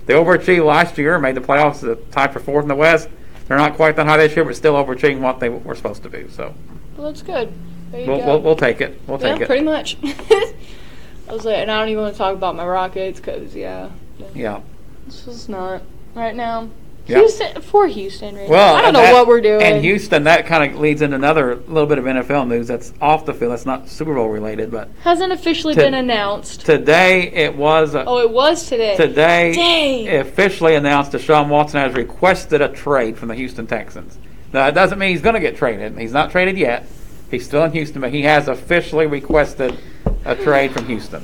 they 0.05 0.13
overachieved 0.13 0.63
last 0.65 0.97
year, 0.97 1.17
made 1.19 1.35
the 1.35 1.41
playoffs, 1.41 1.83
uh, 1.89 1.95
tied 2.11 2.31
for 2.31 2.39
fourth 2.39 2.63
in 2.63 2.69
the 2.69 2.75
West. 2.75 3.09
They're 3.47 3.57
not 3.57 3.75
quite 3.75 3.95
that 3.95 4.05
high 4.05 4.17
this 4.17 4.35
year, 4.35 4.43
but 4.45 4.55
still 4.55 4.73
overachieving 4.73 5.19
what 5.19 5.39
they 5.39 5.49
were 5.49 5.75
supposed 5.75 6.03
to 6.03 6.09
do. 6.09 6.29
So 6.29 6.53
Well, 6.97 7.07
that's 7.07 7.21
good. 7.21 7.51
There 7.91 8.01
you 8.01 8.07
we'll, 8.07 8.17
go. 8.19 8.25
we'll, 8.25 8.41
we'll 8.41 8.55
take 8.55 8.81
it. 8.81 8.99
We'll 9.07 9.19
yeah, 9.21 9.33
take 9.33 9.41
it. 9.43 9.45
pretty 9.47 9.63
much. 9.63 9.97
I 10.03 11.33
was 11.33 11.45
like, 11.45 11.55
and 11.57 11.71
I 11.71 11.79
don't 11.79 11.89
even 11.89 12.03
want 12.03 12.13
to 12.13 12.17
talk 12.17 12.33
about 12.33 12.55
my 12.55 12.65
Rockets 12.65 13.19
because, 13.19 13.55
yeah, 13.55 13.89
Yeah. 14.33 14.61
it's 15.07 15.25
just 15.25 15.49
not 15.49 15.81
right 16.15 16.35
now. 16.35 16.69
Yeah. 17.07 17.19
Houston 17.19 17.61
for 17.61 17.87
Houston 17.87 18.35
right 18.35 18.49
Well, 18.49 18.73
now. 18.73 18.79
I 18.79 18.81
don't 18.81 18.93
know 18.93 19.01
that- 19.01 19.13
what 19.13 19.27
we're 19.27 19.39
doing. 19.41 19.61
And 19.61 19.81
Houston, 19.83 20.23
that 20.25 20.45
kind 20.45 20.71
of 20.73 20.79
leads 20.79 21.01
into 21.01 21.15
another 21.15 21.55
little 21.67 21.87
bit 21.87 21.97
of 21.97 22.05
NFL 22.05 22.45
news 22.47 22.67
that's 22.67 22.93
off 23.01 23.25
the 23.25 23.33
field. 23.33 23.51
That's 23.53 23.65
not 23.65 23.87
Super 23.87 24.13
Bowl 24.13 24.27
related, 24.29 24.71
but 24.71 24.89
hasn't 25.03 25.31
officially 25.31 25.73
To- 25.75 25.81
been 25.81 25.93
announced. 25.93 26.65
today 26.65 27.31
it 27.33 27.55
was. 27.55 27.95
Uh, 27.95 28.03
oh, 28.05 28.17
it 28.19 28.29
was 28.31 28.67
today. 28.67 28.95
today 28.97 29.53
Dang. 29.55 30.19
officially 30.19 30.75
announced 30.75 31.13
Deshaun 31.13 31.47
Watson 31.47 31.79
has 31.79 31.93
requested 31.95 32.61
a 32.61 32.67
trade 32.69 33.17
from 33.17 33.29
the 33.29 33.35
Houston 33.35 33.67
Texans. 33.67 34.17
Now, 34.53 34.65
that 34.65 34.73
doesn't 34.75 34.97
mean 34.99 35.11
he's 35.11 35.21
going 35.21 35.35
to 35.35 35.41
get 35.41 35.55
traded. 35.57 35.97
He's 35.97 36.13
not 36.13 36.31
traded 36.31 36.57
yet. 36.57 36.85
He's 37.31 37.45
still 37.45 37.63
in 37.65 37.71
Houston, 37.73 38.01
but 38.01 38.11
he 38.11 38.21
has 38.23 38.47
officially 38.47 39.05
requested 39.05 39.77
a 40.25 40.35
trade 40.35 40.71
from 40.71 40.85
Houston. 40.87 41.21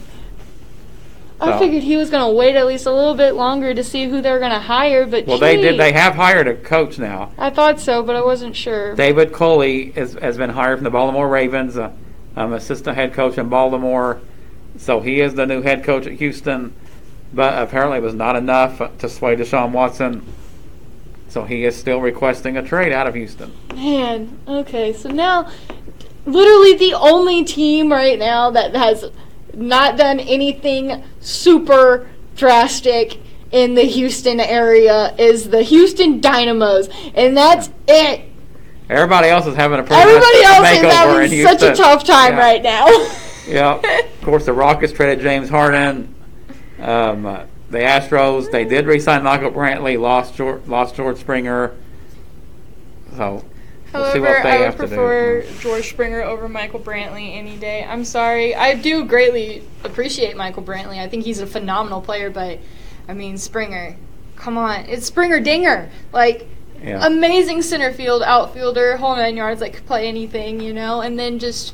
I 1.43 1.59
figured 1.59 1.83
he 1.83 1.97
was 1.97 2.09
going 2.09 2.23
to 2.29 2.35
wait 2.35 2.55
at 2.55 2.65
least 2.65 2.85
a 2.85 2.91
little 2.93 3.15
bit 3.15 3.33
longer 3.35 3.73
to 3.73 3.83
see 3.83 4.05
who 4.07 4.21
they 4.21 4.31
were 4.31 4.39
going 4.39 4.51
to 4.51 4.59
hire, 4.59 5.05
but 5.05 5.25
Well, 5.27 5.37
they 5.37 5.57
did. 5.57 5.73
gee, 5.73 5.77
They 5.77 5.91
have 5.93 6.15
hired 6.15 6.47
a 6.47 6.55
coach 6.55 6.97
now. 6.99 7.31
I 7.37 7.49
thought 7.49 7.79
so, 7.79 8.03
but 8.03 8.15
I 8.15 8.23
wasn't 8.23 8.55
sure. 8.55 8.95
David 8.95 9.33
Culley 9.33 9.91
is, 9.95 10.13
has 10.15 10.37
been 10.37 10.51
hired 10.51 10.79
from 10.79 10.83
the 10.85 10.89
Baltimore 10.91 11.27
Ravens, 11.27 11.77
uh, 11.77 11.91
um, 12.35 12.53
assistant 12.53 12.95
head 12.95 13.13
coach 13.13 13.37
in 13.37 13.49
Baltimore. 13.49 14.21
So 14.77 14.99
he 14.99 15.21
is 15.21 15.35
the 15.35 15.45
new 15.45 15.61
head 15.61 15.83
coach 15.83 16.07
at 16.07 16.13
Houston. 16.13 16.73
But 17.33 17.61
apparently, 17.61 17.97
it 17.97 18.03
was 18.03 18.13
not 18.13 18.35
enough 18.35 18.97
to 18.99 19.09
sway 19.09 19.35
Deshaun 19.35 19.71
Watson. 19.71 20.23
So 21.29 21.43
he 21.45 21.65
is 21.65 21.75
still 21.75 21.99
requesting 21.99 22.57
a 22.57 22.61
trade 22.63 22.91
out 22.91 23.07
of 23.07 23.15
Houston. 23.15 23.51
Man, 23.73 24.37
okay, 24.47 24.93
so 24.93 25.09
now, 25.09 25.49
literally 26.27 26.75
the 26.75 26.93
only 26.93 27.43
team 27.43 27.91
right 27.91 28.19
now 28.19 28.51
that 28.51 28.75
has 28.75 29.05
not 29.53 29.97
done 29.97 30.19
anything 30.19 31.03
super 31.19 32.09
drastic 32.35 33.19
in 33.51 33.75
the 33.75 33.83
Houston 33.83 34.39
area 34.39 35.13
is 35.17 35.49
the 35.49 35.61
Houston 35.61 36.19
Dynamos, 36.19 36.89
and 37.13 37.37
that's 37.37 37.69
it. 37.87 38.21
Everybody 38.89 39.29
else 39.29 39.45
is 39.45 39.55
having 39.55 39.79
a 39.79 39.83
pretty 39.83 40.01
Everybody 40.01 40.43
else 40.43 40.69
is 40.71 40.93
having 40.93 41.43
such 41.43 41.61
a 41.63 41.75
tough 41.75 42.03
time 42.03 42.33
Yeah. 42.33 42.39
right 42.39 42.63
now. 42.63 42.87
Yeah. 43.45 43.73
Of 43.75 44.21
course, 44.21 44.45
the 44.45 44.53
Rockets 44.53 44.93
traded 44.93 45.19
James 45.19 45.49
Harden. 45.49 46.15
Um, 46.79 47.25
uh, 47.25 47.43
the 47.69 47.79
Astros, 47.79 48.49
they 48.49 48.63
did 48.63 48.85
re-sign 48.85 49.21
Michael 49.23 49.51
Brantley, 49.51 49.99
lost 49.99 50.35
George, 50.35 50.65
lost 50.65 50.95
George 50.95 51.17
Springer. 51.17 51.75
So 53.17 53.43
However, 53.93 54.19
they 54.43 54.49
I 54.49 54.69
would 54.69 54.77
prefer 54.77 55.41
do. 55.43 55.47
George 55.59 55.89
Springer 55.89 56.23
over 56.23 56.49
Michael 56.49 56.79
Brantley 56.79 57.35
any 57.35 57.55
day. 57.57 57.85
I'm 57.87 58.03
sorry. 58.03 58.55
I 58.55 58.73
do 58.73 59.05
greatly 59.05 59.63
appreciate 59.83 60.35
Michael 60.35 60.63
Brantley. 60.63 60.99
I 60.99 61.07
think 61.07 61.23
he's 61.23 61.39
a 61.39 61.47
phenomenal 61.47 62.01
player, 62.01 62.29
but 62.31 62.59
I 63.07 63.13
mean 63.13 63.37
Springer, 63.37 63.95
come 64.35 64.57
on, 64.57 64.85
it's 64.85 65.05
Springer 65.05 65.39
Dinger. 65.39 65.89
Like 66.11 66.47
Yeah. 66.83 67.05
amazing 67.05 67.61
center 67.61 67.93
field, 67.93 68.23
outfielder, 68.23 68.97
whole 68.97 69.15
nine 69.15 69.37
yards, 69.37 69.61
like 69.61 69.73
could 69.75 69.85
play 69.85 70.07
anything, 70.07 70.59
you 70.59 70.73
know, 70.73 71.01
and 71.01 71.17
then 71.19 71.37
just 71.37 71.73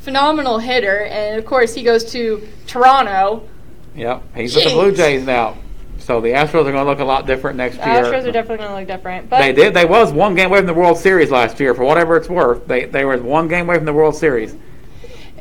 phenomenal 0.00 0.58
hitter. 0.58 1.04
And 1.04 1.38
of 1.38 1.44
course, 1.44 1.74
he 1.74 1.82
goes 1.82 2.04
to 2.12 2.48
Toronto. 2.66 3.46
Yep, 3.94 4.22
he's 4.34 4.54
with 4.54 4.64
the 4.64 4.70
Blue 4.70 4.92
Jays 4.92 5.24
now. 5.26 5.56
So 6.00 6.20
the 6.20 6.30
Astros 6.30 6.66
are 6.66 6.72
going 6.72 6.74
to 6.74 6.84
look 6.84 6.98
a 6.98 7.04
lot 7.04 7.26
different 7.26 7.56
next 7.56 7.76
year. 7.76 7.84
Astros 7.84 8.26
are 8.26 8.32
definitely 8.32 8.56
going 8.58 8.70
to 8.70 8.74
look 8.74 8.88
different, 8.88 9.30
but 9.30 9.38
they 9.38 9.52
did. 9.52 9.74
They 9.74 9.84
was 9.84 10.12
one 10.12 10.34
game 10.34 10.46
away 10.46 10.58
from 10.58 10.66
the 10.66 10.74
World 10.74 10.98
Series 10.98 11.30
last 11.30 11.60
year. 11.60 11.74
For 11.74 11.84
whatever 11.84 12.16
it's 12.16 12.28
worth, 12.28 12.66
they 12.66 12.86
they 12.86 13.04
were 13.04 13.16
one 13.18 13.48
game 13.48 13.68
away 13.68 13.76
from 13.76 13.84
the 13.84 13.92
World 13.92 14.16
Series. 14.16 14.56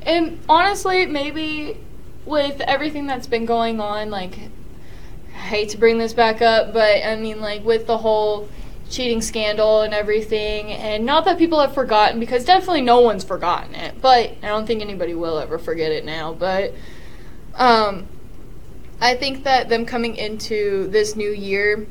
And 0.04 0.40
honestly, 0.48 1.06
maybe 1.06 1.78
with 2.26 2.62
everything 2.62 3.08
that's 3.08 3.28
been 3.28 3.46
going 3.46 3.80
on, 3.80 4.10
like, 4.10 4.38
I 5.34 5.38
hate 5.38 5.70
to 5.70 5.78
bring 5.78 5.98
this 5.98 6.14
back 6.14 6.42
up, 6.42 6.74
but 6.74 7.04
I 7.04 7.16
mean, 7.16 7.42
like, 7.42 7.64
with 7.64 7.88
the 7.88 7.98
whole 7.98 8.48
cheating 8.90 9.22
scandal 9.22 9.82
and 9.82 9.94
everything, 9.94 10.72
and 10.72 11.06
not 11.06 11.26
that 11.26 11.38
people 11.38 11.60
have 11.60 11.74
forgotten, 11.74 12.20
because 12.20 12.46
definitely 12.46 12.82
no 12.82 13.02
one's 13.02 13.24
forgotten 13.24 13.76
it, 13.76 14.02
but 14.02 14.32
I 14.42 14.48
don't 14.48 14.66
think 14.66 14.82
anybody 14.82 15.14
will 15.14 15.38
ever 15.38 15.58
forget 15.58 15.92
it 15.92 16.06
now, 16.06 16.34
but, 16.34 16.74
um, 17.56 18.08
I 19.02 19.16
think 19.16 19.44
that 19.46 19.70
them 19.70 19.86
coming 19.86 20.16
into 20.16 20.88
this 20.90 21.16
new 21.16 21.32
year, 21.32 21.88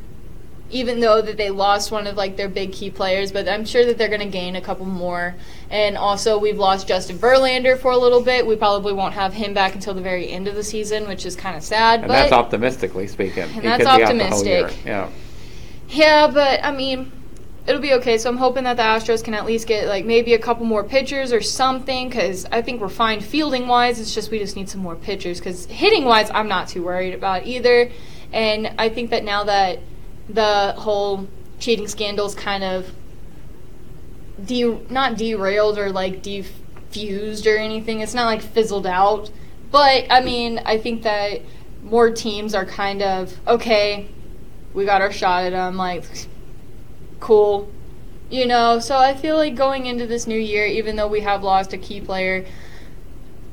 even 0.71 1.01
though 1.01 1.23
that 1.23 1.39
they 1.39 1.51
lost 1.51 1.91
one 1.91 2.07
of 2.07 2.17
like 2.17 2.37
their 2.37 2.49
big 2.49 2.73
key 2.73 2.91
players, 2.91 3.33
but 3.33 3.49
I'm 3.49 3.65
sure 3.65 3.87
that 3.87 3.97
they're 3.97 4.09
going 4.09 4.21
to 4.21 4.27
gain 4.27 4.57
a 4.57 4.61
couple 4.61 4.85
more. 4.85 5.35
And 5.71 5.97
also, 5.97 6.39
we've 6.39 6.59
lost 6.59 6.87
Justin 6.87 7.19
Verlander 7.19 7.79
for 7.79 7.91
a 7.91 7.97
little 7.97 8.23
bit. 8.23 8.47
We 8.47 8.57
probably 8.57 8.93
won't 8.93 9.15
have 9.15 9.33
him 9.33 9.55
back 9.55 9.75
until 9.75 9.95
the 9.95 10.03
very 10.03 10.29
end 10.29 10.49
of 10.49 10.55
the 10.55 10.65
season, 10.65 11.09
which 11.09 11.25
is 11.25 11.35
kind 11.35 11.57
of 11.57 11.63
sad. 11.63 12.01
And 12.01 12.09
but 12.09 12.15
that's 12.15 12.33
optimistically 12.33 13.07
speaking. 13.07 13.49
He 13.49 13.61
that's 13.61 13.83
could 13.83 13.97
be 13.97 14.03
out 14.03 14.15
the 14.15 14.29
whole 14.29 14.45
year. 14.45 14.65
optimistic. 14.65 14.87
Yeah. 14.87 15.11
yeah, 15.89 16.31
but 16.31 16.63
I 16.63 16.73
mean, 16.73 17.11
it'll 17.69 17.83
be 17.83 17.93
okay. 17.95 18.19
So 18.19 18.31
I'm 18.31 18.39
hoping 18.39 18.65
that 18.65 18.77
the 18.77 18.83
Astros 18.83 19.23
can 19.23 19.35
at 19.35 19.45
least 19.45 19.69
get 19.69 19.87
like 19.87 20.05
maybe 20.05 20.35
a 20.35 20.39
couple 20.39 20.65
more 20.65 20.83
pitchers 20.83 21.33
or 21.33 21.41
something, 21.41 22.09
because 22.09 22.47
I 22.47 22.63
think 22.63 22.81
we're 22.81 22.89
fine 22.89 23.21
fielding 23.21 23.69
wise. 23.69 24.01
It's 24.01 24.15
just 24.15 24.31
we 24.31 24.39
just 24.39 24.57
need 24.57 24.69
some 24.69 24.81
more 24.81 24.97
pitchers. 24.97 25.39
Because 25.39 25.67
hitting 25.67 26.05
wise, 26.05 26.31
I'm 26.31 26.49
not 26.49 26.69
too 26.69 26.83
worried 26.83 27.15
about 27.15 27.47
either. 27.47 27.91
And 28.33 28.75
I 28.79 28.89
think 28.89 29.11
that 29.11 29.25
now 29.25 29.45
that 29.45 29.81
the 30.29 30.75
whole 30.77 31.29
cheating 31.59 31.89
scandals 31.89 32.35
kind 32.35 32.65
of 32.65 32.93
de- 34.45 34.81
not 34.91 35.17
derailed 35.17 35.79
or 35.79 35.91
like 35.91 36.23
defused 36.23 37.47
or 37.47 37.57
anything. 37.57 38.01
It's 38.01 38.15
not 38.15 38.27
like 38.27 38.43
fizzled 38.43 38.87
out. 38.87 39.31
But 39.71 40.07
I 40.11 40.21
mean, 40.23 40.61
I 40.65 40.79
think 40.79 41.03
that 41.03 41.43
more 41.83 42.11
teams 42.11 42.55
are 42.55 42.65
kind 42.65 43.03
of 43.03 43.37
okay. 43.47 44.09
We 44.75 44.85
got 44.85 45.01
our 45.01 45.13
shot 45.13 45.45
at 45.45 45.51
them. 45.51 45.77
Like, 45.77 46.05
cool, 47.21 47.71
you 48.31 48.47
know. 48.47 48.79
So 48.79 48.97
I 48.97 49.15
feel 49.15 49.37
like 49.37 49.55
going 49.55 49.87
into 49.87 50.07
this 50.07 50.27
new 50.27 50.39
year, 50.39 50.67
even 50.67 50.97
though 50.97 51.09
we 51.09 51.21
have 51.21 51.43
lost 51.43 51.73
a 51.73 51.79
key 51.79 52.01
player, 52.01 52.47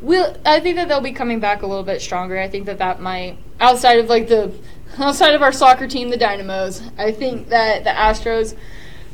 we'll. 0.01 0.37
I 0.45 0.59
think 0.59 0.75
that 0.77 0.87
they'll 0.87 1.01
be 1.01 1.11
coming 1.11 1.39
back 1.39 1.61
a 1.61 1.67
little 1.67 1.83
bit 1.83 2.01
stronger. 2.01 2.39
I 2.39 2.47
think 2.47 2.65
that 2.65 2.79
that 2.79 3.01
might 3.01 3.37
outside 3.59 3.99
of 3.99 4.09
like 4.09 4.27
the 4.27 4.51
outside 4.97 5.33
of 5.33 5.41
our 5.41 5.51
soccer 5.51 5.87
team, 5.87 6.09
the 6.09 6.17
Dynamos. 6.17 6.81
I 6.97 7.11
think 7.11 7.49
that 7.49 7.83
the 7.83 7.89
Astros 7.91 8.55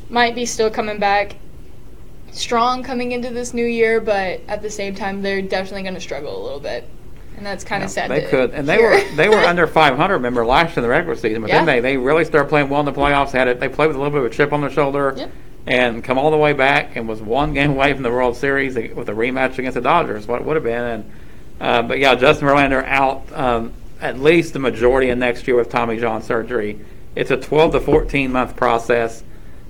might 0.08 0.34
be 0.34 0.46
still 0.46 0.70
coming 0.70 0.98
back 0.98 1.36
strong 2.32 2.82
coming 2.82 3.12
into 3.12 3.30
this 3.30 3.54
new 3.54 3.64
year, 3.64 4.00
but 4.00 4.40
at 4.48 4.62
the 4.62 4.70
same 4.70 4.94
time, 4.94 5.22
they're 5.22 5.42
definitely 5.42 5.82
going 5.82 5.94
to 5.94 6.00
struggle 6.00 6.40
a 6.40 6.42
little 6.42 6.60
bit, 6.60 6.88
and 7.36 7.44
that's 7.46 7.64
kind 7.64 7.82
of 7.82 7.88
Yeah, 7.90 7.94
sad. 7.94 8.10
They 8.10 8.20
to 8.22 8.28
could, 8.28 8.50
and 8.52 8.68
they 8.68 8.76
hear. 8.76 8.90
were 8.90 9.16
they 9.16 9.28
were 9.28 9.36
under 9.46 9.66
500. 9.66 10.14
Remember 10.14 10.44
last 10.44 10.70
year 10.70 10.78
in 10.78 10.82
the 10.82 10.88
regular 10.88 11.16
season, 11.16 11.42
but 11.42 11.50
then 11.50 11.64
they, 11.66 11.80
they 11.80 11.96
really 11.96 12.24
started 12.24 12.48
playing 12.48 12.68
well 12.68 12.80
in 12.80 12.86
the 12.86 12.92
playoffs. 12.92 13.32
Had 13.32 13.48
it, 13.48 13.60
they 13.60 13.68
played 13.68 13.88
with 13.88 13.96
a 13.96 13.98
little 13.98 14.12
bit 14.12 14.20
of 14.26 14.32
a 14.32 14.34
chip 14.34 14.52
on 14.52 14.60
their 14.60 14.70
shoulder. 14.70 15.14
Yep. 15.16 15.30
and 15.66 16.02
come 16.02 16.18
all 16.18 16.30
the 16.32 16.36
way 16.36 16.52
back 16.52 16.96
and 16.96 17.08
was 17.08 17.20
one 17.22 17.54
game 17.54 17.70
away 17.70 17.92
from 17.94 18.02
the 18.02 18.10
World 18.10 18.36
Series 18.36 18.74
with 18.74 19.08
a 19.08 19.12
rematch 19.12 19.58
against 19.58 19.74
the 19.74 19.80
Dodgers. 19.80 20.26
What 20.26 20.40
it 20.40 20.46
would 20.46 20.56
have 20.56 20.64
been, 20.64 20.82
and 20.84 21.10
uh, 21.60 21.82
but 21.82 21.98
yeah, 21.98 22.14
Justin 22.16 22.48
Verlander 22.48 22.84
out 22.86 23.32
um, 23.32 23.72
at 24.00 24.18
least 24.18 24.52
the 24.54 24.58
majority 24.58 25.10
of 25.10 25.18
next 25.18 25.46
year 25.46 25.56
with 25.56 25.68
Tommy 25.70 25.98
John 26.00 26.20
surgery. 26.22 26.80
It's 27.14 27.30
a 27.30 27.36
12 27.36 27.72
to 27.72 27.80
14 27.80 28.32
month 28.32 28.56
process, 28.56 29.22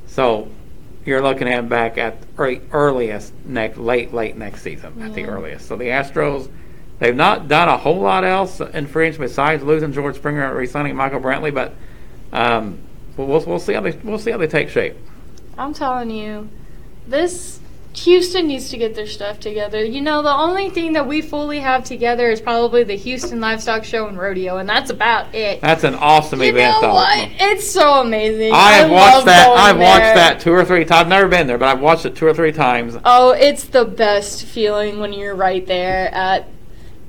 so 0.06 0.48
you're 1.04 1.20
looking 1.20 1.48
at 1.48 1.58
him 1.58 1.68
back 1.68 1.98
at 1.98 2.16
early, 2.38 2.60
earliest 2.72 3.32
next 3.44 3.76
late 3.76 4.14
late 4.14 4.36
next 4.36 4.62
season 4.62 5.02
at 5.02 5.12
the 5.14 5.24
earliest. 5.24 5.66
So 5.66 5.76
the 5.76 5.86
Astros. 5.86 6.48
They've 7.02 7.16
not 7.16 7.48
done 7.48 7.68
a 7.68 7.76
whole 7.76 7.98
lot 7.98 8.22
else 8.22 8.60
in 8.60 8.86
free 8.86 9.06
agency 9.06 9.22
besides 9.22 9.64
losing 9.64 9.92
George 9.92 10.14
Springer 10.14 10.44
and 10.44 10.56
re-signing 10.56 10.94
Michael 10.94 11.18
Brantley, 11.18 11.52
but 11.52 11.74
um, 12.32 12.78
we'll, 13.16 13.26
we'll, 13.26 13.44
we'll 13.44 13.58
see 13.58 13.72
how 13.72 13.80
they 13.80 13.90
we'll 14.04 14.20
see 14.20 14.30
how 14.30 14.38
they 14.38 14.46
take 14.46 14.68
shape. 14.68 14.94
I'm 15.58 15.74
telling 15.74 16.12
you, 16.12 16.48
this 17.08 17.58
Houston 17.94 18.46
needs 18.46 18.70
to 18.70 18.76
get 18.76 18.94
their 18.94 19.08
stuff 19.08 19.40
together. 19.40 19.84
You 19.84 20.00
know, 20.00 20.22
the 20.22 20.32
only 20.32 20.70
thing 20.70 20.92
that 20.92 21.08
we 21.08 21.22
fully 21.22 21.58
have 21.58 21.82
together 21.82 22.30
is 22.30 22.40
probably 22.40 22.84
the 22.84 22.94
Houston 22.94 23.40
Livestock 23.40 23.82
Show 23.82 24.06
and 24.06 24.16
Rodeo, 24.16 24.58
and 24.58 24.68
that's 24.68 24.90
about 24.90 25.34
it. 25.34 25.60
That's 25.60 25.82
an 25.82 25.96
awesome 25.96 26.40
you 26.40 26.50
event, 26.50 26.74
know 26.74 26.80
though. 26.82 26.94
what? 26.94 27.30
It's 27.32 27.68
so 27.68 28.00
amazing. 28.00 28.52
I 28.52 28.74
have 28.74 28.90
love 28.92 29.14
watched 29.14 29.26
that. 29.26 29.48
I've 29.48 29.76
watched 29.76 30.14
that 30.14 30.40
two 30.40 30.52
or 30.52 30.64
three 30.64 30.84
times. 30.84 31.00
I've 31.00 31.08
never 31.08 31.26
been 31.26 31.48
there, 31.48 31.58
but 31.58 31.66
I've 31.66 31.80
watched 31.80 32.06
it 32.06 32.14
two 32.14 32.28
or 32.28 32.32
three 32.32 32.52
times. 32.52 32.96
Oh, 33.04 33.32
it's 33.32 33.64
the 33.64 33.84
best 33.84 34.44
feeling 34.44 35.00
when 35.00 35.12
you're 35.12 35.34
right 35.34 35.66
there 35.66 36.14
at 36.14 36.48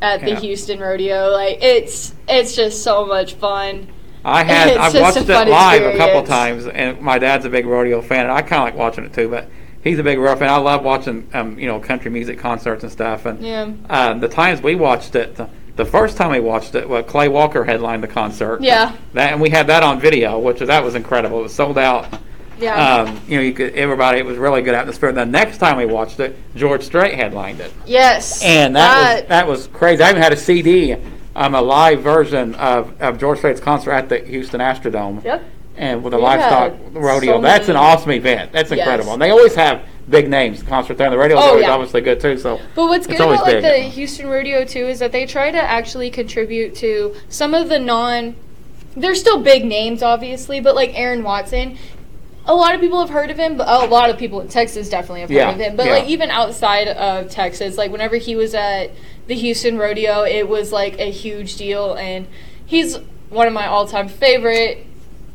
at 0.04 0.20
the 0.22 0.32
Yeah. 0.32 0.40
Houston 0.42 0.80
Rodeo. 0.80 1.30
Like 1.32 1.58
it's 1.64 2.14
it's 2.28 2.56
just 2.56 2.84
so 2.84 3.06
much 3.08 3.34
fun. 3.36 3.88
I 4.26 4.44
had 4.44 4.70
It's 4.70 4.78
I've 4.78 5.02
watched 5.02 5.18
it 5.18 5.28
live 5.28 5.82
a 5.84 5.98
couple 5.98 6.20
experience. 6.22 6.30
times, 6.30 6.68
and 6.68 7.02
my 7.02 7.18
dad's 7.18 7.46
a 7.46 7.50
big 7.50 7.66
rodeo 7.66 8.02
fan, 8.02 8.22
and 8.22 8.32
I 8.32 8.42
kind 8.42 8.62
of 8.62 8.68
like 8.68 8.76
watching 8.76 9.04
it 9.06 9.14
too. 9.14 9.28
But 9.30 9.50
he's 9.84 10.00
a 10.00 10.04
big 10.04 10.20
rodeo 10.20 10.36
fan. 10.38 10.50
I 10.50 10.58
love 10.58 10.84
watching 10.84 11.28
um, 11.34 11.58
you 11.58 11.68
know 11.68 11.80
country 11.80 12.12
music 12.12 12.38
concerts 12.38 12.84
and 12.84 12.92
stuff. 12.92 13.26
And 13.26 13.42
Yeah. 13.42 13.72
uh, 13.90 14.14
the 14.14 14.30
times 14.30 14.62
we 14.62 14.76
watched 14.76 15.16
it, 15.16 15.36
the, 15.36 15.50
the 15.76 15.86
first 15.86 16.16
time 16.18 16.32
we 16.32 16.40
watched 16.40 16.76
it, 16.76 16.88
well, 16.88 17.02
Clay 17.04 17.28
Walker 17.28 17.64
headlined 17.64 18.04
the 18.04 18.08
concert. 18.08 18.62
Yeah. 18.62 18.96
That 19.14 19.32
and 19.34 19.42
we 19.42 19.50
had 19.50 19.68
that 19.68 19.84
on 19.84 20.00
video, 20.00 20.38
which 20.40 20.60
that 20.60 20.84
was 20.84 20.96
incredible. 20.96 21.40
It 21.40 21.44
was 21.44 21.54
sold 21.56 21.78
out. 21.78 22.06
Yeah. 22.60 22.76
Um, 23.04 23.20
you 23.28 23.38
know, 23.38 23.44
you 23.44 23.54
could 23.54 23.74
everybody. 23.76 24.20
It 24.20 24.26
was 24.26 24.38
really 24.38 24.62
good 24.62 24.76
atmosphere. 24.76 25.12
The 25.12 25.26
next 25.26 25.58
time 25.58 25.78
we 25.78 25.86
watched 25.86 26.20
it, 26.20 26.36
George 26.56 26.84
Strait 26.84 27.14
headlined 27.16 27.60
it. 27.60 27.72
yes. 27.86 28.42
And 28.44 28.76
that 28.76 29.22
was 29.22 29.30
that 29.30 29.48
was 29.48 29.68
crazy. 29.68 30.04
I 30.04 30.10
even 30.12 30.22
had 30.22 30.34
a 30.34 30.38
CD, 30.38 30.96
um, 31.36 31.56
a 31.56 31.62
live 31.62 32.02
version 32.02 32.56
of, 32.56 33.00
of 33.02 33.20
George 33.20 33.40
Strait's 33.40 33.60
concert 33.62 33.92
at 33.92 34.10
the 34.10 34.20
Houston 34.20 34.60
Astrodome. 34.62 35.24
Yep. 35.24 35.44
And 35.76 36.04
with 36.04 36.14
a 36.14 36.18
livestock 36.20 36.74
rodeo, 36.92 37.38
so 37.38 37.42
that's 37.42 37.68
an 37.68 37.76
awesome 37.76 38.12
event. 38.12 38.52
That's 38.52 38.70
Yes. 38.70 38.80
incredible. 38.80 39.14
And 39.14 39.22
they 39.22 39.32
always 39.32 39.56
have 39.56 39.82
big 40.08 40.30
names 40.30 40.62
concert 40.62 41.00
there. 41.00 41.08
And 41.08 41.14
the 41.14 41.18
radio's 41.18 41.40
Oh, 41.42 41.48
always 41.50 41.64
yeah. 41.64 41.72
obviously 41.72 42.02
good 42.02 42.20
too. 42.20 42.38
So 42.38 42.60
But 42.76 42.86
what's 42.86 43.08
good 43.08 43.16
about 43.20 43.42
like 43.44 43.62
the 43.64 43.80
Houston 43.80 44.28
Rodeo 44.28 44.66
too 44.66 44.86
is 44.86 45.00
that 45.00 45.12
they 45.12 45.26
try 45.26 45.50
to 45.50 45.58
actually 45.58 46.12
contribute 46.12 46.76
to 46.76 47.16
some 47.28 47.56
of 47.56 47.70
the 47.70 47.80
non. 47.80 48.36
They're 48.96 49.16
still 49.16 49.40
big 49.40 49.66
names, 49.66 50.04
obviously, 50.04 50.60
but 50.60 50.76
like 50.76 50.92
Aaron 50.94 51.24
Watson, 51.24 51.80
a 52.46 52.54
lot 52.54 52.76
of 52.76 52.82
people 52.82 53.00
have 53.00 53.10
heard 53.10 53.30
of 53.32 53.38
him. 53.38 53.58
But 53.58 53.68
a 53.68 53.86
lot 53.88 54.10
of 54.10 54.18
people 54.18 54.42
in 54.42 54.48
Texas 54.48 54.90
definitely 54.90 55.22
have 55.22 55.32
Yeah, 55.32 55.46
heard 55.52 55.56
of 55.56 55.60
him. 55.62 55.76
But 55.76 55.86
yeah. 55.86 55.92
like 55.94 56.08
even 56.10 56.30
outside 56.30 56.88
of 56.88 57.30
Texas, 57.30 57.78
like 57.78 57.92
whenever 57.92 58.18
he 58.18 58.36
was 58.36 58.54
at 58.54 58.92
the 59.28 59.36
Houston 59.36 59.78
Rodeo, 59.78 60.24
it 60.24 60.48
was 60.50 60.72
like 60.72 61.00
a 61.00 61.10
huge 61.12 61.56
deal, 61.56 61.94
and 61.96 62.28
he's 62.66 62.98
one 63.30 63.48
of 63.48 63.54
my 63.54 63.66
all-time 63.68 64.08
favorite 64.08 64.86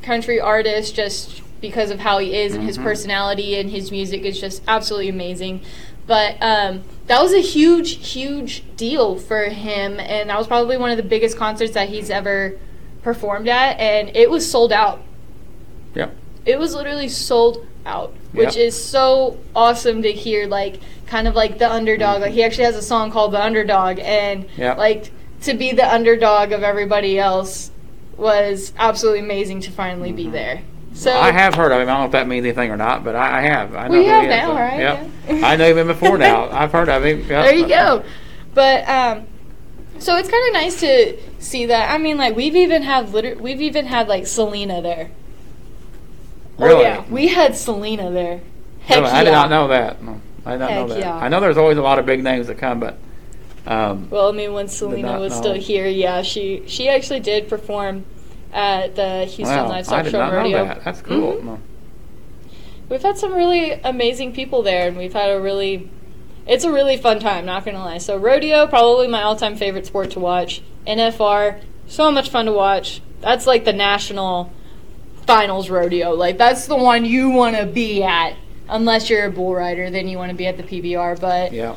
country 0.02 0.40
artists 0.40 0.92
just 0.92 1.42
because 1.61 1.90
of 1.90 1.98
how 2.00 2.18
he 2.18 2.36
is 2.36 2.54
and 2.54 2.62
his 2.64 2.78
Mhm. 2.78 2.84
personality 2.84 3.59
and 3.59 3.70
his 3.70 3.90
music 3.90 4.22
is 4.22 4.40
just 4.40 4.62
absolutely 4.68 5.09
amazing. 5.09 5.61
But 6.06 6.36
um, 6.40 6.82
that 7.09 7.20
was 7.20 7.32
a 7.34 7.40
huge, 7.40 8.06
huge 8.12 8.62
deal 8.76 9.16
for 9.16 9.44
him, 9.44 9.98
and 9.98 10.30
that 10.30 10.38
was 10.38 10.46
probably 10.46 10.76
one 10.76 10.90
of 10.90 10.96
the 10.96 11.02
biggest 11.02 11.36
concerts 11.36 11.72
that 11.72 11.88
he's 11.88 12.11
ever 12.11 12.54
performed 13.02 13.48
at, 13.48 13.78
and 13.80 14.14
it 14.14 14.30
was 14.30 14.48
sold 14.48 14.72
out. 14.72 15.02
Yep. 15.94 16.14
It 16.49 16.59
was 16.59 16.74
literally 16.74 17.09
sold 17.09 17.66
out, 17.84 18.14
which 18.32 18.57
Yep. 18.57 18.66
is 18.68 18.84
so 18.84 19.36
awesome 19.55 20.03
to 20.03 20.11
hear. 20.12 20.46
Like, 20.46 20.80
kind 21.07 21.28
of 21.28 21.34
like 21.34 21.59
the 21.59 21.70
underdog. 21.70 22.22
Like, 22.22 22.32
he 22.32 22.42
actually 22.42 22.64
has 22.64 22.76
a 22.76 22.82
song 22.82 23.11
called 23.11 23.32
"The 23.32 23.42
Underdog," 23.42 23.99
and 24.01 24.46
Yep. 24.57 24.78
like 24.78 25.11
to 25.42 25.55
be 25.55 25.72
the 25.72 25.86
underdog 25.92 26.53
of 26.53 26.62
everybody 26.62 27.18
else 27.18 27.70
was 28.16 28.72
absolutely 28.78 29.20
amazing 29.20 29.61
to 29.61 29.70
finally 29.70 30.11
be 30.11 30.26
there. 30.28 30.62
So 30.94 31.11
Mm-hmm. 31.12 31.24
I 31.24 31.30
have 31.32 31.55
heard 31.55 31.70
of 31.70 31.80
him. 31.80 31.88
I 31.88 31.92
don't 31.92 32.01
know 32.01 32.07
if 32.07 32.12
that 32.12 32.26
means 32.26 32.44
anything 32.44 32.70
or 32.70 32.76
not, 32.76 33.05
but 33.05 33.14
I, 33.14 33.38
I 33.38 33.40
have. 33.42 33.76
I 33.76 33.86
know 33.88 34.03
who 34.03 34.09
have 34.09 34.24
is, 34.24 34.30
now, 34.30 34.46
so- 34.49 34.55
right? 34.55 34.78
Yep. 34.80 35.07
Yeah. 35.28 35.46
I 35.46 35.57
know 35.57 35.74
him 35.76 35.86
before 35.86 36.18
now. 36.18 36.49
I've 36.51 36.72
heard 36.72 36.88
of 36.88 37.05
him. 37.05 37.18
Yep. 37.20 37.28
there 37.28 37.55
you 37.55 37.68
go. 37.68 38.03
But 38.55 38.88
um, 38.88 39.26
so 39.99 40.16
it's 40.16 40.28
kind 40.28 40.46
of 40.49 40.53
nice 40.55 40.80
to 40.80 41.16
see 41.38 41.66
that. 41.66 41.92
I 41.94 41.99
mean, 41.99 42.16
like 42.16 42.34
we've 42.34 42.57
even 42.57 42.82
had 42.82 43.12
liter- 43.12 43.36
we've 43.38 43.61
even 43.61 43.84
had 43.86 44.09
like 44.09 44.26
Selena 44.26 44.80
there. 44.82 45.11
Oh 46.59 46.80
yeah, 46.80 47.04
we 47.11 47.28
had 47.28 47.56
Selena 47.56 48.11
there. 48.11 48.40
Heck 48.80 48.98
Really? 48.98 49.11
I 49.11 49.24
did 49.24 49.30
not 49.32 49.50
know 49.50 49.68
that. 49.68 50.02
No, 50.02 50.20
I 50.46 50.52
did 50.52 50.59
not 50.61 50.70
know 50.70 50.76
Heck 50.80 50.88
that. 50.88 50.98
yeah. 51.00 51.14
I 51.16 51.28
know 51.28 51.40
there's 51.40 51.56
always 51.59 51.78
a 51.78 51.82
lot 51.82 51.98
of 51.98 52.06
big 52.06 52.22
names 52.24 52.46
that 52.48 52.59
come, 52.59 52.80
but 52.80 52.98
um, 53.66 54.09
Well, 54.11 54.28
I 54.28 54.32
mean, 54.32 54.52
when 54.54 54.66
Selena 54.68 55.20
was 55.20 55.32
know. 55.34 55.40
still 55.40 55.54
here, 55.54 55.86
yeah, 55.86 56.22
she 56.22 56.62
she 56.66 56.88
actually 56.88 57.20
did 57.20 57.48
perform 57.48 58.04
at 58.52 58.96
the 58.96 59.24
Houston 59.26 59.44
wow, 59.56 59.66
I 59.66 59.68
Livestock 59.68 60.04
did 60.04 60.12
Show 60.12 60.18
not 60.18 60.32
Rodeo. 60.32 60.59
know 60.59 60.64
that. 60.64 60.84
That's 60.84 61.02
cool. 61.02 61.34
Mhm. 61.36 61.44
No. 61.44 61.59
We've 62.88 63.02
had 63.02 63.18
some 63.18 63.34
really 63.34 63.72
amazing 63.84 64.32
people 64.32 64.62
there, 64.62 64.88
and 64.88 64.96
we've 64.96 65.12
had 65.12 65.30
a 65.30 65.40
really, 65.40 65.90
it's 66.46 66.64
a 66.64 66.72
really 66.72 66.96
fun 66.96 67.20
time. 67.20 67.44
Not 67.44 67.64
gonna 67.66 67.84
lie. 67.84 67.98
So 67.98 68.16
rodeo, 68.16 68.66
probably 68.66 69.06
my 69.09 69.22
all-time 69.22 69.56
favorite 69.56 69.84
sport 69.86 70.11
to 70.12 70.20
watch. 70.20 70.62
NFR, 70.86 71.61
so 71.86 72.11
much 72.11 72.30
fun 72.30 72.46
to 72.46 72.52
watch. 72.52 73.02
That's 73.20 73.46
like 73.46 73.66
the 73.66 73.74
national 73.74 74.50
finals 75.29 75.68
rodeo. 75.68 76.12
Like 76.14 76.39
that's 76.39 76.66
the 76.66 76.74
one 76.74 77.05
you 77.05 77.29
want 77.29 77.55
to 77.57 77.66
be 77.66 78.03
at. 78.03 78.35
Unless 78.70 79.09
you're 79.09 79.26
a 79.26 79.31
bull 79.31 79.55
rider, 79.55 79.89
then 79.91 80.09
you 80.09 80.18
want 80.18 80.31
to 80.31 80.37
be 80.37 80.47
at 80.47 80.57
the 80.57 80.62
PBR. 80.62 81.20
But 81.20 81.53
Yeah. 81.53 81.76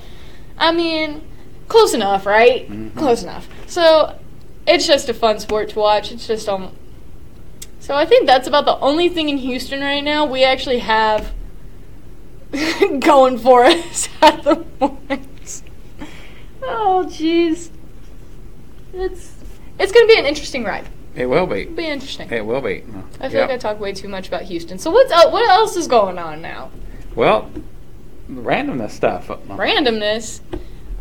I 0.58 0.72
mean, 0.72 1.22
close 1.68 1.94
enough, 1.94 2.26
right? 2.26 2.70
Mhm. 2.70 2.96
Close 2.96 3.24
enough. 3.24 3.48
So 3.68 4.18
it's 4.66 4.88
just 4.88 5.10
a 5.10 5.14
fun 5.14 5.40
sport 5.40 5.70
to 5.70 5.80
watch. 5.80 6.12
It's 6.14 6.26
just 6.28 6.48
um. 6.50 6.72
So 7.80 7.94
I 7.96 8.06
think 8.06 8.26
that's 8.26 8.48
about 8.48 8.66
the 8.66 8.78
only 8.80 9.10
thing 9.10 9.28
in 9.30 9.38
Houston 9.38 9.82
right 9.82 10.04
now 10.04 10.26
we 10.26 10.44
actually 10.46 10.80
have 10.80 11.34
going 13.00 13.38
for 13.38 13.66
us 13.66 14.08
at 14.22 14.44
the 14.44 14.64
moment. 14.80 15.62
Oh 16.64 17.06
jeez, 17.10 17.70
it's 18.94 19.32
it's 19.80 19.92
gonna 19.92 20.08
be 20.08 20.18
an 20.20 20.26
interesting 20.26 20.64
ride. 20.64 20.88
It 21.16 21.26
will 21.26 21.46
be. 21.46 21.62
It'll 21.62 21.74
be 21.76 21.88
interesting. 21.88 22.30
It 22.32 22.46
will 22.46 22.62
be. 22.62 22.84
I 23.20 23.28
feel 23.30 23.40
Yep. 23.42 23.50
like 23.50 23.56
I 23.56 23.58
talk 23.58 23.80
way 23.80 23.94
too 23.94 24.08
much 24.08 24.28
about 24.28 24.44
Houston. 24.44 24.80
So 24.80 24.92
what's 24.92 25.12
el- 25.12 25.32
what 25.32 25.48
else 25.50 25.76
is 25.76 25.88
going 25.88 26.18
on 26.18 26.42
now? 26.42 26.70
Well, 27.16 27.50
randomness 28.30 28.92
stuff. 28.92 29.28
Randomness. 29.28 30.40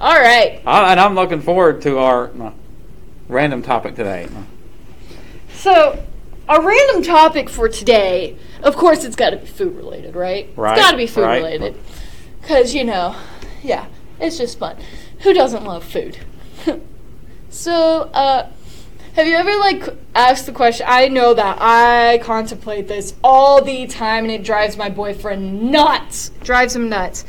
All 0.01 0.19
right. 0.19 0.61
I, 0.67 0.91
and 0.93 0.99
I'm 1.01 1.15
looking 1.15 1.41
forward 1.41 1.83
to 1.83 1.99
our 1.99 2.31
uh, 2.43 2.51
random 3.29 3.63
topic 3.63 3.95
today. 3.95 4.29
So, 5.55 6.03
our 6.49 6.61
random 6.67 7.03
topic 7.03 7.49
for 7.49 7.69
today, 7.69 8.37
of 8.63 8.77
course, 8.77 9.05
it's 9.05 9.15
got 9.15 9.31
to 9.31 9.37
be 9.37 9.47
food 9.47 9.77
related, 9.77 10.17
right? 10.17 10.51
Right, 10.57 10.77
It's 10.77 10.85
got 10.85 10.93
to 10.93 10.97
be 10.97 11.07
food 11.07 11.23
right. 11.23 11.37
related. 11.37 11.77
Because, 12.41 12.75
you 12.75 12.83
know, 12.85 13.15
yeah, 13.63 13.87
it's 14.19 14.39
just 14.39 14.59
fun. 14.59 14.77
Who 15.21 15.35
doesn't 15.35 15.65
love 15.65 15.85
food? 15.85 16.17
so, 17.51 18.03
uh, 18.15 18.49
have 19.21 19.29
you 19.29 19.37
ever, 19.37 19.55
like, 19.59 19.97
asked 20.15 20.47
the 20.47 20.53
question? 20.53 20.87
I 20.89 21.09
know 21.09 21.35
that 21.35 21.59
I 21.61 22.19
contemplate 22.23 22.89
this 22.89 23.15
all 23.23 23.63
the 23.63 23.87
time 23.87 24.25
and 24.25 24.33
it 24.33 24.43
drives 24.43 24.79
my 24.79 24.89
boyfriend 24.89 25.71
nuts. 25.71 26.31
Drives 26.43 26.75
him 26.75 26.89
nuts. 26.89 27.27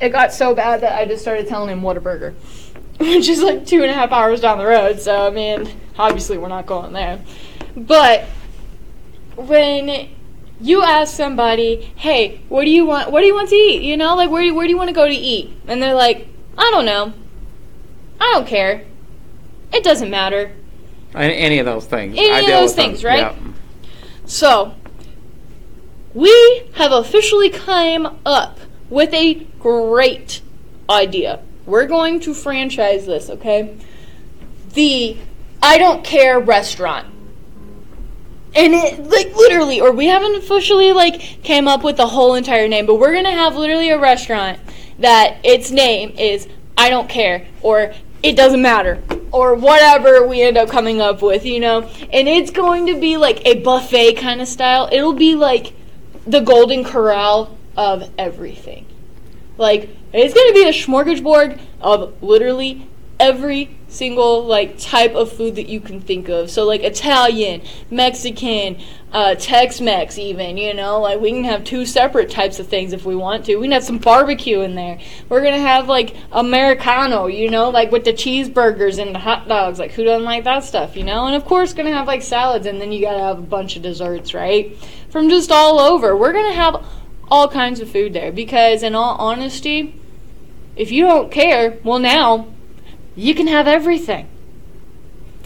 It 0.00 0.10
got 0.10 0.32
so 0.32 0.54
bad 0.54 0.80
that 0.82 0.96
I 0.96 1.06
just 1.06 1.22
started 1.22 1.48
telling 1.48 1.70
him 1.70 1.82
Whataburger, 1.82 2.34
which 2.98 3.28
is 3.28 3.42
like 3.42 3.66
two 3.66 3.82
and 3.82 3.90
a 3.90 3.94
half 3.94 4.12
hours 4.12 4.40
down 4.40 4.58
the 4.58 4.66
road. 4.66 5.00
So, 5.00 5.26
I 5.26 5.30
mean, 5.30 5.68
obviously, 5.98 6.38
we're 6.38 6.46
not 6.46 6.66
going 6.66 6.92
there. 6.92 7.20
But 7.76 8.26
when 9.34 10.08
you 10.60 10.82
ask 10.82 11.16
somebody, 11.16 11.92
"Hey, 11.96 12.42
what 12.48 12.64
do 12.64 12.70
you 12.70 12.86
want? 12.86 13.10
What 13.10 13.22
do 13.22 13.26
you 13.26 13.34
want 13.34 13.48
to 13.48 13.56
eat?" 13.56 13.82
You 13.82 13.96
know, 13.96 14.14
like 14.14 14.30
where 14.30 14.42
do 14.42 14.46
you, 14.46 14.54
where 14.54 14.66
do 14.66 14.70
you 14.70 14.76
want 14.76 14.88
to 14.88 14.94
go 14.94 15.08
to 15.08 15.14
eat? 15.14 15.50
And 15.66 15.82
they're 15.82 15.94
like, 15.94 16.28
"I 16.56 16.70
don't 16.70 16.84
know. 16.84 17.12
I 18.20 18.30
don't 18.34 18.46
care. 18.46 18.84
It 19.72 19.82
doesn't 19.82 20.10
matter." 20.10 20.52
Any, 21.14 21.36
any 21.36 21.58
of 21.58 21.66
those 21.66 21.86
things. 21.86 22.16
Any 22.16 22.30
I 22.30 22.40
of 22.40 22.46
those 22.46 22.70
with 22.70 22.76
them. 22.76 22.84
things, 22.86 23.04
right? 23.04 23.18
Yeah. 23.18 23.34
So, 24.26 24.74
we 26.14 26.70
have 26.74 26.92
officially 26.92 27.50
came 27.50 28.06
up 28.26 28.58
with 28.90 29.12
a 29.14 29.34
great 29.58 30.42
idea. 30.88 31.40
We're 31.66 31.86
going 31.86 32.20
to 32.20 32.34
franchise 32.34 33.06
this, 33.06 33.30
okay? 33.30 33.76
The 34.72 35.18
I 35.62 35.78
don't 35.78 36.04
care 36.04 36.38
restaurant. 36.38 37.06
And 38.54 38.74
it 38.74 39.04
like 39.04 39.34
literally, 39.36 39.80
or 39.80 39.92
we 39.92 40.06
haven't 40.06 40.36
officially 40.36 40.92
like 40.92 41.20
came 41.42 41.68
up 41.68 41.84
with 41.84 41.96
the 41.96 42.06
whole 42.06 42.34
entire 42.34 42.68
name, 42.68 42.86
but 42.86 42.96
we're 42.96 43.12
gonna 43.12 43.30
have 43.30 43.56
literally 43.56 43.90
a 43.90 43.98
restaurant 43.98 44.58
that 44.98 45.38
its 45.44 45.70
name 45.70 46.10
is 46.10 46.48
I 46.76 46.90
don't 46.90 47.08
care 47.08 47.46
or 47.60 47.92
it 48.22 48.36
doesn't 48.36 48.62
matter 48.62 49.02
or 49.32 49.54
whatever 49.54 50.26
we 50.26 50.42
end 50.42 50.56
up 50.56 50.68
coming 50.68 51.00
up 51.00 51.22
with, 51.22 51.44
you 51.44 51.60
know. 51.60 51.82
And 52.12 52.28
it's 52.28 52.50
going 52.50 52.86
to 52.86 52.98
be 52.98 53.16
like 53.16 53.44
a 53.46 53.60
buffet 53.62 54.14
kind 54.14 54.40
of 54.40 54.48
style. 54.48 54.88
It'll 54.90 55.12
be 55.12 55.34
like 55.34 55.72
the 56.26 56.40
Golden 56.40 56.84
Corral 56.84 57.56
of 57.76 58.10
everything. 58.18 58.86
Like 59.56 59.90
it's 60.12 60.34
gonna 60.34 60.52
be 60.52 60.64
a 60.64 60.72
smorgasbord 60.72 61.60
of 61.80 62.22
literally 62.22 62.88
every 63.18 63.77
single 63.88 64.44
like 64.44 64.78
type 64.78 65.14
of 65.14 65.32
food 65.32 65.56
that 65.56 65.68
you 65.68 65.80
can 65.80 66.00
think 66.00 66.28
of. 66.28 66.50
So 66.50 66.64
like 66.64 66.82
Italian, 66.82 67.62
Mexican, 67.90 68.78
uh, 69.12 69.34
Tex-Mex, 69.34 70.18
even 70.18 70.56
you 70.56 70.74
know, 70.74 71.00
like 71.00 71.20
we 71.20 71.30
can 71.30 71.44
have 71.44 71.64
two 71.64 71.86
separate 71.86 72.30
types 72.30 72.60
of 72.60 72.68
things 72.68 72.92
if 72.92 73.04
we 73.04 73.16
want 73.16 73.46
to. 73.46 73.56
We 73.56 73.64
can 73.64 73.72
have 73.72 73.84
some 73.84 73.98
barbecue 73.98 74.60
in 74.60 74.74
there. 74.74 74.98
We're 75.28 75.42
gonna 75.42 75.58
have 75.58 75.88
like 75.88 76.14
Americano, 76.30 77.26
you 77.26 77.50
know, 77.50 77.70
like 77.70 77.90
with 77.90 78.04
the 78.04 78.12
cheeseburgers 78.12 78.98
and 78.98 79.14
the 79.14 79.18
hot 79.18 79.48
dogs. 79.48 79.78
Like 79.78 79.92
who 79.92 80.04
doesn't 80.04 80.24
like 80.24 80.44
that 80.44 80.64
stuff, 80.64 80.96
you 80.96 81.04
know? 81.04 81.26
And 81.26 81.34
of 81.34 81.44
course, 81.44 81.72
gonna 81.72 81.92
have 81.92 82.06
like 82.06 82.22
salads, 82.22 82.66
and 82.66 82.80
then 82.80 82.92
you 82.92 83.00
gotta 83.00 83.20
have 83.20 83.38
a 83.38 83.42
bunch 83.42 83.76
of 83.76 83.82
desserts, 83.82 84.34
right? 84.34 84.76
From 85.10 85.30
just 85.30 85.50
all 85.50 85.80
over. 85.80 86.16
We're 86.16 86.32
gonna 86.32 86.52
have 86.52 86.84
all 87.30 87.48
kinds 87.48 87.80
of 87.80 87.90
food 87.90 88.12
there 88.12 88.32
because, 88.32 88.82
in 88.82 88.94
all 88.94 89.16
honesty, 89.16 89.94
if 90.76 90.90
you 90.90 91.04
don't 91.04 91.30
care, 91.30 91.78
well 91.82 91.98
now 91.98 92.48
you 93.18 93.34
can 93.34 93.48
have 93.48 93.66
everything 93.66 94.28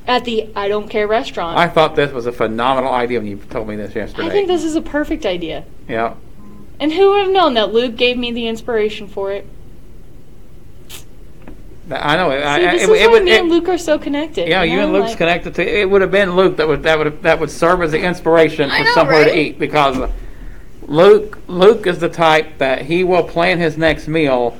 at 0.06 0.24
the 0.26 0.48
I 0.54 0.68
don't 0.68 0.88
care 0.88 1.06
restaurant. 1.08 1.56
I 1.56 1.68
thought 1.68 1.96
this 1.96 2.12
was 2.12 2.26
a 2.26 2.32
phenomenal 2.32 2.92
idea 2.92 3.18
when 3.18 3.26
you 3.28 3.36
told 3.38 3.66
me 3.66 3.76
this 3.76 3.94
yesterday. 3.94 4.28
I 4.28 4.30
think 4.30 4.46
this 4.46 4.62
is 4.62 4.76
a 4.76 4.82
perfect 4.82 5.24
idea. 5.24 5.64
Yeah. 5.88 6.14
And 6.78 6.92
who 6.92 7.10
would 7.10 7.24
have 7.24 7.32
known 7.32 7.54
that 7.54 7.72
Luke 7.72 7.96
gave 7.96 8.18
me 8.18 8.30
the 8.30 8.46
inspiration 8.46 9.08
for 9.08 9.32
it? 9.32 9.46
I 11.90 12.16
know. 12.16 12.30
See, 12.30 12.36
I- 12.42 12.58
this 12.72 12.82
it, 12.82 12.90
is 12.90 13.00
it 13.00 13.06
why 13.06 13.06
would, 13.12 13.24
me 13.24 13.30
it- 13.32 13.40
and 13.40 13.50
Luke 13.50 13.68
are 13.68 13.78
so 13.78 13.98
connected. 13.98 14.48
Yeah, 14.48 14.62
you 14.62 14.76
know? 14.76 14.84
and 14.84 14.92
Luke's 14.92 15.10
Like- 15.10 15.18
connected 15.18 15.54
to. 15.56 15.80
It 15.80 15.88
would 15.88 16.00
have 16.02 16.10
been 16.10 16.36
Luke 16.36 16.56
that 16.58 16.68
would 16.68 16.82
that 16.82 16.98
would 16.98 17.22
that 17.22 17.40
would 17.40 17.50
serve 17.50 17.82
as 17.82 17.92
the 17.92 18.00
inspiration 18.02 18.70
I 18.70 18.78
for 18.78 18.84
know, 18.84 18.92
somewhere 18.94 19.22
right? 19.22 19.32
to 19.32 19.38
eat 19.38 19.58
because 19.58 20.10
Luke 20.86 21.38
Luke 21.48 21.86
is 21.86 21.98
the 22.00 22.08
type 22.08 22.58
that 22.58 22.82
he 22.82 23.02
will 23.02 23.22
plan 23.24 23.58
his 23.58 23.78
next 23.78 24.08
meal 24.08 24.56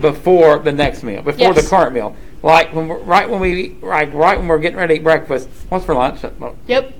before 0.00 0.58
the 0.58 0.72
next 0.72 1.02
meal, 1.02 1.22
before 1.22 1.52
the 1.54 1.60
Yes. 1.60 1.68
current 1.68 1.94
meal. 1.94 2.14
Like 2.42 2.74
when 2.74 2.88
we're, 2.88 2.98
right 2.98 3.28
when 3.30 3.40
we 3.40 3.76
like 3.82 4.12
right 4.12 4.36
when 4.38 4.48
we're 4.48 4.58
getting 4.58 4.78
ready 4.78 4.94
to 4.94 5.00
eat 5.00 5.04
breakfast. 5.04 5.48
What's 5.68 5.84
for 5.84 5.94
lunch? 5.94 6.20
Yep. 6.66 6.92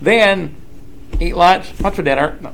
Then 0.00 0.54
eat 1.20 1.34
lunch. 1.36 1.68
What's 1.80 1.96
for 1.96 2.02
dinner? 2.02 2.38
No. 2.40 2.52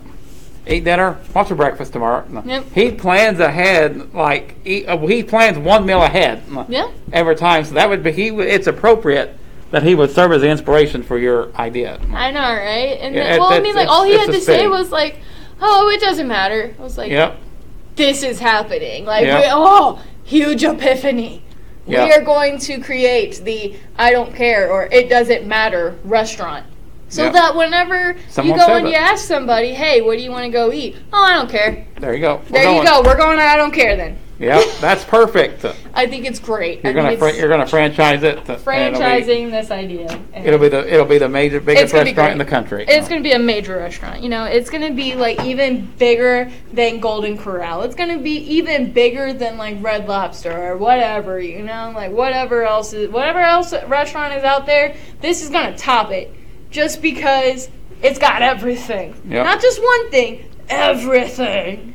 Eat 0.67 0.85
dinner. 0.85 1.19
What's 1.33 1.49
for 1.51 1.55
breakfast 1.57 1.93
tomorrow? 1.93 2.25
No. 2.29 2.43
Yep. 2.45 2.73
He 2.73 2.91
plans 2.93 3.39
ahead, 3.41 4.15
like 4.15 4.55
eat, 4.65 4.87
uh, 4.87 4.97
he 4.99 5.23
plans 5.23 5.59
one 5.59 5.85
meal 5.85 6.03
ahead 6.03 6.43
Yeah. 6.69 6.91
every 7.13 7.37
time. 7.37 7.65
So 7.65 7.75
that 7.75 7.89
would 7.91 8.03
be 8.03 8.13
he. 8.13 8.29
It's 8.29 8.67
appropriate 8.67 9.37
that 9.71 9.83
he 9.83 9.95
would 9.95 10.11
serve 10.11 10.33
as 10.33 10.41
the 10.43 10.49
inspiration 10.49 11.03
for 11.03 11.19
your 11.19 11.55
idea. 11.57 11.99
I 12.15 12.31
know, 12.31 12.41
right? 12.41 12.99
And 13.01 13.15
Yeah, 13.15 13.25
then, 13.25 13.41
well, 13.41 13.53
I 13.53 13.61
mean, 13.61 13.75
like 13.75 13.89
all 13.89 14.05
he 14.05 14.13
had 14.17 14.27
to 14.31 14.41
say 14.41 14.61
thing. 14.61 14.71
was 14.71 14.91
like, 14.93 15.19
"Oh, 15.61 15.91
it 15.91 16.01
doesn't 16.01 16.29
matter." 16.29 16.75
I 16.79 16.83
was 16.83 16.97
like, 16.97 17.11
Yep. 17.11 17.37
"This 17.97 18.23
is 18.23 18.39
happening." 18.39 19.05
Like, 19.05 19.25
Yep. 19.27 19.39
we, 19.43 19.47
oh, 19.51 19.99
huge 20.25 20.63
epiphany. 20.65 21.43
Yep. 21.87 22.07
We 22.07 22.13
are 22.15 22.25
going 22.25 22.59
to 22.59 22.79
create 22.81 23.43
the 23.45 23.75
"I 23.99 24.13
don't 24.13 24.35
care" 24.35 24.71
or 24.71 24.89
"It 24.93 25.09
doesn't 25.09 25.47
matter" 25.47 25.97
restaurant. 26.05 26.65
So 27.13 27.25
Yep. 27.25 27.33
that 27.35 27.55
whenever 27.57 28.17
Someone 28.31 28.59
you 28.59 28.67
go 28.67 28.75
and 28.75 28.89
you 28.89 28.95
ask 28.95 29.27
somebody, 29.27 29.75
"Hey, 29.75 30.01
what 30.01 30.17
do 30.17 30.25
you 30.25 30.31
want 30.31 30.47
to 30.47 30.51
go 30.51 30.73
eat?" 30.73 30.97
Oh, 31.13 31.23
I 31.23 31.35
don't 31.35 31.51
care. 31.51 31.85
There 32.01 32.15
you 32.15 32.21
go. 32.21 32.41
We're 32.49 32.63
There 32.63 32.75
you 32.75 32.83
go. 32.83 33.03
We're 33.03 33.19
going. 33.19 33.37
to 33.37 33.45
I 33.45 33.57
don't 33.57 33.71
care. 33.71 33.97
Then 33.97 34.17
Yep. 34.39 34.65
That's 34.81 35.05
perfect. 35.05 35.65
I 35.95 36.07
think 36.07 36.25
it's 36.25 36.41
great. 36.41 36.83
You're 36.83 36.93
I 36.93 36.95
gonna 36.95 37.17
fr- 37.19 37.29
you're 37.29 37.51
gonna 37.51 37.67
franchise 37.67 38.23
it. 38.23 38.45
to- 38.47 38.55
franchising 38.57 39.51
this 39.51 39.71
idea. 39.71 40.19
It'll 40.35 40.59
be, 40.59 40.71
the 40.71 40.91
it'll 40.93 41.05
be 41.07 41.19
the 41.19 41.29
major 41.29 41.61
biggest 41.61 41.93
gonna 41.93 42.07
be 42.07 42.11
restaurant 42.13 42.33
in 42.33 42.39
the 42.39 42.45
country. 42.47 42.87
It's 42.89 43.09
going 43.09 43.23
to 43.23 43.29
be 43.29 43.35
a 43.35 43.39
major 43.39 43.77
restaurant. 43.77 44.23
You 44.23 44.31
know, 44.31 44.45
it's 44.45 44.71
going 44.71 44.83
to 44.89 44.93
be 44.95 45.15
like 45.15 45.45
even 45.45 45.87
bigger 45.99 46.51
than 46.73 46.99
Golden 46.99 47.37
Corral. 47.37 47.83
It's 47.83 47.95
going 47.95 48.09
to 48.09 48.19
be 48.19 48.37
even 48.57 48.91
bigger 48.93 49.33
than 49.35 49.59
like 49.59 49.77
Red 49.81 50.09
Lobster 50.09 50.73
or 50.73 50.77
whatever, 50.79 51.39
you 51.39 51.63
know, 51.63 51.93
like 51.95 52.11
whatever 52.11 52.65
else 52.65 52.95
is 52.95 53.11
whatever 53.11 53.39
else 53.41 53.73
restaurant 53.87 54.35
is 54.35 54.43
out 54.45 54.65
there, 54.67 54.97
this 55.21 55.43
is 55.43 55.51
going 55.51 55.71
to 55.71 55.79
top 55.79 56.11
it 56.11 56.35
just 56.73 57.01
because 57.01 57.69
it's 58.03 58.19
got 58.19 58.43
everything. 58.43 59.15
Yep. 59.29 59.45
Not 59.47 59.61
just 59.61 59.81
one 59.81 60.11
thing, 60.11 60.45
everything. 60.69 61.91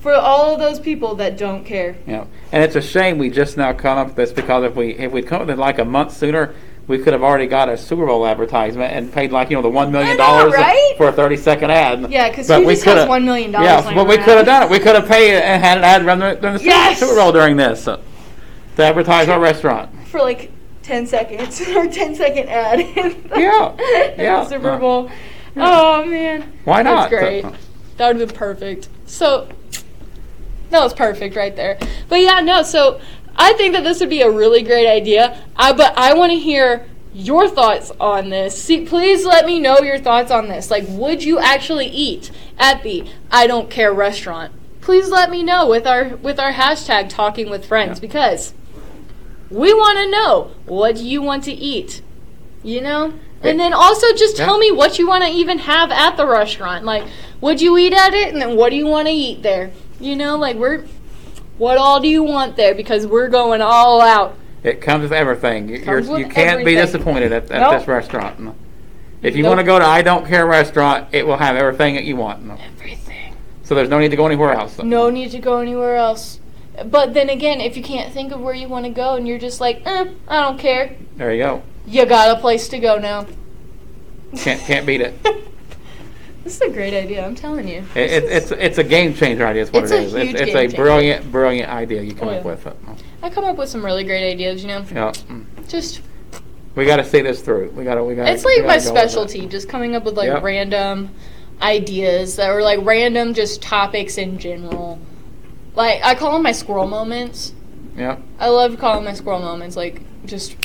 For 0.00 0.14
all 0.14 0.54
of 0.54 0.60
those 0.60 0.78
people 0.80 1.16
that 1.16 1.36
don't 1.36 1.64
care. 1.64 1.96
Yeah, 2.06 2.24
and 2.52 2.62
it's 2.62 2.76
a 2.76 2.80
shame 2.82 3.18
we 3.18 3.30
just 3.30 3.56
now 3.56 3.72
come 3.72 3.98
up 3.98 4.06
with 4.08 4.16
this 4.16 4.32
because 4.32 4.64
if 4.64 4.74
we 4.76 4.94
if 4.94 5.10
we'd 5.12 5.26
come 5.26 5.40
with 5.40 5.50
it 5.50 5.58
like 5.58 5.78
a 5.80 5.84
month 5.84 6.12
sooner, 6.16 6.54
we 6.86 6.98
could 6.98 7.12
have 7.12 7.22
already 7.24 7.48
got 7.48 7.68
a 7.68 7.76
Super 7.76 8.06
Bowl 8.06 8.24
advertisement 8.24 8.92
and 8.92 9.12
paid 9.12 9.32
like 9.32 9.50
you 9.50 9.56
know 9.56 9.62
the 9.62 9.68
one 9.68 9.90
million 9.90 10.16
dollars 10.16 10.52
right? 10.54 10.94
for 10.96 11.08
a 11.08 11.12
thirty 11.12 11.36
second 11.36 11.72
ad. 11.72 12.10
Yeah, 12.12 12.32
'cause 12.32 12.46
But 12.46 12.60
who 12.60 12.66
we 12.68 12.74
just 12.74 12.84
has 12.86 13.08
$1 13.08 13.24
million 13.24 13.52
Yeah, 13.52 13.80
laying 13.80 13.96
but 13.96 14.06
we 14.06 14.16
could 14.18 14.36
have 14.38 14.46
done 14.46 14.62
it. 14.62 14.70
We 14.70 14.78
could 14.78 14.94
have 14.94 15.08
paid 15.08 15.36
and 15.36 15.62
had 15.62 15.78
an 15.78 15.84
ad 15.84 16.06
run 16.06 16.20
during 16.20 16.40
the 16.40 16.58
Super- 16.58 16.64
Yes! 16.70 17.00
Super 17.00 17.16
Bowl 17.16 17.32
during 17.32 17.56
this 17.56 17.88
uh, 17.88 18.00
to 18.76 18.82
advertise 18.84 19.28
our 19.28 19.40
restaurant. 19.40 19.90
for 20.06 20.20
like 20.20 20.52
10 20.88 21.06
seconds 21.06 21.60
or 21.68 21.86
10 21.86 22.14
second 22.14 22.48
ad 22.48 22.80
in 22.80 23.28
the, 23.28 23.38
Yeah, 23.38 23.76
yeah. 24.18 24.44
Super 24.44 24.78
Bowl. 24.78 25.10
Oh 25.54 26.04
man. 26.06 26.50
Why 26.64 26.82
not? 26.82 27.10
That's 27.10 27.20
great. 27.22 27.44
That 27.98 28.06
would 28.08 28.20
have 28.20 28.28
been 28.30 28.36
perfect. 28.36 28.88
So 29.06 29.48
that 30.70 30.80
was 30.80 30.94
perfect 30.94 31.36
right 31.36 31.54
there. 31.54 31.78
But 32.08 32.20
yeah, 32.22 32.40
no, 32.40 32.62
so 32.62 33.00
I 33.36 33.52
think 33.54 33.74
that 33.74 33.84
this 33.84 34.00
would 34.00 34.08
be 34.08 34.22
a 34.22 34.30
really 34.30 34.62
great 34.62 34.88
idea. 34.88 35.44
I 35.56 35.72
but 35.74 35.96
I 35.98 36.14
want 36.14 36.32
to 36.32 36.38
hear 36.38 36.86
your 37.12 37.48
thoughts 37.48 37.90
on 38.00 38.30
this. 38.30 38.60
See, 38.62 38.86
please 38.86 39.26
let 39.26 39.44
me 39.44 39.60
know 39.60 39.80
your 39.80 39.98
thoughts 39.98 40.30
on 40.30 40.48
this. 40.48 40.70
Like, 40.70 40.84
would 40.88 41.22
you 41.22 41.38
actually 41.38 41.86
eat 41.88 42.30
at 42.58 42.82
the 42.82 43.04
I 43.30 43.46
don't 43.46 43.68
care 43.68 43.92
restaurant? 43.92 44.52
Please 44.80 45.10
let 45.10 45.30
me 45.30 45.42
know 45.42 45.68
with 45.68 45.86
our 45.86 46.16
with 46.16 46.38
our 46.40 46.52
hashtag 46.52 47.10
talking 47.10 47.50
with 47.50 47.66
friends 47.66 47.98
Yeah. 47.98 48.00
because 48.08 48.54
we 49.50 49.72
want 49.72 49.98
to 49.98 50.10
know 50.10 50.50
what 50.66 50.96
do 50.96 51.04
you 51.04 51.22
want 51.22 51.44
to 51.44 51.52
eat. 51.52 52.02
You 52.62 52.80
know? 52.80 53.14
And 53.42 53.60
then 53.60 53.72
also 53.72 54.12
just 54.14 54.36
tell 54.36 54.58
me 54.58 54.72
what 54.72 54.98
you 54.98 55.06
want 55.06 55.22
to 55.24 55.30
even 55.30 55.58
have 55.58 55.90
at 55.92 56.16
the 56.16 56.26
restaurant. 56.26 56.84
Like, 56.84 57.04
would 57.40 57.60
you 57.60 57.78
eat 57.78 57.92
at 57.92 58.12
it? 58.12 58.32
And 58.32 58.42
then 58.42 58.56
what 58.56 58.70
do 58.70 58.76
you 58.76 58.86
want 58.86 59.06
to 59.06 59.14
eat 59.14 59.42
there? 59.42 59.70
You 60.00 60.16
know, 60.16 60.36
like 60.36 60.56
we're 60.56 60.84
what 61.56 61.76
all 61.76 62.00
do 62.00 62.08
you 62.08 62.22
want 62.22 62.56
there? 62.56 62.74
Because 62.74 63.06
we're 63.06 63.28
going 63.28 63.60
all 63.60 64.00
out. 64.00 64.36
It 64.62 64.80
comes 64.80 65.02
with 65.02 65.12
everything. 65.12 65.82
Comes 65.82 66.08
you're, 66.08 66.18
you 66.18 66.28
can't 66.28 66.64
be 66.64 66.74
disappointed 66.74 67.32
at, 67.32 67.50
at 67.50 67.60
Nope. 67.60 67.78
this 67.80 67.88
restaurant. 67.88 68.54
If 69.22 69.36
you 69.36 69.42
Nope. 69.42 69.50
want 69.50 69.60
to 69.60 69.64
go 69.64 69.78
to 69.78 69.84
I 69.84 70.02
Don't 70.02 70.26
Care 70.26 70.46
restaurant, 70.46 71.08
it 71.12 71.26
will 71.26 71.36
have 71.36 71.56
everything 71.56 71.94
that 71.94 72.04
you 72.04 72.16
want. 72.16 72.48
Everything. 72.60 73.36
So 73.64 73.74
there's 73.74 73.88
no 73.88 73.98
need 73.98 74.10
to 74.10 74.16
go 74.16 74.26
anywhere 74.26 74.52
else. 74.52 74.78
No 74.78 75.10
need 75.10 75.30
to 75.32 75.38
go 75.38 75.58
anywhere 75.58 75.96
else. 75.96 76.40
But 76.86 77.14
then 77.14 77.28
again, 77.30 77.60
if 77.60 77.76
you 77.76 77.82
can't 77.82 78.12
think 78.12 78.32
of 78.32 78.40
where 78.40 78.54
you 78.54 78.68
want 78.68 78.84
to 78.84 78.90
go 78.90 79.14
and 79.16 79.26
you're 79.26 79.38
just 79.38 79.60
like, 79.60 79.82
eh, 79.86 80.06
I 80.28 80.40
don't 80.40 80.58
care, 80.58 80.94
There 81.16 81.32
you 81.32 81.42
go. 81.42 81.62
you 81.86 82.04
got 82.06 82.36
a 82.36 82.40
place 82.40 82.68
to 82.68 82.78
go 82.78 82.98
now. 82.98 83.26
Can't 84.36 84.60
can't 84.60 84.86
beat 84.86 85.00
it. 85.00 85.14
this 86.44 86.56
is 86.56 86.60
a 86.60 86.70
great 86.70 86.94
idea, 86.94 87.24
I'm 87.24 87.34
telling 87.34 87.66
you. 87.66 87.84
It, 87.94 88.10
it, 88.12 88.24
it's 88.24 88.50
it's 88.52 88.78
a 88.78 88.84
game 88.84 89.14
changer 89.14 89.46
idea. 89.46 89.62
Is 89.62 89.72
what 89.72 89.84
It's 89.84 89.92
it 89.92 89.96
a 90.14 90.20
huge 90.24 90.34
it's 90.34 90.40
it's 90.42 90.46
game 90.50 90.56
a 90.56 90.60
changer. 90.62 90.76
brilliant 90.76 91.32
brilliant 91.32 91.70
idea 91.70 92.02
you 92.02 92.14
come 92.14 92.28
Oh, 92.28 92.32
up 92.32 92.44
with. 92.44 92.66
It. 92.66 92.76
I 93.22 93.30
come 93.30 93.44
up 93.44 93.56
with 93.56 93.68
some 93.70 93.84
really 93.84 94.04
great 94.04 94.30
ideas, 94.30 94.62
you 94.62 94.68
know. 94.68 94.84
Yeah, 94.92 95.12
mm. 95.28 95.44
Just 95.68 96.02
we 96.74 96.84
got 96.86 96.96
to 96.96 97.04
see 97.04 97.22
this 97.22 97.40
through. 97.40 97.70
We 97.70 97.84
got 97.84 97.94
to 97.96 98.04
we 98.04 98.14
got. 98.14 98.28
it's 98.28 98.44
like 98.44 98.64
my 98.66 98.78
specialty, 98.78 99.46
just 99.46 99.68
coming 99.68 99.96
up 99.96 100.04
with 100.04 100.16
like 100.16 100.28
Yep. 100.28 100.42
random 100.42 101.10
ideas 101.60 102.36
that 102.36 102.50
are 102.50 102.62
like 102.62 102.78
random 102.82 103.34
just 103.34 103.60
topics 103.62 104.16
in 104.18 104.38
general. 104.38 104.98
Like 105.74 106.00
I 106.02 106.14
call 106.14 106.32
them 106.32 106.42
my 106.42 106.52
squirrel 106.52 106.86
moments. 106.86 107.52
Yeah, 107.96 108.18
I 108.38 108.48
love 108.48 108.78
calling 108.78 109.04
my 109.04 109.14
squirrel 109.14 109.40
moments 109.40 109.76
like 109.76 110.02
just 110.24 110.56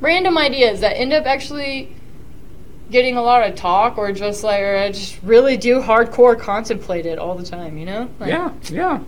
random 0.00 0.38
ideas 0.38 0.80
that 0.80 0.96
end 0.96 1.12
up 1.12 1.26
actually 1.26 1.94
getting 2.90 3.16
a 3.16 3.22
lot 3.22 3.46
of 3.48 3.54
talk 3.54 3.98
or 3.98 4.12
just 4.12 4.42
like 4.42 4.62
or 4.62 4.76
I 4.76 4.92
just 4.92 5.22
really 5.22 5.56
do 5.58 5.80
hardcore 5.80 6.38
contemplate 6.38 7.04
it 7.04 7.18
all 7.18 7.34
the 7.34 7.44
time, 7.44 7.76
you 7.76 7.84
know? 7.84 8.08
Like, 8.18 8.30
yeah, 8.30 8.52
yeah, 8.70 9.00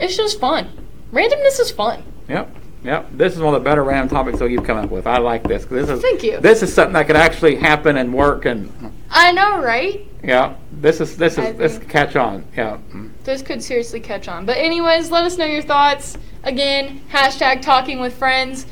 It's 0.00 0.16
just 0.16 0.40
fun. 0.40 0.68
Randomness 1.12 1.60
is 1.60 1.70
fun. 1.70 2.02
yep, 2.28 2.52
yep. 2.82 3.06
This 3.12 3.34
is 3.34 3.40
one 3.40 3.54
of 3.54 3.62
the 3.62 3.64
better 3.64 3.84
random 3.84 4.08
topics 4.08 4.40
that 4.40 4.50
you've 4.50 4.64
come 4.64 4.76
up 4.78 4.90
with. 4.90 5.06
I 5.06 5.18
like 5.18 5.44
this. 5.44 5.64
This 5.66 5.88
is 5.88 6.02
Thank 6.02 6.24
you. 6.24 6.40
This 6.40 6.64
is 6.64 6.74
something 6.74 6.94
that 6.94 7.06
could 7.06 7.14
actually 7.16 7.54
happen 7.54 7.96
and 7.96 8.12
work 8.12 8.44
and 8.44 8.72
I 9.10 9.30
know, 9.30 9.62
right? 9.62 10.04
yeah. 10.24 10.56
This 10.80 11.00
is 11.00 11.16
this 11.16 11.38
I 11.38 11.46
is 11.46 11.56
this 11.58 11.78
think- 11.78 11.90
catch 11.90 12.16
on. 12.16 12.44
Yeah. 12.56 12.78
mm. 12.92 13.10
This 13.24 13.42
could 13.42 13.62
seriously 13.62 14.00
catch 14.00 14.28
on. 14.28 14.46
But 14.46 14.58
anyways, 14.58 15.10
let 15.10 15.24
us 15.24 15.36
know 15.36 15.44
your 15.44 15.62
thoughts. 15.62 16.16
Again, 16.44 17.00
hashtag 17.12 17.62
talking 17.62 17.98
with 18.00 18.14
friends. 18.14 18.66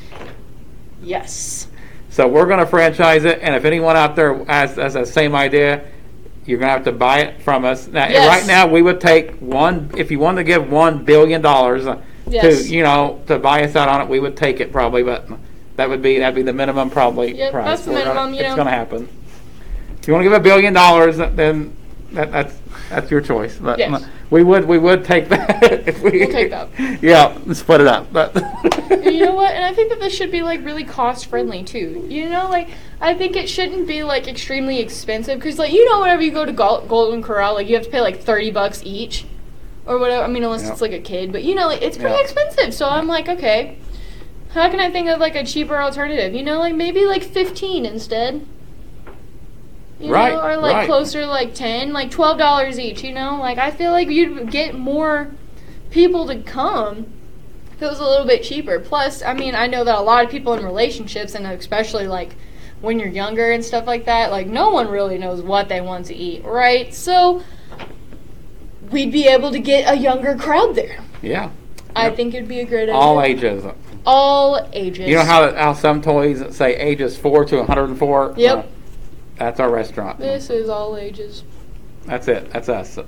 Yes. 1.02 1.68
So 2.10 2.26
we're 2.28 2.46
going 2.46 2.60
to 2.60 2.66
franchise 2.66 3.24
it, 3.24 3.40
and 3.42 3.54
if 3.54 3.64
anyone 3.64 3.96
out 3.96 4.16
there 4.16 4.42
has, 4.46 4.76
has 4.76 4.94
the 4.94 5.04
same 5.04 5.34
idea, 5.34 5.84
you're 6.46 6.58
going 6.58 6.68
to 6.68 6.72
have 6.72 6.84
to 6.84 6.92
buy 6.92 7.20
it 7.20 7.42
from 7.42 7.64
us. 7.64 7.88
Now, 7.88 8.08
Yes. 8.08 8.26
right 8.28 8.46
now, 8.46 8.66
we 8.66 8.80
would 8.80 9.00
take 9.00 9.32
one 9.40 9.90
if 9.96 10.10
you 10.10 10.18
wanted 10.18 10.38
to 10.38 10.44
give 10.44 10.70
one 10.70 11.04
billion 11.04 11.42
dollars 11.42 11.86
uh, 11.86 12.00
Yes. 12.28 12.64
to 12.64 12.68
you 12.74 12.82
know 12.82 13.20
to 13.28 13.38
buy 13.38 13.62
us 13.64 13.76
out 13.76 13.88
on 13.88 14.00
it. 14.00 14.08
We 14.08 14.18
would 14.20 14.36
take 14.36 14.60
it 14.60 14.72
probably, 14.72 15.02
but 15.02 15.28
that 15.76 15.88
would 15.88 16.02
be 16.02 16.18
that'd 16.18 16.34
be 16.34 16.42
the 16.42 16.52
minimum 16.52 16.88
probably 16.90 17.36
Yep, 17.36 17.52
price. 17.52 17.66
that's 17.66 17.82
the 17.82 17.90
We're 17.92 17.98
gonna- 18.04 18.14
minimum, 18.14 18.34
you 18.34 18.40
it's 18.40 18.48
know. 18.50 18.54
going 18.56 18.66
to 18.66 18.72
happen. 18.72 19.08
If 20.00 20.08
you 20.08 20.14
want 20.14 20.24
to 20.24 20.30
give 20.30 20.32
a 20.32 20.40
billion 20.42 20.72
dollars, 20.72 21.18
then 21.18 21.76
that, 22.16 22.32
that's 22.32 22.58
that's 22.90 23.10
your 23.10 23.20
choice. 23.20 23.56
But 23.58 23.78
Yes. 23.78 24.04
we 24.30 24.42
would 24.42 24.64
we 24.66 24.78
would 24.78 25.04
take 25.04 25.28
that 25.28 25.62
if 25.88 26.02
we 26.02 26.18
We'll 26.20 26.30
take 26.32 26.50
that. 26.50 26.68
Yeah, 27.02 27.36
split 27.52 27.80
it 27.80 27.86
up. 27.86 28.12
But 28.12 28.36
And 28.90 29.14
you 29.14 29.24
know 29.24 29.34
what? 29.34 29.54
And 29.54 29.64
I 29.64 29.72
think 29.72 29.90
that 29.90 30.00
this 30.00 30.14
should 30.14 30.30
be 30.30 30.42
like 30.42 30.64
really 30.64 30.84
cost 30.84 31.26
friendly 31.26 31.62
too. 31.62 32.04
You 32.08 32.28
know, 32.28 32.48
like 32.50 32.68
I 33.00 33.14
think 33.14 33.36
it 33.36 33.48
shouldn't 33.48 33.86
be 33.86 34.02
like 34.02 34.26
extremely 34.28 34.80
expensive 34.80 35.38
because 35.38 35.58
like 35.58 35.72
you 35.72 35.88
know 35.90 36.00
whenever 36.00 36.22
you 36.22 36.32
go 36.32 36.44
to 36.44 36.52
Gol- 36.52 36.86
Golden 36.86 37.22
Corral, 37.22 37.54
like 37.54 37.68
you 37.68 37.74
have 37.76 37.84
to 37.84 37.90
pay 37.90 38.00
like 38.00 38.20
thirty 38.20 38.50
bucks 38.50 38.82
each 38.84 39.24
or 39.86 39.98
whatever. 39.98 40.24
I 40.24 40.26
mean, 40.28 40.42
unless 40.42 40.68
it's 40.68 40.80
like 40.80 40.92
a 40.92 40.98
kid, 41.00 41.30
but 41.30 41.44
you 41.44 41.54
know, 41.54 41.66
like, 41.68 41.80
it's 41.82 41.96
pretty 41.96 42.14
Yeah. 42.14 42.20
expensive. 42.22 42.74
So 42.74 42.88
I'm 42.88 43.06
like, 43.06 43.28
okay, 43.28 43.78
how 44.50 44.68
can 44.68 44.80
I 44.80 44.90
think 44.90 45.08
of 45.08 45.20
like 45.20 45.36
a 45.36 45.44
cheaper 45.44 45.76
alternative? 45.80 46.34
You 46.34 46.42
know, 46.42 46.58
like 46.58 46.74
maybe 46.74 47.04
like 47.04 47.22
fifteen 47.22 47.86
instead. 47.86 48.44
You 49.98 50.12
Right, 50.12 50.32
know, 50.34 50.42
or 50.42 50.56
like 50.58 50.74
right. 50.74 50.86
closer 50.86 51.20
to 51.22 51.26
like 51.26 51.54
ten, 51.54 51.92
like 51.92 52.10
twelve 52.10 52.36
dollars 52.38 52.78
each. 52.78 53.02
You 53.02 53.12
know, 53.14 53.38
like 53.40 53.58
I 53.58 53.70
feel 53.70 53.92
like 53.92 54.08
you'd 54.08 54.50
get 54.50 54.74
more 54.74 55.30
people 55.90 56.26
to 56.26 56.36
come 56.42 57.06
if 57.72 57.82
it 57.82 57.86
was 57.86 57.98
a 57.98 58.04
little 58.04 58.26
bit 58.26 58.42
cheaper. 58.42 58.78
Plus, 58.78 59.22
I 59.22 59.32
mean, 59.34 59.54
I 59.54 59.66
know 59.66 59.84
that 59.84 59.98
a 59.98 60.02
lot 60.02 60.24
of 60.24 60.30
people 60.30 60.52
in 60.54 60.64
relationships, 60.64 61.34
and 61.34 61.46
especially 61.46 62.06
like 62.06 62.34
when 62.82 62.98
you're 62.98 63.08
younger 63.08 63.50
and 63.52 63.64
stuff 63.64 63.86
like 63.86 64.04
that, 64.04 64.30
like 64.30 64.46
no 64.46 64.68
one 64.70 64.88
really 64.88 65.16
knows 65.16 65.40
what 65.40 65.68
they 65.70 65.80
want 65.80 66.04
to 66.06 66.14
eat, 66.14 66.44
right? 66.44 66.92
So 66.92 67.42
we'd 68.90 69.12
be 69.12 69.26
able 69.26 69.50
to 69.50 69.58
get 69.58 69.90
a 69.90 69.96
younger 69.98 70.36
crowd 70.36 70.74
there. 70.74 70.98
yeah, 71.22 71.50
I 71.94 72.04
Yep. 72.08 72.16
think 72.16 72.34
it'd 72.34 72.48
be 72.48 72.60
a 72.60 72.64
great 72.66 72.84
idea. 72.84 72.94
all 72.94 73.20
ages. 73.22 73.64
All 74.04 74.68
ages. 74.72 75.08
You 75.08 75.16
know 75.16 75.24
how 75.24 75.52
how 75.54 75.72
some 75.72 76.00
toys 76.02 76.44
say 76.54 76.76
ages 76.76 77.16
four 77.16 77.44
to 77.46 77.56
104. 77.56 78.34
Yep. 78.36 78.58
Uh, 78.58 78.62
that's 79.38 79.60
our 79.60 79.70
restaurant. 79.70 80.18
This 80.18 80.50
is 80.50 80.68
all 80.68 80.96
ages. 80.96 81.44
That's 82.04 82.28
it. 82.28 82.50
That's 82.50 82.68
us. 82.68 82.98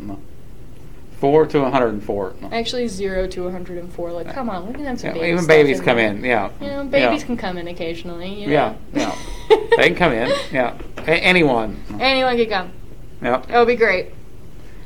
Four 1.20 1.46
to 1.46 1.60
104. 1.62 2.34
Actually, 2.52 2.86
zero 2.86 3.26
to 3.26 3.44
104. 3.44 4.12
Like, 4.12 4.32
come 4.32 4.48
on, 4.48 4.68
we 4.68 4.74
can 4.74 4.84
have 4.84 5.00
some 5.00 5.08
Yeah, 5.08 5.14
baby 5.14 5.32
even 5.32 5.46
babies 5.46 5.78
in 5.80 5.84
come 5.84 5.96
there. 5.96 6.10
in. 6.10 6.24
Yeah. 6.24 6.50
You 6.60 6.68
know, 6.68 6.84
babies 6.84 7.20
yeah. 7.22 7.26
can 7.26 7.36
come 7.36 7.58
in 7.58 7.66
occasionally. 7.66 8.40
You 8.40 8.50
Yeah, 8.50 8.74
know? 8.92 9.00
yeah. 9.00 9.56
They 9.76 9.88
can 9.88 9.96
come 9.96 10.12
in. 10.12 10.30
Yeah. 10.52 10.78
A- 10.98 11.10
anyone. 11.24 11.82
Anyone 11.98 12.36
can 12.36 12.48
come. 12.48 12.72
Yeah. 13.20 13.42
It'll 13.48 13.64
be 13.64 13.74
great. 13.76 14.10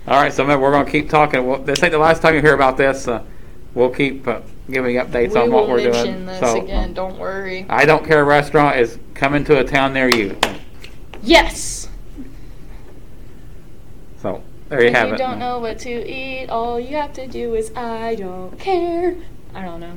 All 0.07 0.21
right, 0.21 0.33
so 0.33 0.45
man, 0.45 0.61
we're 0.61 0.73
going 0.73 0.87
to 0.87 0.91
keep 0.91 1.11
talking. 1.11 1.47
Well, 1.47 1.59
this 1.63 1.83
ain't 1.83 1.93
the 1.93 1.99
last 1.99 2.23
time 2.23 2.35
you 2.35 2.41
hear 2.41 2.55
about 2.55 2.77
this. 2.77 3.07
Uh, 3.07 3.23
we'll 3.75 3.91
keep 3.91 4.27
uh, 4.27 4.41
giving 4.71 4.97
updates 4.97 5.35
we 5.35 5.41
on 5.41 5.53
what 5.53 5.69
we're 5.69 5.93
doing. 5.93 6.27
this 6.27 6.41
so, 6.41 6.61
again. 6.63 6.95
Don't 6.95 7.19
worry. 7.19 7.67
I 7.69 7.85
don't 7.85 8.05
care. 8.05 8.25
Restaurant 8.25 8.79
is 8.79 8.99
coming 9.15 9.45
to 9.45 9.61
a 9.61 9.65
town 9.65 9.93
near 9.93 10.09
you. 10.09 10.37
Yes. 11.23 11.89
So 14.19 14.43
there 14.69 14.83
you 14.83 14.89
if 14.89 14.95
have 14.95 15.09
you 15.09 15.15
it. 15.15 15.19
don't 15.19 15.39
know 15.39 15.59
what 15.59 15.79
to 15.81 15.91
eat, 15.91 16.49
all 16.49 16.79
you 16.79 16.97
have 16.97 17.13
to 17.15 17.27
do 17.27 17.55
is 17.55 17.73
I 17.77 18.15
don't 18.17 18.59
care. 18.59 19.17
I 19.55 19.63
don't 19.63 19.81
know. 19.81 19.95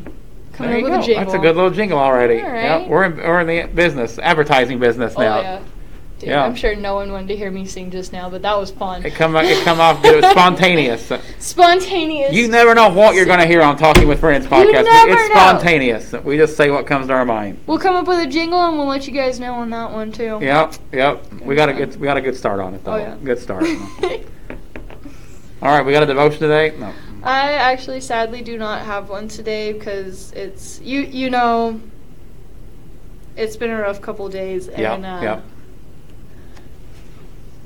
Come 0.53 0.67
There 0.67 0.75
up 0.75 0.79
you 0.79 0.83
with 0.85 0.93
go. 0.93 0.99
a 0.99 1.03
jingle. 1.03 1.25
That's 1.25 1.35
a 1.35 1.39
good 1.39 1.55
little 1.55 1.71
jingle 1.71 1.99
already. 1.99 2.41
All 2.41 2.49
Yeah, 2.49 2.87
we're 2.87 3.03
in 3.05 3.17
we're 3.17 3.41
in 3.41 3.47
the 3.47 3.63
business, 3.73 4.17
advertising 4.19 4.79
business 4.79 5.13
Oh 5.17 5.21
now. 5.21 5.41
yeah. 5.41 5.61
Dude, 6.19 6.29
Yeah. 6.29 6.45
I'm 6.45 6.55
sure 6.55 6.75
no 6.75 6.95
one 6.95 7.11
wanted 7.11 7.27
to 7.27 7.35
hear 7.35 7.51
me 7.51 7.65
sing 7.65 7.91
just 7.91 8.13
now, 8.13 8.29
but 8.29 8.41
that 8.43 8.57
was 8.57 8.71
fun. 8.71 9.05
It 9.05 9.15
come 9.15 9.35
it 9.35 9.63
come 9.65 9.81
off 9.81 10.01
good, 10.01 10.23
spontaneous. 10.23 11.11
Spontaneous. 11.39 12.33
You 12.33 12.47
never 12.47 12.73
know 12.73 12.89
what 12.89 13.15
you're 13.15 13.25
going 13.25 13.39
to 13.39 13.45
hear 13.45 13.61
on 13.61 13.77
Talking 13.77 14.07
with 14.07 14.21
Friends 14.21 14.45
podcast. 14.45 14.85
never 14.85 15.11
it's 15.11 15.29
know. 15.29 15.35
spontaneous. 15.35 16.13
We 16.23 16.37
just 16.37 16.55
say 16.55 16.71
what 16.71 16.87
comes 16.87 17.07
to 17.07 17.13
our 17.13 17.25
mind. 17.25 17.59
We'll 17.67 17.79
come 17.79 17.95
up 17.95 18.07
with 18.07 18.19
a 18.19 18.27
jingle 18.29 18.61
and 18.61 18.77
we'll 18.77 18.87
let 18.87 19.05
you 19.07 19.13
guys 19.13 19.39
know 19.39 19.55
on 19.55 19.69
that 19.71 19.91
one 19.91 20.11
too. 20.13 20.39
Yep, 20.41 20.75
yep. 20.93 21.33
We 21.41 21.55
got 21.55 21.67
a 21.69 21.73
good 21.73 21.97
we 21.99 22.05
got 22.05 22.15
a 22.17 22.21
good 22.21 22.35
start 22.37 22.59
on 22.61 22.73
it 22.73 22.83
though. 22.85 22.93
Oh, 22.93 22.97
yeah. 22.97 23.15
Good 23.21 23.39
start. 23.39 23.63
All 25.61 25.71
right, 25.71 25.85
we 25.85 25.91
got 25.91 26.03
a 26.03 26.05
devotion 26.05 26.39
today. 26.39 26.75
No. 26.77 26.93
I 27.23 27.53
actually 27.53 28.01
sadly 28.01 28.41
do 28.41 28.57
not 28.57 28.85
have 28.85 29.09
one 29.09 29.27
today 29.27 29.73
because 29.73 30.31
it's 30.33 30.79
you 30.81 31.01
you 31.01 31.29
know 31.29 31.81
it's 33.35 33.57
been 33.57 33.71
a 33.71 33.81
rough 33.81 34.01
couple 34.01 34.29
days 34.29 34.69
Yeah, 34.77 34.93
and 34.93 35.05
uh, 35.05 35.19
yeah. 35.21 35.41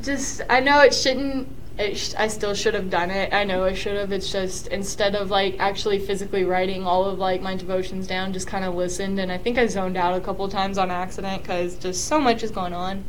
Just 0.01 0.41
I 0.49 0.59
know 0.59 0.81
it 0.81 0.93
shouldn't 0.93 1.47
it 1.77 1.95
sh- 1.97 2.13
I 2.17 2.27
still 2.27 2.53
should 2.53 2.73
have 2.73 2.89
done 2.89 3.09
it. 3.09 3.33
I 3.33 3.45
know 3.45 3.63
I 3.63 3.73
should 3.73 3.95
have. 3.95 4.11
It's 4.11 4.31
just 4.31 4.67
instead 4.67 5.15
of 5.15 5.29
like 5.29 5.55
actually 5.59 5.99
physically 5.99 6.43
writing 6.43 6.85
all 6.85 7.05
of 7.05 7.17
like 7.19 7.41
my 7.41 7.55
devotions 7.55 8.05
down, 8.05 8.33
just 8.33 8.47
kind 8.47 8.65
of 8.65 8.75
listened 8.75 9.19
and 9.19 9.31
I 9.31 9.37
think 9.37 9.57
I 9.57 9.65
zoned 9.67 9.97
out 9.97 10.15
a 10.15 10.21
couple 10.21 10.47
times 10.49 10.77
on 10.77 10.91
accident 10.91 11.43
cuz 11.43 11.75
just 11.77 12.05
so 12.05 12.19
much 12.19 12.43
is 12.43 12.51
going 12.51 12.73
on. 12.73 13.03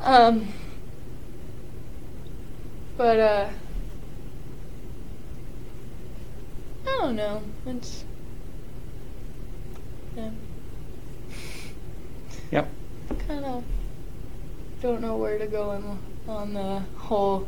Um 0.00 0.48
but 2.96 3.18
uh 3.18 3.48
I 6.86 6.98
don't 7.00 7.16
know. 7.16 7.42
It's 7.66 8.04
yeah. 10.16 10.30
Yep. 12.50 12.68
Kind 13.26 13.44
of 13.44 13.64
don't 14.80 15.00
know 15.00 15.16
where 15.16 15.38
to 15.38 15.46
go 15.46 15.70
on, 15.70 15.98
on 16.28 16.54
the 16.54 16.80
whole 16.96 17.46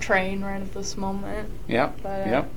train 0.00 0.42
right 0.42 0.60
at 0.60 0.72
this 0.72 0.96
moment. 0.96 1.50
Yep. 1.68 1.98
But, 2.02 2.26
uh, 2.26 2.30
yep. 2.30 2.50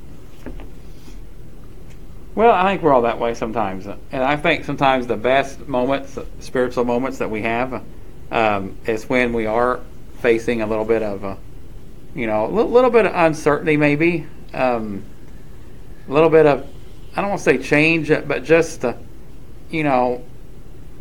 Well, 2.36 2.52
I 2.52 2.72
think 2.72 2.84
we're 2.84 2.94
all 2.94 3.02
that 3.02 3.20
way 3.20 3.34
sometimes, 3.34 3.88
and 3.88 4.24
I 4.24 4.38
think 4.38 4.66
sometimes 4.66 5.08
the 5.08 5.18
best 5.18 5.68
moments, 5.68 6.20
spiritual 6.40 6.86
moments 6.86 7.18
that 7.18 7.32
we 7.32 7.42
have, 7.42 7.84
um, 8.32 8.78
is 8.86 9.10
when 9.10 9.34
we 9.34 9.48
are 9.48 9.80
facing 10.20 10.62
a 10.62 10.68
little 10.68 10.86
bit 10.86 11.02
of, 11.02 11.24
a, 11.24 11.38
you 12.14 12.28
know, 12.28 12.46
a 12.46 12.52
little, 12.52 12.70
little 12.70 12.92
bit 12.92 13.08
of 13.08 13.14
uncertainty, 13.16 13.76
maybe, 13.76 14.28
um, 14.54 15.04
a 16.08 16.14
little 16.14 16.30
bit 16.30 16.46
of, 16.46 16.68
I 17.16 17.22
don't 17.22 17.32
want 17.32 17.40
to 17.40 17.44
say 17.44 17.58
change, 17.58 18.10
but 18.10 18.44
just, 18.44 18.86
uh, 18.86 18.94
you 19.72 19.84
know, 19.84 20.24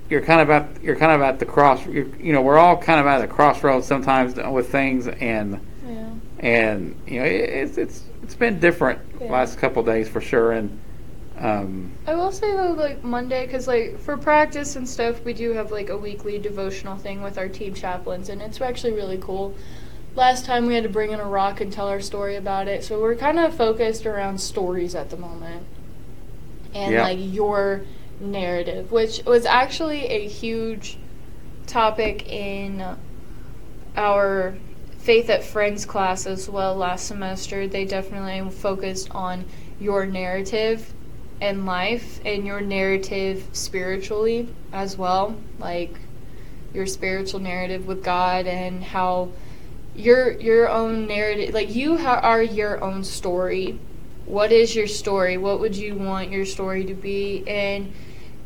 you're 0.08 0.22
kind 0.22 0.40
of 0.40 0.50
at 0.50 0.82
you're 0.82 0.96
kind 0.96 1.12
of 1.12 1.20
at 1.20 1.38
the 1.38 1.46
cross. 1.46 1.84
You're, 1.86 2.06
you 2.16 2.32
know, 2.32 2.42
we're 2.42 2.58
all 2.58 2.76
kind 2.76 3.00
of 3.00 3.06
at 3.06 3.22
a 3.22 3.26
crossroads 3.26 3.86
sometimes 3.86 4.36
with 4.36 4.70
things, 4.70 5.08
and 5.08 5.60
Yeah. 5.86 6.08
and 6.40 6.94
you 7.06 7.20
know, 7.20 7.26
it, 7.26 7.30
it's 7.50 7.78
it's 7.78 8.04
it's 8.22 8.34
been 8.34 8.58
different 8.60 9.00
Yeah. 9.20 9.32
last 9.32 9.58
couple 9.58 9.80
of 9.80 9.86
days 9.86 10.08
for 10.08 10.20
sure, 10.20 10.52
and 10.52 10.78
um, 11.38 11.92
I 12.06 12.14
will 12.14 12.32
say 12.32 12.50
though, 12.56 12.72
like 12.72 13.04
Monday, 13.04 13.44
because 13.46 13.66
like 13.68 13.98
for 13.98 14.16
practice 14.16 14.76
and 14.76 14.88
stuff, 14.88 15.22
we 15.24 15.32
do 15.34 15.52
have 15.52 15.70
like 15.70 15.90
a 15.90 15.96
weekly 15.96 16.38
devotional 16.38 16.96
thing 16.96 17.20
with 17.22 17.36
our 17.36 17.48
team 17.48 17.74
chaplains, 17.74 18.28
and 18.28 18.40
it's 18.40 18.60
actually 18.60 18.92
really 18.94 19.18
cool. 19.18 19.54
Last 20.14 20.46
time 20.46 20.64
we 20.64 20.74
had 20.74 20.84
to 20.84 20.88
bring 20.88 21.10
in 21.10 21.20
a 21.20 21.26
rock 21.26 21.60
and 21.60 21.70
tell 21.70 21.88
our 21.88 22.00
story 22.00 22.36
about 22.36 22.68
it, 22.68 22.84
so 22.84 23.00
we're 23.00 23.16
kind 23.16 23.38
of 23.38 23.54
focused 23.54 24.06
around 24.06 24.40
stories 24.40 24.94
at 24.94 25.10
the 25.10 25.16
moment, 25.18 25.66
and 26.74 26.92
Yeah. 26.94 27.02
like 27.02 27.18
your 27.20 27.82
narrative, 28.20 28.92
which 28.92 29.22
was 29.24 29.44
actually 29.44 30.06
a 30.06 30.26
huge 30.28 30.98
topic 31.66 32.28
in 32.28 32.96
our 33.96 34.54
faith 34.98 35.30
at 35.30 35.44
friends 35.44 35.84
class 35.84 36.26
as 36.26 36.48
well 36.48 36.74
last 36.74 37.06
semester. 37.06 37.66
They 37.66 37.84
definitely 37.84 38.50
focused 38.50 39.10
on 39.12 39.44
your 39.78 40.06
narrative 40.06 40.92
in 41.40 41.66
life 41.66 42.20
and 42.24 42.46
your 42.46 42.60
narrative 42.60 43.46
spiritually 43.52 44.48
as 44.72 44.96
well, 44.96 45.36
like 45.58 45.94
your 46.72 46.86
spiritual 46.86 47.40
narrative 47.40 47.86
with 47.86 48.02
God 48.02 48.46
and 48.46 48.82
how 48.82 49.30
your 49.94 50.32
your 50.32 50.68
own 50.68 51.06
narrative, 51.06 51.54
like 51.54 51.74
you 51.74 51.96
ha- 51.96 52.20
are 52.22 52.42
your 52.42 52.82
own 52.82 53.04
story. 53.04 53.78
What 54.26 54.50
is 54.50 54.74
your 54.74 54.88
story? 54.88 55.36
What 55.36 55.60
would 55.60 55.76
you 55.76 55.94
want 55.94 56.30
your 56.30 56.44
story 56.44 56.84
to 56.86 56.94
be? 56.94 57.44
And 57.46 57.92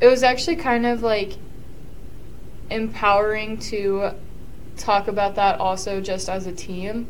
it 0.00 0.06
was 0.06 0.22
actually 0.22 0.56
kind 0.56 0.86
of 0.86 1.02
like 1.02 1.36
empowering 2.70 3.58
to 3.58 4.12
talk 4.76 5.08
about 5.08 5.34
that 5.34 5.60
also 5.60 6.00
just 6.00 6.28
as 6.28 6.46
a 6.46 6.52
team 6.52 7.06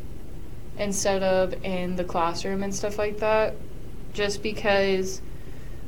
instead 0.76 1.22
of 1.22 1.52
in 1.64 1.96
the 1.96 2.04
classroom 2.04 2.62
and 2.62 2.74
stuff 2.74 2.98
like 2.98 3.18
that. 3.18 3.54
Just 4.12 4.42
because 4.42 5.20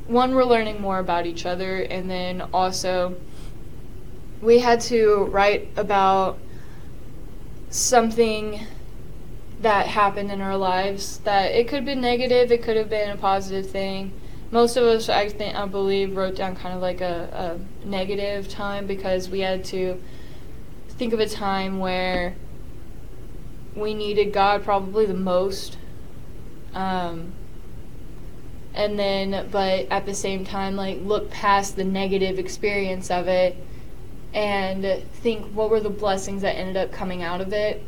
one 0.07 0.33
we're 0.33 0.45
learning 0.45 0.81
more 0.81 0.99
about 0.99 1.25
each 1.25 1.45
other 1.45 1.81
and 1.81 2.09
then 2.09 2.41
also 2.53 3.15
we 4.41 4.59
had 4.59 4.79
to 4.81 5.25
write 5.31 5.69
about 5.77 6.37
something 7.69 8.59
that 9.61 9.87
happened 9.87 10.29
in 10.29 10.41
our 10.41 10.57
lives 10.57 11.19
that 11.19 11.51
it 11.53 11.69
could 11.69 11.77
have 11.77 11.85
been 11.85 12.01
negative 12.01 12.51
it 12.51 12.61
could 12.61 12.75
have 12.75 12.89
been 12.89 13.09
a 13.11 13.17
positive 13.17 13.69
thing 13.69 14.11
most 14.53 14.77
of 14.77 14.83
us, 14.83 15.09
I 15.09 15.29
think, 15.29 15.55
I 15.55 15.65
believe, 15.65 16.15
wrote 16.15 16.35
down 16.35 16.55
kind 16.55 16.75
of 16.75 16.81
like 16.81 17.01
a, 17.01 17.59
a 17.83 17.87
negative 17.87 18.47
time 18.47 18.85
because 18.85 19.27
we 19.27 19.39
had 19.39 19.65
to 19.65 19.99
think 20.89 21.11
of 21.11 21.19
a 21.19 21.27
time 21.27 21.79
where 21.79 22.35
we 23.75 23.95
needed 23.95 24.31
God 24.31 24.63
probably 24.63 25.07
the 25.07 25.15
most. 25.15 25.79
Um, 26.75 27.33
and 28.75 28.99
then, 28.99 29.49
but 29.49 29.87
at 29.89 30.05
the 30.05 30.13
same 30.13 30.45
time, 30.45 30.75
like 30.75 30.99
look 31.01 31.31
past 31.31 31.75
the 31.75 31.83
negative 31.83 32.37
experience 32.37 33.09
of 33.09 33.27
it 33.27 33.57
and 34.35 35.03
think 35.13 35.47
what 35.53 35.71
were 35.71 35.79
the 35.79 35.89
blessings 35.89 36.43
that 36.43 36.55
ended 36.55 36.77
up 36.77 36.91
coming 36.91 37.23
out 37.23 37.41
of 37.41 37.53
it. 37.53 37.83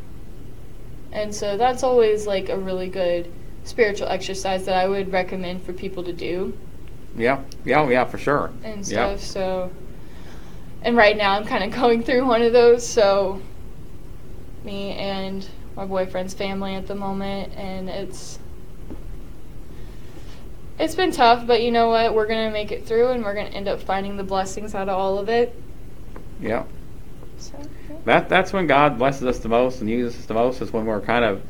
And 1.12 1.32
so 1.32 1.56
that's 1.56 1.84
always 1.84 2.26
like 2.26 2.48
a 2.48 2.58
really 2.58 2.88
good 2.88 3.32
spiritual 3.66 4.08
exercise 4.08 4.64
that 4.66 4.76
I 4.76 4.88
would 4.88 5.12
recommend 5.12 5.62
for 5.62 5.72
people 5.72 6.02
to 6.04 6.12
do 6.12 6.56
Yeah, 7.16 7.40
yeah, 7.64 7.88
yeah, 7.88 8.04
for 8.04 8.18
sure. 8.18 8.50
and 8.62 8.86
Yeah. 8.86 9.16
stuff. 9.16 9.20
So, 9.20 9.70
and 10.82 10.96
right 10.96 11.16
now 11.16 11.32
I'm 11.36 11.44
kind 11.44 11.64
of 11.64 11.70
going 11.80 12.02
through 12.02 12.26
one 12.26 12.42
of 12.42 12.52
those. 12.52 12.86
So, 12.86 13.40
me 14.64 14.92
and 14.92 15.46
my 15.76 15.84
boyfriend's 15.84 16.34
family 16.34 16.74
at 16.74 16.86
the 16.86 16.94
moment, 16.94 17.52
and 17.56 17.88
it's 17.88 18.38
it's 20.78 20.94
been 20.94 21.10
tough. 21.10 21.46
But 21.46 21.62
you 21.62 21.70
know 21.70 21.88
what? 21.88 22.14
We're 22.14 22.26
gonna 22.26 22.50
make 22.50 22.70
it 22.72 22.86
through, 22.86 23.08
and 23.08 23.24
we're 23.24 23.34
gonna 23.34 23.48
end 23.48 23.68
up 23.68 23.80
finding 23.80 24.16
the 24.16 24.24
blessings 24.24 24.74
out 24.74 24.88
of 24.88 24.98
all 24.98 25.18
of 25.18 25.28
it. 25.28 25.54
Yeah. 26.40 26.64
So, 27.38 27.52
yeah. 27.90 27.96
That 28.04 28.28
that's 28.28 28.52
when 28.52 28.66
God 28.66 28.98
blesses 28.98 29.24
us 29.24 29.38
the 29.38 29.48
most 29.48 29.80
and 29.80 29.88
uses 29.90 30.20
us 30.20 30.26
the 30.26 30.34
most 30.34 30.60
is 30.60 30.72
when 30.72 30.84
we're 30.86 31.00
kind 31.00 31.24
of 31.24 31.42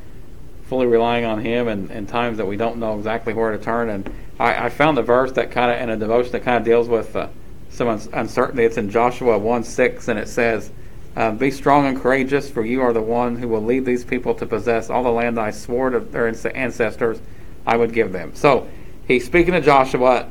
fully 0.69 0.87
relying 0.87 1.25
on 1.25 1.41
Him 1.41 1.69
and 1.69 1.91
in 1.91 2.07
times 2.07 2.39
that 2.39 2.47
we 2.47 2.57
don't 2.57 2.79
know 2.79 2.97
exactly 2.97 3.33
where 3.33 3.53
to 3.53 3.59
turn. 3.59 3.89
And 3.91 4.13
I, 4.39 4.67
I 4.67 4.69
found 4.69 4.99
a 4.99 5.03
verse 5.03 5.33
that 5.33 5.51
kind 5.51 5.71
of 5.71 5.81
in 5.81 5.91
a 5.91 5.97
devotion 5.97 6.33
that 6.33 6.43
kind 6.43 6.57
of 6.57 6.65
deals 6.65 6.89
with 6.89 7.15
uh, 7.15 7.29
some 7.71 7.89
uncertainty. 7.89 8.65
It's 8.65 8.77
in 8.77 8.91
Joshua 8.91 9.39
one 9.39 9.65
six, 9.65 10.09
and 10.09 10.19
it 10.19 10.29
says, 10.29 10.71
uh, 11.15 11.31
"Be 11.33 11.51
strong 11.51 11.87
and 11.87 12.01
courageous, 12.01 12.51
for 12.51 12.65
you 12.65 12.83
are 12.83 12.93
the 12.93 13.03
one 13.03 13.37
who 13.37 13.49
will 13.49 13.63
lead 13.63 13.85
these 13.85 14.05
people 14.05 14.35
to 14.35 14.47
possess 14.47 14.91
all 14.91 15.03
the 15.03 15.11
land 15.11 15.39
I 15.39 15.51
swore 15.51 15.91
to 15.91 16.01
their 16.01 16.27
ancestors 16.27 17.21
I 17.67 17.77
would 17.77 17.93
give 17.93 18.13
them." 18.13 18.35
So 18.35 18.69
he's 19.07 19.25
speaking 19.25 19.53
to 19.55 19.61
Joshua 19.61 20.29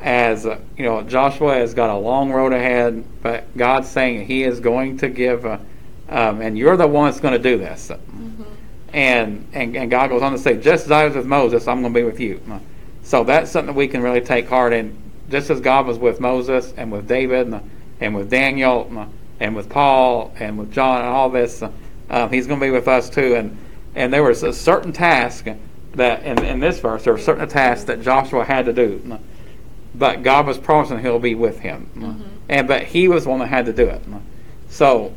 as 0.00 0.46
uh, 0.46 0.58
you 0.76 0.84
know, 0.84 1.02
Joshua 1.02 1.54
has 1.54 1.74
got 1.74 1.90
a 1.90 1.98
long 1.98 2.30
road 2.30 2.52
ahead, 2.52 3.04
but 3.22 3.56
God's 3.56 3.88
saying 3.88 4.26
He 4.26 4.44
is 4.44 4.60
going 4.60 4.98
to 4.98 5.08
give, 5.08 5.44
uh, 5.46 5.58
um, 6.08 6.40
and 6.40 6.56
you're 6.56 6.76
the 6.76 6.86
one 6.86 7.10
that's 7.10 7.20
going 7.20 7.34
to 7.34 7.38
do 7.38 7.58
this. 7.58 7.90
And, 8.96 9.46
and 9.52 9.76
and 9.76 9.90
God 9.90 10.08
goes 10.08 10.22
on 10.22 10.32
to 10.32 10.38
say, 10.38 10.56
just 10.56 10.86
as 10.86 10.90
I 10.90 11.04
was 11.04 11.14
with 11.14 11.26
Moses, 11.26 11.68
I'm 11.68 11.82
going 11.82 11.92
to 11.92 12.00
be 12.00 12.02
with 12.02 12.18
you. 12.18 12.40
Uh, 12.50 12.58
so 13.02 13.24
that's 13.24 13.50
something 13.50 13.74
that 13.74 13.78
we 13.78 13.88
can 13.88 14.02
really 14.02 14.22
take 14.22 14.48
heart 14.48 14.72
in. 14.72 14.96
Just 15.28 15.50
as 15.50 15.60
God 15.60 15.86
was 15.86 15.98
with 15.98 16.18
Moses 16.18 16.72
and 16.78 16.90
with 16.90 17.06
David 17.06 17.46
and, 17.48 17.70
and 18.00 18.14
with 18.14 18.30
Daniel 18.30 18.90
uh, 18.96 19.06
and 19.38 19.54
with 19.54 19.68
Paul 19.68 20.32
and 20.38 20.56
with 20.56 20.72
John 20.72 21.00
and 21.00 21.08
all 21.08 21.28
this, 21.28 21.62
uh, 21.62 21.70
um, 22.08 22.32
He's 22.32 22.46
going 22.46 22.58
to 22.58 22.66
be 22.66 22.70
with 22.70 22.88
us 22.88 23.10
too. 23.10 23.36
And 23.36 23.58
and 23.94 24.10
there 24.10 24.22
was 24.22 24.42
a 24.42 24.52
certain 24.52 24.94
task 24.94 25.46
that 25.92 26.22
in, 26.22 26.42
in 26.42 26.60
this 26.60 26.80
verse 26.80 27.04
there 27.04 27.12
were 27.12 27.18
certain 27.18 27.46
tasks 27.48 27.84
that 27.84 28.00
Joshua 28.00 28.44
had 28.44 28.64
to 28.64 28.72
do 28.72 29.18
but 29.94 30.22
God 30.22 30.46
was 30.46 30.58
promising 30.58 31.00
He'll 31.00 31.18
be 31.18 31.34
with 31.34 31.60
him, 31.60 31.90
mm-hmm. 31.94 32.22
and 32.48 32.68
but 32.68 32.82
he 32.82 33.08
was 33.08 33.24
the 33.24 33.30
one 33.30 33.38
that 33.40 33.46
had 33.48 33.66
to 33.66 33.72
do 33.72 33.88
it. 33.88 34.02
So 34.68 35.14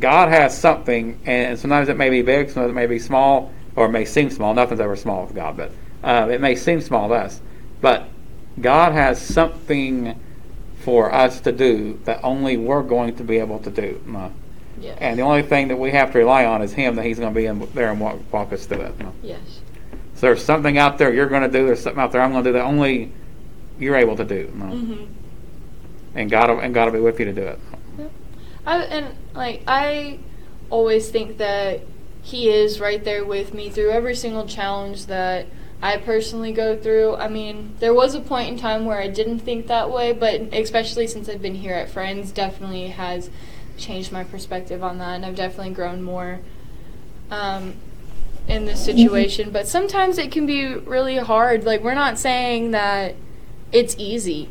God 0.00 0.28
has 0.28 0.56
something, 0.56 1.20
and 1.26 1.58
sometimes 1.58 1.88
it 1.88 1.96
may 1.96 2.10
be 2.10 2.22
big, 2.22 2.50
sometimes 2.50 2.70
it 2.70 2.74
may 2.74 2.86
be 2.86 2.98
small, 2.98 3.52
or 3.74 3.86
it 3.86 3.90
may 3.90 4.04
seem 4.04 4.30
small. 4.30 4.54
Nothing's 4.54 4.80
ever 4.80 4.96
small 4.96 5.24
with 5.24 5.34
God, 5.34 5.56
but 5.56 5.72
uh, 6.02 6.28
it 6.30 6.40
may 6.40 6.56
seem 6.56 6.80
small 6.80 7.08
to 7.08 7.14
us. 7.14 7.40
But 7.80 8.08
God 8.60 8.92
has 8.92 9.20
something 9.20 10.18
for 10.80 11.12
us 11.12 11.40
to 11.40 11.52
do 11.52 12.00
that 12.04 12.20
only 12.22 12.56
we're 12.56 12.82
going 12.82 13.16
to 13.16 13.24
be 13.24 13.38
able 13.38 13.58
to 13.60 13.70
do. 13.70 14.00
Yeah. 14.80 14.94
And 14.98 15.18
the 15.18 15.22
only 15.22 15.42
thing 15.42 15.68
that 15.68 15.76
we 15.76 15.90
have 15.92 16.12
to 16.12 16.18
rely 16.18 16.44
on 16.44 16.62
is 16.62 16.72
Him, 16.72 16.96
that 16.96 17.04
He's 17.04 17.18
going 17.18 17.32
to 17.32 17.38
be 17.38 17.46
in 17.46 17.66
there 17.74 17.90
and 17.90 18.00
walk, 18.00 18.18
walk 18.32 18.52
us 18.52 18.66
through 18.66 18.82
it. 18.82 18.94
yes. 19.22 19.40
So 20.14 20.22
there's 20.28 20.44
something 20.44 20.78
out 20.78 20.96
there 20.96 21.12
you're 21.12 21.28
going 21.28 21.42
to 21.42 21.48
do. 21.48 21.66
There's 21.66 21.82
something 21.82 22.00
out 22.02 22.12
there 22.12 22.22
I'm 22.22 22.32
going 22.32 22.44
to 22.44 22.50
do 22.50 22.54
that 22.54 22.64
only 22.64 23.12
you're 23.78 23.96
able 23.96 24.16
to 24.16 24.24
do, 24.24 24.46
hmm 24.46 25.04
and 26.14 26.30
God 26.30 26.48
will, 26.48 26.60
and 26.60 26.72
God 26.72 26.86
will 26.86 26.92
be 26.92 27.00
with 27.00 27.18
you 27.18 27.26
to 27.26 27.32
do 27.32 27.42
it. 27.42 27.58
I 28.66 28.82
and 28.82 29.16
like 29.34 29.62
I 29.66 30.18
always 30.70 31.08
think 31.10 31.38
that 31.38 31.80
he 32.22 32.50
is 32.50 32.80
right 32.80 33.02
there 33.04 33.24
with 33.24 33.54
me 33.54 33.70
through 33.70 33.90
every 33.90 34.16
single 34.16 34.46
challenge 34.46 35.06
that 35.06 35.46
I 35.80 35.96
personally 35.98 36.52
go 36.52 36.76
through. 36.76 37.14
I 37.16 37.28
mean, 37.28 37.76
there 37.78 37.94
was 37.94 38.14
a 38.14 38.20
point 38.20 38.48
in 38.48 38.58
time 38.58 38.84
where 38.84 38.98
I 38.98 39.08
didn't 39.08 39.40
think 39.40 39.68
that 39.68 39.90
way, 39.90 40.12
but 40.12 40.40
especially 40.52 41.06
since 41.06 41.28
I've 41.28 41.42
been 41.42 41.54
here 41.54 41.74
at 41.74 41.88
Friends, 41.88 42.32
definitely 42.32 42.88
has 42.88 43.30
changed 43.76 44.10
my 44.10 44.24
perspective 44.24 44.82
on 44.82 44.98
that, 44.98 45.14
and 45.16 45.24
I've 45.24 45.36
definitely 45.36 45.74
grown 45.74 46.02
more 46.02 46.40
um, 47.30 47.74
in 48.48 48.64
this 48.64 48.84
situation. 48.84 49.50
But 49.50 49.68
sometimes 49.68 50.18
it 50.18 50.32
can 50.32 50.46
be 50.46 50.74
really 50.74 51.18
hard. 51.18 51.64
Like 51.64 51.82
we're 51.82 51.94
not 51.94 52.18
saying 52.18 52.72
that 52.72 53.14
it's 53.70 53.94
easy 53.98 54.48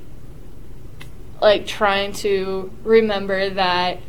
like 1.41 1.67
trying 1.67 2.13
to 2.13 2.71
remember 2.83 3.49
that 3.49 3.99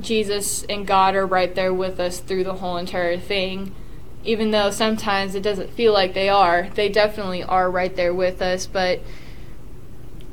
Jesus 0.00 0.64
and 0.64 0.86
God 0.86 1.14
are 1.14 1.26
right 1.26 1.54
there 1.54 1.72
with 1.72 1.98
us 1.98 2.20
through 2.20 2.44
the 2.44 2.54
whole 2.54 2.76
entire 2.76 3.18
thing. 3.18 3.74
Even 4.24 4.50
though 4.50 4.70
sometimes 4.70 5.34
it 5.34 5.42
doesn't 5.42 5.70
feel 5.70 5.92
like 5.92 6.12
they 6.12 6.28
are, 6.28 6.68
they 6.74 6.88
definitely 6.88 7.42
are 7.42 7.70
right 7.70 7.94
there 7.94 8.12
with 8.12 8.42
us. 8.42 8.66
But 8.66 9.00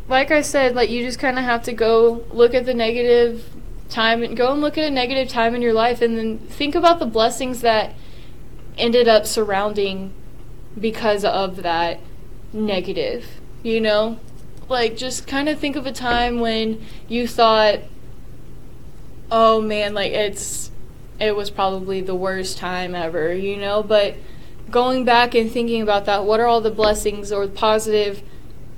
like 0.07 0.31
I 0.31 0.41
said, 0.41 0.75
like 0.75 0.89
you 0.89 1.03
just 1.03 1.19
kind 1.19 1.37
of 1.37 1.45
have 1.45 1.63
to 1.63 1.73
go 1.73 2.23
look 2.31 2.53
at 2.53 2.65
the 2.65 2.73
negative 2.73 3.49
time 3.89 4.23
and 4.23 4.35
go 4.35 4.51
and 4.51 4.61
look 4.61 4.77
at 4.77 4.83
a 4.83 4.89
negative 4.89 5.29
time 5.29 5.53
in 5.55 5.61
your 5.61 5.73
life 5.73 6.01
and 6.01 6.17
then 6.17 6.39
think 6.39 6.75
about 6.75 6.99
the 6.99 7.05
blessings 7.05 7.61
that 7.61 7.93
ended 8.77 9.07
up 9.07 9.25
surrounding 9.25 10.13
because 10.79 11.23
of 11.23 11.57
that 11.57 11.99
negative, 12.51 13.39
you 13.61 13.79
know? 13.79 14.19
Like, 14.69 14.97
just 14.97 15.27
kind 15.27 15.49
of 15.49 15.59
think 15.59 15.75
of 15.75 15.85
a 15.85 15.91
time 15.91 16.39
when 16.39 16.83
you 17.07 17.27
thought, 17.27 17.79
oh 19.31 19.61
man, 19.61 19.93
like 19.93 20.11
it's, 20.11 20.71
it 21.19 21.35
was 21.35 21.49
probably 21.49 22.01
the 22.01 22.15
worst 22.15 22.57
time 22.57 22.95
ever, 22.95 23.33
you 23.33 23.57
know? 23.57 23.83
But 23.83 24.15
going 24.69 25.05
back 25.05 25.35
and 25.35 25.51
thinking 25.51 25.81
about 25.81 26.05
that, 26.05 26.25
what 26.25 26.39
are 26.39 26.47
all 26.47 26.61
the 26.61 26.71
blessings 26.71 27.31
or 27.31 27.47
positive 27.47 28.23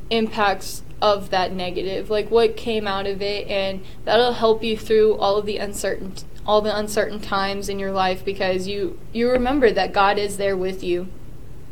impacts 0.10 0.84
of 1.02 1.30
that 1.30 1.52
negative? 1.52 2.10
Like, 2.10 2.32
what 2.32 2.58
came 2.58 2.88
out 2.88 3.06
of 3.06 3.22
it? 3.22 3.48
And 3.48 3.84
that'll 4.06 4.34
help 4.34 4.64
you 4.64 4.78
through 4.78 5.16
all 5.16 5.38
of 5.38 5.46
the 5.46 5.58
uncertain, 5.58 6.14
all 6.46 6.62
the 6.62 6.76
uncertain 6.76 7.20
times 7.20 7.70
in 7.70 7.80
your 7.80 7.92
life 7.92 8.24
because 8.24 8.68
you, 8.68 9.00
you 9.14 9.30
remember 9.30 9.72
that 9.72 9.94
God 9.94 10.18
is 10.18 10.38
there 10.38 10.58
with 10.58 10.84
you 10.84 11.08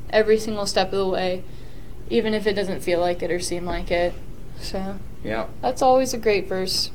every 0.09 0.38
single 0.38 0.66
step 0.66 0.93
of 0.93 0.99
the 0.99 1.07
way 1.07 1.43
even 2.10 2.34
if 2.34 2.45
it 2.47 2.54
doesn't 2.54 2.82
feel 2.82 2.99
like 2.99 3.22
it 3.24 3.32
or 3.32 3.39
seem 3.39 3.66
like 3.66 3.91
it. 3.91 4.14
So 4.60 4.97
Yeah, 5.24 5.47
that's 5.62 5.82
always 5.82 6.14
a 6.14 6.18
great 6.18 6.47
verse. 6.47 6.91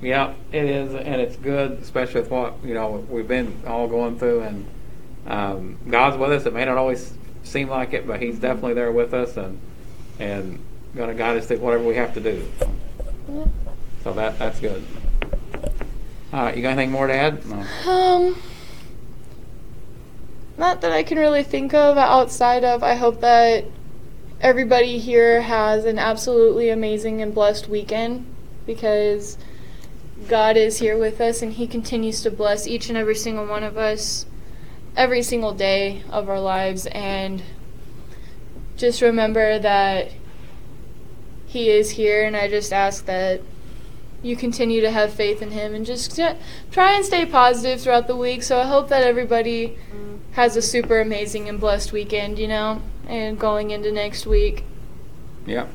yeah, 0.00 0.34
it 0.52 0.64
is, 0.64 0.94
and 0.94 1.20
it's 1.20 1.36
good, 1.36 1.72
especially 1.82 2.20
with 2.22 2.30
what 2.30 2.54
you 2.64 2.74
know 2.74 3.04
we've 3.08 3.28
been 3.28 3.62
all 3.66 3.86
going 3.88 4.18
through, 4.18 4.42
and 4.42 4.66
um, 5.26 5.78
God's 5.88 6.16
with 6.16 6.32
us. 6.32 6.46
It 6.46 6.54
may 6.54 6.64
not 6.64 6.76
always 6.76 7.12
seem 7.42 7.68
like 7.68 7.92
it, 7.92 8.06
but 8.06 8.20
He's 8.22 8.38
definitely 8.38 8.74
there 8.74 8.92
with 8.92 9.12
us, 9.14 9.36
and 9.36 9.58
and 10.18 10.58
going 10.94 11.08
to 11.08 11.14
guide 11.14 11.36
us 11.38 11.46
through 11.46 11.58
whatever 11.58 11.84
we 11.84 11.94
have 11.96 12.12
to 12.14 12.20
do. 12.20 12.46
Yeah. 13.28 13.44
So 14.04 14.12
that 14.14 14.38
that's 14.38 14.60
good. 14.60 14.82
All 16.32 16.44
right, 16.44 16.56
you 16.56 16.62
got 16.62 16.70
anything 16.70 16.90
more 16.92 17.06
to 17.08 17.12
add? 17.14 17.44
No. 17.46 17.90
Um, 17.90 18.36
not 20.56 20.80
that 20.82 20.92
I 20.92 21.02
can 21.02 21.18
really 21.18 21.42
think 21.42 21.74
of 21.74 21.96
outside 21.98 22.64
of. 22.64 22.82
I 22.82 22.94
hope 22.94 23.20
that 23.20 23.64
everybody 24.40 24.98
here 24.98 25.42
has 25.42 25.84
an 25.84 25.98
absolutely 25.98 26.70
amazing 26.70 27.20
and 27.20 27.34
blessed 27.34 27.68
weekend 27.68 28.26
because 28.64 29.36
God 30.28 30.56
is 30.56 30.78
here 30.78 30.98
with 30.98 31.20
us 31.20 31.42
and 31.42 31.52
He 31.52 31.66
continues 31.66 32.22
to 32.22 32.30
bless 32.30 32.66
each 32.66 32.88
and 32.88 32.96
every 32.96 33.14
single 33.14 33.46
one 33.46 33.62
of 33.62 33.76
us 33.76 34.26
every 34.96 35.22
single 35.22 35.52
day 35.52 36.02
of 36.10 36.28
our 36.28 36.40
lives. 36.40 36.86
And 36.86 37.42
just 38.76 39.02
remember 39.02 39.58
that 39.58 40.12
He 41.46 41.68
is 41.68 41.90
here, 41.90 42.24
and 42.24 42.36
I 42.36 42.48
just 42.48 42.72
ask 42.72 43.04
that 43.04 43.42
you 44.22 44.36
continue 44.36 44.80
to 44.80 44.90
have 44.90 45.12
faith 45.12 45.42
in 45.42 45.50
Him 45.50 45.74
and 45.74 45.84
just 45.84 46.18
try 46.70 46.92
and 46.92 47.04
stay 47.04 47.26
positive 47.26 47.80
throughout 47.80 48.06
the 48.06 48.16
week. 48.16 48.42
So 48.42 48.58
I 48.58 48.66
hope 48.66 48.88
that 48.88 49.02
everybody 49.02 49.78
mm. 49.94 50.18
has 50.32 50.56
a 50.56 50.62
super 50.62 51.00
amazing 51.00 51.48
and 51.48 51.60
blessed 51.60 51.92
weekend, 51.92 52.38
you 52.38 52.48
know, 52.48 52.82
and 53.10 53.38
going 53.38 53.70
into 53.72 53.92
next 53.92 54.26
week. 54.26 54.64
Yeah. 55.46 55.66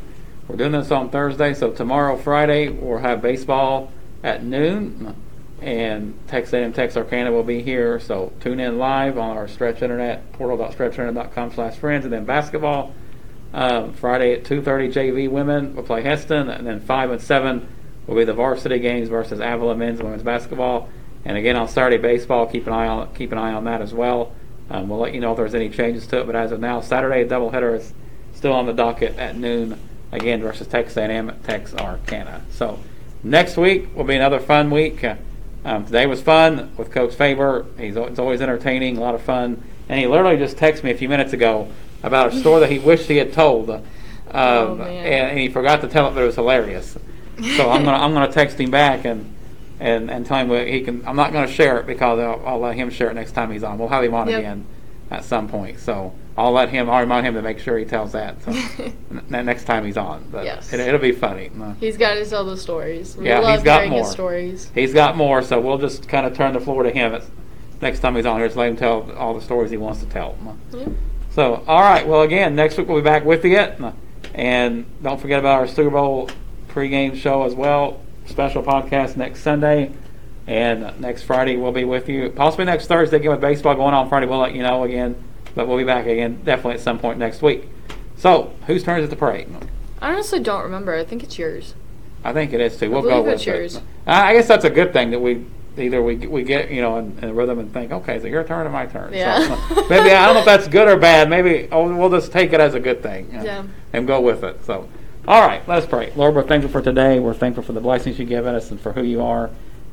We're 0.47 0.55
doing 0.57 0.71
this 0.71 0.91
on 0.91 1.09
Thursday, 1.09 1.53
so 1.53 1.71
tomorrow, 1.71 2.17
Friday, 2.17 2.69
we'll 2.69 2.99
have 2.99 3.21
baseball 3.21 3.91
at 4.23 4.43
noon. 4.43 5.15
And 5.61 6.19
Texas 6.27 6.53
A&M 6.53 6.73
Texarkana 6.73 7.31
will 7.31 7.43
be 7.43 7.61
here, 7.63 7.99
so 7.99 8.31
tune 8.39 8.59
in 8.59 8.77
live 8.77 9.17
on 9.17 9.38
our 9.38 9.47
Stretch 9.47 9.81
Internet, 9.81 10.33
portal.stretchinternet.com 10.33 11.53
slash 11.53 11.75
friends. 11.77 12.05
And 12.05 12.13
then 12.13 12.25
basketball, 12.25 12.93
Um, 13.53 13.93
Friday 13.93 14.33
at 14.33 14.43
2:30, 14.43 14.89
JV 14.91 15.29
women 15.29 15.75
will 15.77 15.83
play 15.83 16.03
Hesston, 16.03 16.49
and 16.49 16.67
then 16.67 16.81
five 16.81 17.09
and 17.09 17.21
seven 17.21 17.65
will 18.05 18.17
be 18.17 18.25
the 18.25 18.33
varsity 18.33 18.79
games 18.79 19.07
versus 19.07 19.39
Avila 19.39 19.75
men's 19.75 20.01
women's 20.01 20.23
basketball. 20.23 20.89
And 21.23 21.38
again 21.38 21.55
on 21.55 21.69
Saturday 21.69 21.97
baseball, 21.97 22.47
keep 22.47 22.67
an 22.67 22.73
eye 22.73 22.88
on 22.88 23.13
keep 23.13 23.31
an 23.31 23.38
eye 23.38 23.53
on 23.53 23.63
that 23.63 23.81
as 23.81 23.93
well. 23.93 24.33
Um, 24.70 24.89
we'll 24.89 24.99
let 24.99 25.13
you 25.13 25.22
know 25.22 25.32
if 25.32 25.38
there's 25.38 25.55
any 25.55 25.70
changes 25.70 26.07
to 26.07 26.22
it. 26.22 26.26
But 26.26 26.36
as 26.36 26.51
of 26.51 26.59
now, 26.59 26.82
Saturday 26.82 27.28
doubleheader 27.28 27.78
is 27.78 27.93
still 28.34 28.53
on 28.53 28.66
the 28.66 28.74
docket 28.74 29.18
at 29.18 29.38
noon 29.38 29.80
again 30.11 30.41
versus 30.41 30.68
Texas 30.68 30.97
A&M 30.97 31.30
at 31.30 31.43
Texarkana. 31.43 32.41
So 32.51 32.80
next 33.24 33.57
week 33.57 33.95
will 33.95 34.03
be 34.03 34.16
another 34.16 34.39
fun 34.39 34.72
week. 34.72 35.03
Uh, 35.03 35.16
um, 35.63 35.86
today 35.86 36.05
was 36.05 36.22
fun 36.22 36.72
with 36.78 36.91
Coach 36.91 37.16
Faber. 37.16 37.66
He's 37.78 37.95
it's 37.95 38.20
always 38.20 38.41
entertaining, 38.41 38.97
a 38.97 39.01
lot 39.01 39.16
of 39.16 39.22
fun. 39.22 39.63
And 39.89 39.99
he 39.99 40.07
literally 40.07 40.38
just 40.38 40.57
texted 40.57 40.84
me 40.84 40.91
a 40.91 40.97
few 40.97 41.09
minutes 41.09 41.34
ago 41.34 41.68
about 42.03 42.34
a 42.34 42.39
story 42.39 42.59
that 42.59 42.72
he 42.72 42.80
wished 42.80 43.07
he 43.07 43.18
had 43.18 43.34
told, 43.34 43.70
um, 43.70 43.84
Oh, 44.32 44.78
and, 44.82 45.30
and 45.32 45.39
he 45.39 45.49
forgot 45.49 45.82
to 45.82 45.88
tell 45.88 46.07
it, 46.07 46.11
but 46.13 46.22
it 46.22 46.28
was 46.28 46.36
hilarious. 46.36 46.97
So 47.57 47.70
I'm 47.70 47.84
gonna 47.84 47.97
I'm 47.97 48.13
gonna 48.13 48.32
text 48.32 48.59
him 48.59 48.72
back 48.72 49.05
and 49.05 49.34
and 49.80 50.09
and 50.09 50.26
tell 50.26 50.38
him 50.39 50.47
what 50.49 50.67
he 50.67 50.82
can. 50.82 51.03
I'm 51.07 51.15
not 51.15 51.34
gonna 51.34 51.47
share 51.47 51.80
it 51.80 51.86
because 51.88 52.19
I'll, 52.19 52.41
I'll 52.45 52.59
let 52.59 52.76
him 52.76 52.89
share 52.89 53.09
it 53.09 53.13
next 53.15 53.32
time 53.34 53.51
he's 53.51 53.63
on. 53.63 53.78
We'll 53.78 53.89
have 53.89 54.03
him 54.03 54.13
on 54.13 54.28
Yep. 54.30 54.39
again 54.39 54.65
at 55.11 55.23
some 55.23 55.47
point. 55.47 55.80
So 55.80 56.13
I'll 56.38 56.51
let 56.51 56.69
him. 56.69 56.89
I'll 56.89 56.99
remind 57.01 57.26
him 57.26 57.34
to 57.36 57.41
make 57.41 57.59
sure 57.59 57.78
he 57.78 57.86
tells 57.86 58.11
that. 58.13 58.41
So 58.43 58.51
n- 59.11 59.45
next 59.45 59.65
time 59.65 59.86
he's 59.86 59.97
on, 59.97 60.28
but 60.32 60.43
Yes. 60.45 60.73
it, 60.73 60.80
it'll 60.80 60.99
be 60.99 61.11
funny. 61.11 61.49
Uh, 61.61 61.73
He's 61.80 61.95
got 61.97 62.15
to 62.15 62.26
tell 62.26 62.43
the 62.45 62.57
stories. 62.57 63.15
We 63.15 63.28
Yeah, 63.28 63.39
love 63.39 63.55
he's 63.59 63.63
got 63.63 63.88
more. 63.88 64.05
stories. 64.05 64.69
He's 64.76 64.93
got 64.93 65.15
more, 65.15 65.41
so 65.41 65.59
we'll 65.61 65.78
just 65.78 66.07
kind 66.09 66.26
of 66.26 66.36
turn 66.36 66.53
the 66.53 66.59
floor 66.59 66.84
to 66.84 66.89
him 66.91 67.21
next 67.82 67.99
time 67.99 68.15
he's 68.15 68.26
on 68.26 68.38
here. 68.39 68.47
Just 68.47 68.57
let 68.57 68.69
him 68.69 68.76
tell 68.76 69.09
all 69.13 69.34
the 69.34 69.41
stories 69.41 69.71
he 69.71 69.78
wants 69.78 69.99
to 70.01 70.05
tell. 70.07 70.36
Yep. 70.73 70.88
So, 71.32 71.63
all 71.67 71.82
right. 71.82 72.05
Well, 72.07 72.21
again, 72.23 72.55
next 72.55 72.78
week 72.78 72.88
we'll 72.88 72.97
be 72.99 73.03
back 73.03 73.23
with 73.26 73.43
you, 73.45 73.65
and 74.34 74.86
don't 75.03 75.19
forget 75.21 75.39
about 75.39 75.59
our 75.59 75.67
Super 75.67 75.89
Bowl 75.91 76.30
pregame 76.69 77.15
show 77.15 77.43
as 77.43 77.53
well. 77.53 78.01
Special 78.26 78.63
podcast 78.63 79.15
next 79.17 79.41
Sunday, 79.41 79.91
and 80.47 80.99
next 80.99 81.23
Friday 81.23 81.57
we'll 81.57 81.71
be 81.71 81.86
with 81.86 82.09
you. 82.09 82.30
Possibly 82.32 82.65
next 82.65 82.88
Thursday, 82.88 83.17
again 83.17 83.32
with 83.32 83.41
baseball 83.41 83.76
going 83.76 83.93
on 83.93 84.09
Friday. 84.09 84.26
We'll 84.26 84.39
let 84.39 84.55
you 84.55 84.63
know 84.63 84.84
again, 84.84 85.15
but 85.53 85.67
we'll 85.67 85.78
be 85.78 85.84
back 85.84 86.05
again 86.07 86.41
definitely 86.43 86.73
at 86.76 86.80
some 86.82 86.97
point 86.99 87.19
next 87.19 87.41
week. 87.41 87.69
So, 88.17 88.53
whose 88.67 88.84
turn 88.84 88.99
is 88.99 89.07
it 89.07 89.09
to 89.11 89.15
pray? 89.15 89.47
I 90.01 90.11
honestly 90.13 90.39
don't 90.39 90.63
remember. 90.63 90.95
I 90.95 91.05
think 91.05 91.23
it's 91.23 91.38
yours. 91.38 91.76
I 92.23 92.34
think 92.34 92.51
it 92.51 92.59
is 92.61 92.78
too. 92.78 92.89
We'll 92.89 93.03
go 93.03 93.21
with 93.21 93.45
yours. 93.45 93.76
it. 93.76 93.84
I 94.07 94.32
I 94.32 94.34
guess 94.34 94.47
that's 94.47 94.65
a 94.65 94.69
good 94.69 94.91
thing 94.91 95.11
that 95.11 95.19
we 95.19 95.45
either 95.78 96.01
we 96.01 96.15
we 96.15 96.43
get 96.43 96.71
you 96.71 96.82
know 96.82 96.97
in, 96.97 97.17
in 97.21 97.36
rhythm 97.36 97.59
and 97.59 97.71
think, 97.71 97.91
okay, 97.91 98.19
so 98.19 98.26
your 98.28 98.43
turn 98.43 98.65
or 98.65 98.71
my 98.71 98.88
turn. 98.88 99.11
So, 99.11 99.17
Yeah. 99.17 99.39
maybe 99.89 100.11
I 100.11 100.26
don't 100.26 100.34
know 100.34 100.39
if 100.39 100.45
that's 100.45 100.67
good 100.67 100.88
or 100.88 100.97
bad. 100.97 101.30
Maybe 101.30 101.67
oh, 101.71 101.95
we'll 101.95 102.09
just 102.09 102.32
take 102.32 102.53
it 102.53 102.59
as 102.59 102.73
a 102.73 102.80
good 102.80 103.03
thing. 103.03 103.28
you 103.28 103.38
know, 103.38 103.43
Yeah. 103.43 103.63
And 103.93 104.07
go 104.07 104.19
with 104.19 104.43
it. 104.43 104.65
So, 104.65 104.89
all 105.28 105.41
right, 105.41 105.67
let's 105.67 105.88
pray. 105.88 106.13
Lord, 106.15 106.36
we're 106.36 106.43
thankful 106.43 106.71
for 106.71 106.84
today. 106.84 107.19
We're 107.19 107.34
thankful 107.34 107.63
for 107.63 107.73
the 107.73 107.82
blessings 107.82 108.19
you've 108.19 108.30
given 108.30 108.53
us 108.53 108.69
and 108.69 108.80
for 108.80 108.93
who 108.93 109.01
you 109.01 109.23
are. 109.23 109.49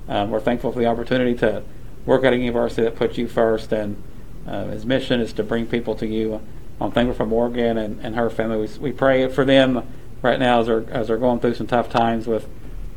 Um, 0.06 0.30
we're 0.30 0.40
thankful 0.40 0.72
for 0.72 0.78
the 0.78 0.86
opportunity 0.86 1.34
to 1.36 1.62
work 2.04 2.24
at 2.24 2.34
a 2.34 2.36
university 2.36 2.82
that 2.82 2.96
puts 2.96 3.16
you 3.16 3.28
first, 3.28 3.72
and 3.72 4.02
uh, 4.46 4.66
his 4.66 4.84
mission 4.84 5.20
is 5.20 5.32
to 5.34 5.42
bring 5.42 5.66
people 5.66 5.94
to 5.96 6.06
you. 6.06 6.42
I'm 6.82 6.90
thankful 6.90 7.14
for 7.14 7.24
Morgan 7.24 7.78
and, 7.78 7.98
and 8.04 8.14
her 8.14 8.28
family. 8.28 8.58
We, 8.58 8.78
we 8.78 8.92
pray 8.92 9.26
for 9.28 9.44
them 9.46 9.86
right 10.20 10.38
now 10.38 10.60
as 10.60 10.66
they're 10.66 10.90
as 10.90 11.08
they're 11.08 11.16
going 11.16 11.40
through 11.40 11.54
some 11.54 11.66
tough 11.66 11.88
times 11.88 12.26
with 12.26 12.46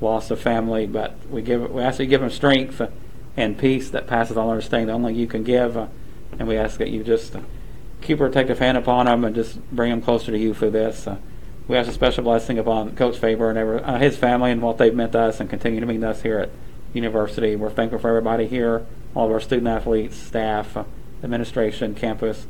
loss 0.01 0.29
of 0.29 0.39
family. 0.39 0.87
But 0.87 1.15
we 1.29 1.41
give 1.41 1.71
we 1.71 1.83
ask 1.83 1.97
that 1.97 2.03
you 2.03 2.09
give 2.09 2.21
them 2.21 2.29
strength 2.29 2.81
and 3.37 3.57
peace 3.57 3.89
that 3.91 4.07
passes 4.07 4.35
all 4.35 4.49
understanding 4.49 4.87
that 4.87 4.93
only 4.93 5.13
you 5.13 5.27
can 5.27 5.43
give. 5.43 5.77
And 5.77 6.47
we 6.49 6.57
ask 6.57 6.79
that 6.79 6.89
you 6.89 7.01
just 7.01 7.35
keep 8.01 8.19
a 8.19 8.25
protective 8.25 8.59
hand 8.59 8.77
upon 8.77 9.05
them 9.05 9.23
and 9.23 9.33
just 9.33 9.59
bring 9.71 9.91
them 9.91 10.01
closer 10.01 10.31
to 10.31 10.37
you 10.37 10.53
through 10.53 10.71
this. 10.71 11.07
Uh, 11.07 11.17
we 11.67 11.75
ask 11.75 11.89
a 11.89 11.93
special 11.93 12.23
blessing 12.23 12.59
upon 12.59 12.95
Coach 12.95 13.17
Faber 13.17 13.49
and 13.49 13.57
ever, 13.57 13.83
uh, 13.83 13.97
his 13.97 14.17
family 14.17 14.51
and 14.51 14.61
what 14.61 14.77
they've 14.77 14.93
meant 14.93 15.13
to 15.13 15.19
us 15.19 15.39
and 15.39 15.49
continue 15.49 15.79
to 15.79 15.85
mean 15.85 16.01
to 16.01 16.09
us 16.09 16.21
here 16.21 16.39
at 16.39 16.49
University. 16.93 17.55
We're 17.55 17.71
thankful 17.71 17.99
for 17.99 18.09
everybody 18.09 18.47
here, 18.47 18.85
all 19.15 19.25
of 19.25 19.31
our 19.31 19.39
student 19.39 19.67
athletes, 19.67 20.15
staff, 20.15 20.77
uh, 20.77 20.83
administration, 21.23 21.95
campus. 21.95 22.45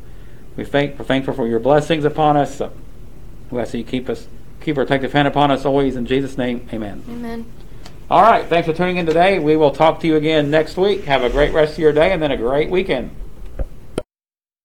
We 0.58 0.66
thank, 0.66 1.00
we're 1.00 1.06
thankful 1.06 1.34
for 1.34 1.48
your 1.48 1.60
blessings 1.60 2.04
upon 2.04 2.36
us. 2.36 2.60
Uh, 2.60 2.72
we 3.50 3.62
ask 3.62 3.72
that 3.72 3.78
you 3.78 3.84
keep 3.84 4.10
us, 4.10 4.28
keep 4.60 4.76
a 4.76 4.82
protective 4.82 5.14
hand 5.14 5.28
upon 5.28 5.50
us 5.50 5.66
always. 5.66 5.96
In 5.96 6.06
Jesus' 6.06 6.38
name, 6.38 6.68
amen. 6.74 7.04
Amen. 7.10 7.46
All 8.10 8.22
right, 8.22 8.46
thanks 8.46 8.68
for 8.68 8.74
tuning 8.74 8.98
in 8.98 9.06
today. 9.06 9.40
We 9.40 9.56
will 9.56 9.72
talk 9.72 10.02
to 10.02 10.08
you 10.08 10.16
again 10.16 10.52
next 10.52 10.78
week. 10.78 11.06
Have 11.06 11.24
a 11.24 11.30
great 11.30 11.54
rest 11.54 11.74
of 11.74 11.80
your 11.80 11.94
day 11.94 12.12
and 12.12 12.22
then 12.22 12.32
a 12.32 12.38
great 12.38 12.70
weekend. 12.70 13.16